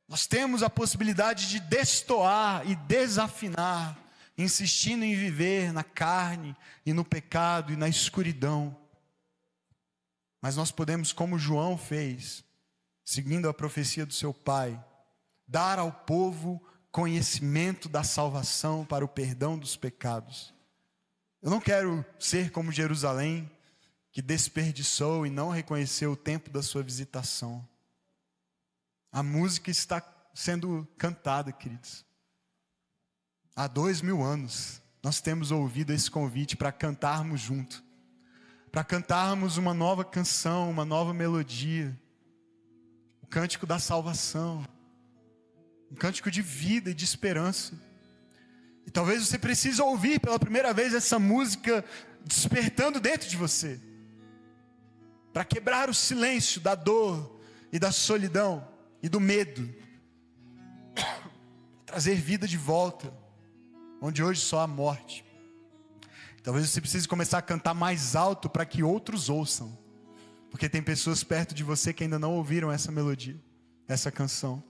Nós 0.07 0.25
temos 0.25 0.63
a 0.63 0.69
possibilidade 0.69 1.49
de 1.49 1.59
destoar 1.59 2.69
e 2.69 2.75
desafinar, 2.75 3.97
insistindo 4.37 5.03
em 5.03 5.15
viver 5.15 5.73
na 5.73 5.83
carne 5.83 6.55
e 6.85 6.93
no 6.93 7.03
pecado 7.03 7.73
e 7.73 7.75
na 7.75 7.89
escuridão. 7.89 8.75
Mas 10.41 10.55
nós 10.55 10.71
podemos, 10.71 11.11
como 11.11 11.37
João 11.37 11.77
fez, 11.77 12.43
seguindo 13.03 13.49
a 13.49 13.53
profecia 13.53 14.05
do 14.05 14.13
seu 14.13 14.33
pai, 14.33 14.81
dar 15.45 15.77
ao 15.77 15.91
povo 15.91 16.61
conhecimento 16.91 17.89
da 17.89 18.03
salvação 18.03 18.85
para 18.85 19.03
o 19.03 19.09
perdão 19.09 19.57
dos 19.57 19.75
pecados. 19.75 20.53
Eu 21.41 21.51
não 21.51 21.59
quero 21.59 22.05
ser 22.17 22.51
como 22.51 22.71
Jerusalém, 22.71 23.49
que 24.11 24.21
desperdiçou 24.21 25.25
e 25.25 25.29
não 25.29 25.49
reconheceu 25.49 26.13
o 26.13 26.17
tempo 26.17 26.49
da 26.49 26.63
sua 26.63 26.81
visitação. 26.81 27.67
A 29.17 29.23
música 29.23 29.71
está 29.71 29.99
sendo 30.31 30.87
cantada, 30.95 31.51
queridos. 31.51 32.05
Há 33.55 33.65
dois 33.65 33.99
mil 33.99 34.21
anos, 34.21 34.79
nós 35.01 35.19
temos 35.19 35.49
ouvido 35.49 35.91
esse 35.91 36.11
convite 36.11 36.55
para 36.55 36.71
cantarmos 36.71 37.41
junto, 37.41 37.83
para 38.71 38.83
cantarmos 38.83 39.57
uma 39.57 39.73
nova 39.73 40.05
canção, 40.05 40.69
uma 40.69 40.85
nova 40.85 41.15
melodia, 41.15 41.99
o 43.19 43.25
cântico 43.25 43.65
da 43.65 43.79
salvação, 43.79 44.63
um 45.91 45.95
cântico 45.95 46.29
de 46.29 46.43
vida 46.43 46.91
e 46.91 46.93
de 46.93 47.03
esperança. 47.03 47.73
E 48.85 48.91
talvez 48.91 49.27
você 49.27 49.39
precise 49.39 49.81
ouvir 49.81 50.19
pela 50.19 50.37
primeira 50.37 50.75
vez 50.75 50.93
essa 50.93 51.17
música 51.17 51.83
despertando 52.23 52.99
dentro 52.99 53.27
de 53.27 53.35
você. 53.35 53.81
para 55.33 55.43
quebrar 55.43 55.89
o 55.89 55.93
silêncio 55.93 56.61
da 56.61 56.75
dor 56.75 57.41
e 57.71 57.79
da 57.79 57.91
solidão 57.91 58.76
e 59.01 59.09
do 59.09 59.19
medo, 59.19 59.67
trazer 61.85 62.15
vida 62.15 62.47
de 62.47 62.57
volta, 62.57 63.13
onde 64.01 64.23
hoje 64.23 64.41
só 64.41 64.61
há 64.61 64.67
morte. 64.67 65.25
Talvez 66.43 66.69
você 66.69 66.79
precise 66.79 67.07
começar 67.07 67.37
a 67.39 67.41
cantar 67.41 67.73
mais 67.73 68.15
alto 68.15 68.49
para 68.49 68.65
que 68.65 68.83
outros 68.83 69.29
ouçam, 69.29 69.77
porque 70.49 70.69
tem 70.69 70.81
pessoas 70.81 71.23
perto 71.23 71.53
de 71.53 71.63
você 71.63 71.93
que 71.93 72.03
ainda 72.03 72.17
não 72.17 72.33
ouviram 72.33 72.71
essa 72.71 72.91
melodia, 72.91 73.39
essa 73.87 74.11
canção 74.11 74.63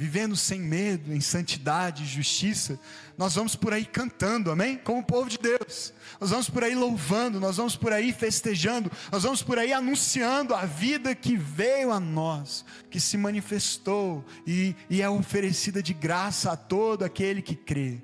vivendo 0.00 0.34
sem 0.34 0.58
medo, 0.58 1.12
em 1.12 1.20
santidade 1.20 2.06
justiça, 2.06 2.80
nós 3.18 3.34
vamos 3.34 3.54
por 3.54 3.74
aí 3.74 3.84
cantando, 3.84 4.50
amém? 4.50 4.78
Como 4.78 5.00
o 5.00 5.04
povo 5.04 5.28
de 5.28 5.36
Deus. 5.36 5.92
Nós 6.18 6.30
vamos 6.30 6.48
por 6.48 6.64
aí 6.64 6.74
louvando, 6.74 7.38
nós 7.38 7.58
vamos 7.58 7.76
por 7.76 7.92
aí 7.92 8.10
festejando, 8.10 8.90
nós 9.12 9.24
vamos 9.24 9.42
por 9.42 9.58
aí 9.58 9.74
anunciando 9.74 10.54
a 10.54 10.64
vida 10.64 11.14
que 11.14 11.36
veio 11.36 11.92
a 11.92 12.00
nós, 12.00 12.64
que 12.88 12.98
se 12.98 13.18
manifestou 13.18 14.24
e, 14.46 14.74
e 14.88 15.02
é 15.02 15.10
oferecida 15.10 15.82
de 15.82 15.92
graça 15.92 16.52
a 16.52 16.56
todo 16.56 17.04
aquele 17.04 17.42
que 17.42 17.54
crê. 17.54 18.00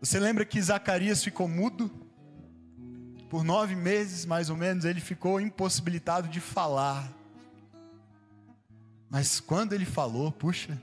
Você 0.00 0.18
lembra 0.18 0.46
que 0.46 0.62
Zacarias 0.62 1.22
ficou 1.22 1.46
mudo? 1.46 1.90
Por 3.28 3.44
nove 3.44 3.76
meses, 3.76 4.24
mais 4.24 4.48
ou 4.48 4.56
menos, 4.56 4.86
ele 4.86 5.00
ficou 5.00 5.38
impossibilitado 5.38 6.26
de 6.26 6.40
falar. 6.40 7.21
Mas 9.12 9.40
quando 9.40 9.74
ele 9.74 9.84
falou, 9.84 10.32
puxa, 10.32 10.80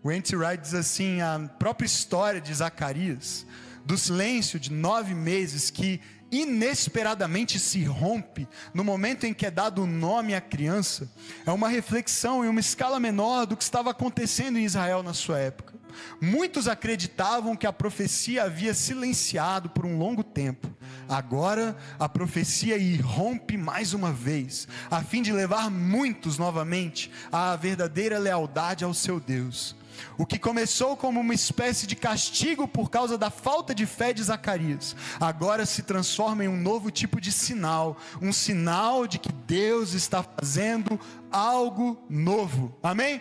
o. 0.00 0.08
Wright 0.08 0.62
diz 0.62 0.74
assim: 0.74 1.20
a 1.20 1.50
própria 1.58 1.86
história 1.86 2.40
de 2.40 2.54
Zacarias, 2.54 3.44
do 3.84 3.98
silêncio 3.98 4.60
de 4.60 4.70
nove 4.70 5.12
meses 5.12 5.70
que 5.70 6.00
inesperadamente 6.30 7.58
se 7.58 7.82
rompe 7.82 8.46
no 8.72 8.84
momento 8.84 9.24
em 9.24 9.34
que 9.34 9.44
é 9.44 9.50
dado 9.50 9.82
o 9.82 9.86
nome 9.88 10.36
à 10.36 10.40
criança, 10.40 11.10
é 11.44 11.50
uma 11.50 11.68
reflexão 11.68 12.44
em 12.44 12.48
uma 12.48 12.60
escala 12.60 13.00
menor 13.00 13.44
do 13.44 13.56
que 13.56 13.64
estava 13.64 13.90
acontecendo 13.90 14.56
em 14.56 14.64
Israel 14.64 15.02
na 15.02 15.12
sua 15.12 15.40
época. 15.40 15.74
Muitos 16.20 16.68
acreditavam 16.68 17.56
que 17.56 17.66
a 17.66 17.72
profecia 17.72 18.44
havia 18.44 18.74
silenciado 18.74 19.68
por 19.70 19.84
um 19.84 19.98
longo 19.98 20.22
tempo. 20.22 20.68
Agora 21.08 21.76
a 21.98 22.08
profecia 22.08 22.76
irrompe 22.76 23.56
mais 23.56 23.92
uma 23.92 24.12
vez, 24.12 24.66
a 24.90 25.02
fim 25.02 25.22
de 25.22 25.32
levar 25.32 25.70
muitos 25.70 26.38
novamente 26.38 27.10
à 27.30 27.54
verdadeira 27.56 28.18
lealdade 28.18 28.84
ao 28.84 28.94
seu 28.94 29.20
Deus. 29.20 29.76
O 30.16 30.26
que 30.26 30.38
começou 30.38 30.96
como 30.96 31.20
uma 31.20 31.34
espécie 31.34 31.86
de 31.86 31.96
castigo 31.96 32.66
por 32.66 32.90
causa 32.90 33.16
da 33.16 33.30
falta 33.30 33.74
de 33.74 33.86
fé 33.86 34.12
de 34.12 34.22
Zacarias, 34.22 34.94
agora 35.20 35.66
se 35.66 35.82
transforma 35.82 36.44
em 36.44 36.48
um 36.48 36.60
novo 36.60 36.90
tipo 36.90 37.20
de 37.20 37.32
sinal, 37.32 37.96
um 38.20 38.32
sinal 38.32 39.06
de 39.06 39.18
que 39.18 39.32
Deus 39.32 39.94
está 39.94 40.22
fazendo 40.22 40.98
algo 41.30 42.02
novo. 42.08 42.76
Amém? 42.82 43.20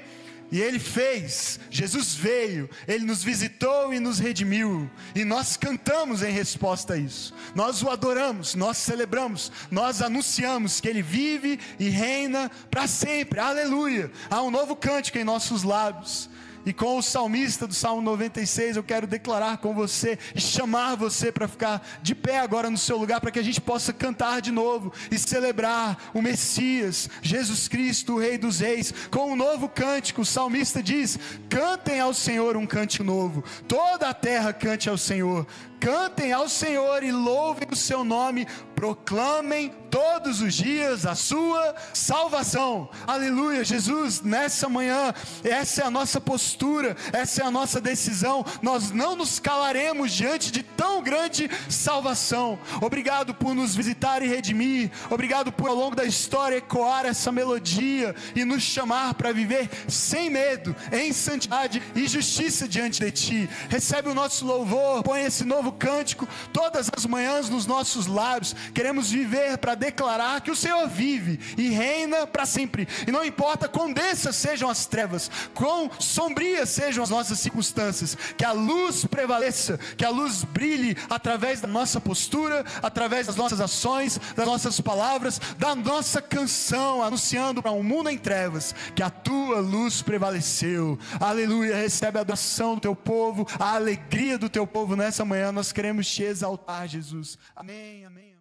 E 0.53 0.61
ele 0.61 0.77
fez, 0.77 1.59
Jesus 1.71 2.13
veio, 2.13 2.69
ele 2.87 3.03
nos 3.05 3.23
visitou 3.23 3.91
e 3.91 3.99
nos 3.99 4.19
redimiu, 4.19 4.87
e 5.15 5.25
nós 5.25 5.57
cantamos 5.57 6.21
em 6.21 6.31
resposta 6.31 6.93
a 6.93 6.97
isso. 6.97 7.33
Nós 7.55 7.81
o 7.81 7.89
adoramos, 7.89 8.53
nós 8.53 8.77
celebramos, 8.77 9.51
nós 9.71 9.99
anunciamos 9.99 10.79
que 10.79 10.87
ele 10.87 11.01
vive 11.01 11.59
e 11.79 11.89
reina 11.89 12.51
para 12.69 12.85
sempre. 12.85 13.39
Aleluia! 13.39 14.11
Há 14.29 14.43
um 14.43 14.51
novo 14.51 14.75
cântico 14.75 15.17
em 15.17 15.23
nossos 15.23 15.63
lábios. 15.63 16.29
E 16.65 16.71
com 16.71 16.97
o 16.97 17.03
salmista 17.03 17.67
do 17.67 17.73
Salmo 17.73 18.01
96, 18.01 18.77
eu 18.77 18.83
quero 18.83 19.05
declarar 19.05 19.57
com 19.57 19.73
você 19.73 20.17
e 20.33 20.39
chamar 20.39 20.95
você 20.95 21.31
para 21.31 21.47
ficar 21.47 21.85
de 22.01 22.15
pé 22.15 22.39
agora 22.39 22.69
no 22.69 22.77
seu 22.77 22.97
lugar, 22.97 23.19
para 23.19 23.31
que 23.31 23.39
a 23.39 23.43
gente 23.43 23.59
possa 23.59 23.91
cantar 23.91 24.41
de 24.41 24.51
novo 24.51 24.93
e 25.11 25.17
celebrar 25.17 25.97
o 26.13 26.21
Messias, 26.21 27.09
Jesus 27.21 27.67
Cristo, 27.67 28.13
o 28.13 28.19
Rei 28.19 28.37
dos 28.37 28.59
Reis, 28.59 28.93
com 29.11 29.31
um 29.31 29.35
novo 29.35 29.67
cântico. 29.67 30.21
O 30.21 30.25
salmista 30.25 30.81
diz: 30.81 31.19
Cantem 31.49 31.99
ao 31.99 32.13
Senhor 32.13 32.55
um 32.55 32.65
cântico 32.65 33.03
novo, 33.03 33.43
toda 33.67 34.09
a 34.09 34.13
terra 34.13 34.53
cante 34.53 34.89
ao 34.89 34.97
Senhor, 34.97 35.45
cantem 35.79 36.31
ao 36.31 36.47
Senhor 36.47 37.03
e 37.03 37.11
louvem 37.11 37.67
o 37.69 37.75
seu 37.75 38.05
nome, 38.05 38.47
proclamem 38.73 39.73
todos 39.93 40.41
os 40.41 40.55
dias 40.55 41.05
a 41.05 41.13
sua 41.13 41.75
salvação. 41.93 42.89
Aleluia, 43.05 43.63
Jesus, 43.63 44.21
nessa 44.21 44.67
manhã, 44.67 45.13
essa 45.43 45.83
é 45.83 45.85
a 45.85 45.91
nossa 45.91 46.19
postura, 46.19 46.97
essa 47.11 47.43
é 47.43 47.45
a 47.45 47.51
nossa 47.51 47.79
decisão. 47.79 48.43
Nós 48.59 48.89
não 48.89 49.15
nos 49.15 49.39
calaremos 49.39 50.11
diante 50.11 50.51
de 50.51 50.63
tão 50.63 51.03
grande 51.03 51.47
salvação. 51.69 52.57
Obrigado 52.81 53.35
por 53.35 53.53
nos 53.53 53.75
visitar 53.75 54.23
e 54.23 54.27
redimir. 54.27 54.89
Obrigado 55.11 55.51
por 55.51 55.69
ao 55.69 55.75
longo 55.75 55.95
da 55.95 56.05
história 56.05 56.55
ecoar 56.55 57.05
essa 57.05 57.31
melodia 57.31 58.15
e 58.35 58.43
nos 58.43 58.63
chamar 58.63 59.13
para 59.13 59.31
viver 59.31 59.69
sem 59.87 60.27
medo, 60.27 60.75
em 60.91 61.13
santidade 61.13 61.83
e 61.93 62.07
justiça 62.07 62.67
diante 62.67 62.99
de 62.99 63.11
ti. 63.11 63.49
Recebe 63.69 64.09
o 64.09 64.15
nosso 64.15 64.43
louvor, 64.43 65.03
põe 65.03 65.21
esse 65.21 65.43
novo 65.43 65.71
cântico 65.71 66.27
todas 66.51 66.89
as 66.97 67.05
manhãs 67.05 67.47
nos 67.47 67.67
nossos 67.67 68.07
lábios. 68.07 68.55
Queremos 68.73 69.11
viver 69.11 69.59
para 69.59 69.82
declarar 69.83 70.39
que 70.41 70.51
o 70.51 70.55
Senhor 70.55 70.87
vive 70.87 71.39
e 71.57 71.69
reina 71.69 72.25
para 72.25 72.45
sempre. 72.45 72.87
E 73.05 73.11
não 73.11 73.25
importa 73.25 73.67
quão 73.67 73.91
densas 73.91 74.35
sejam 74.35 74.69
as 74.69 74.85
trevas, 74.85 75.29
quão 75.53 75.91
sombrias 75.99 76.69
sejam 76.69 77.03
as 77.03 77.09
nossas 77.09 77.39
circunstâncias, 77.39 78.15
que 78.37 78.45
a 78.45 78.53
luz 78.53 79.03
prevaleça, 79.05 79.77
que 79.97 80.05
a 80.05 80.09
luz 80.09 80.43
brilhe 80.43 80.95
através 81.09 81.59
da 81.59 81.67
nossa 81.67 81.99
postura, 81.99 82.63
através 82.81 83.27
das 83.27 83.35
nossas 83.35 83.59
ações, 83.59 84.19
das 84.35 84.45
nossas 84.45 84.79
palavras, 84.79 85.39
da 85.57 85.75
nossa 85.75 86.21
canção, 86.21 87.03
anunciando 87.03 87.61
para 87.61 87.71
um 87.71 87.83
mundo 87.83 88.09
em 88.09 88.17
trevas 88.17 88.73
que 88.95 89.03
a 89.03 89.09
tua 89.09 89.59
luz 89.59 90.01
prevaleceu. 90.01 90.97
Aleluia. 91.19 91.75
Recebe 91.75 92.17
a 92.17 92.21
adoração 92.21 92.75
do 92.75 92.81
teu 92.81 92.95
povo, 92.95 93.45
a 93.59 93.75
alegria 93.75 94.37
do 94.37 94.49
teu 94.49 94.65
povo 94.65 94.95
nessa 94.95 95.25
manhã. 95.25 95.51
Nós 95.51 95.71
queremos 95.71 96.07
te 96.07 96.23
exaltar, 96.23 96.87
Jesus. 96.87 97.37
Amém, 97.55 98.05
amém. 98.05 98.32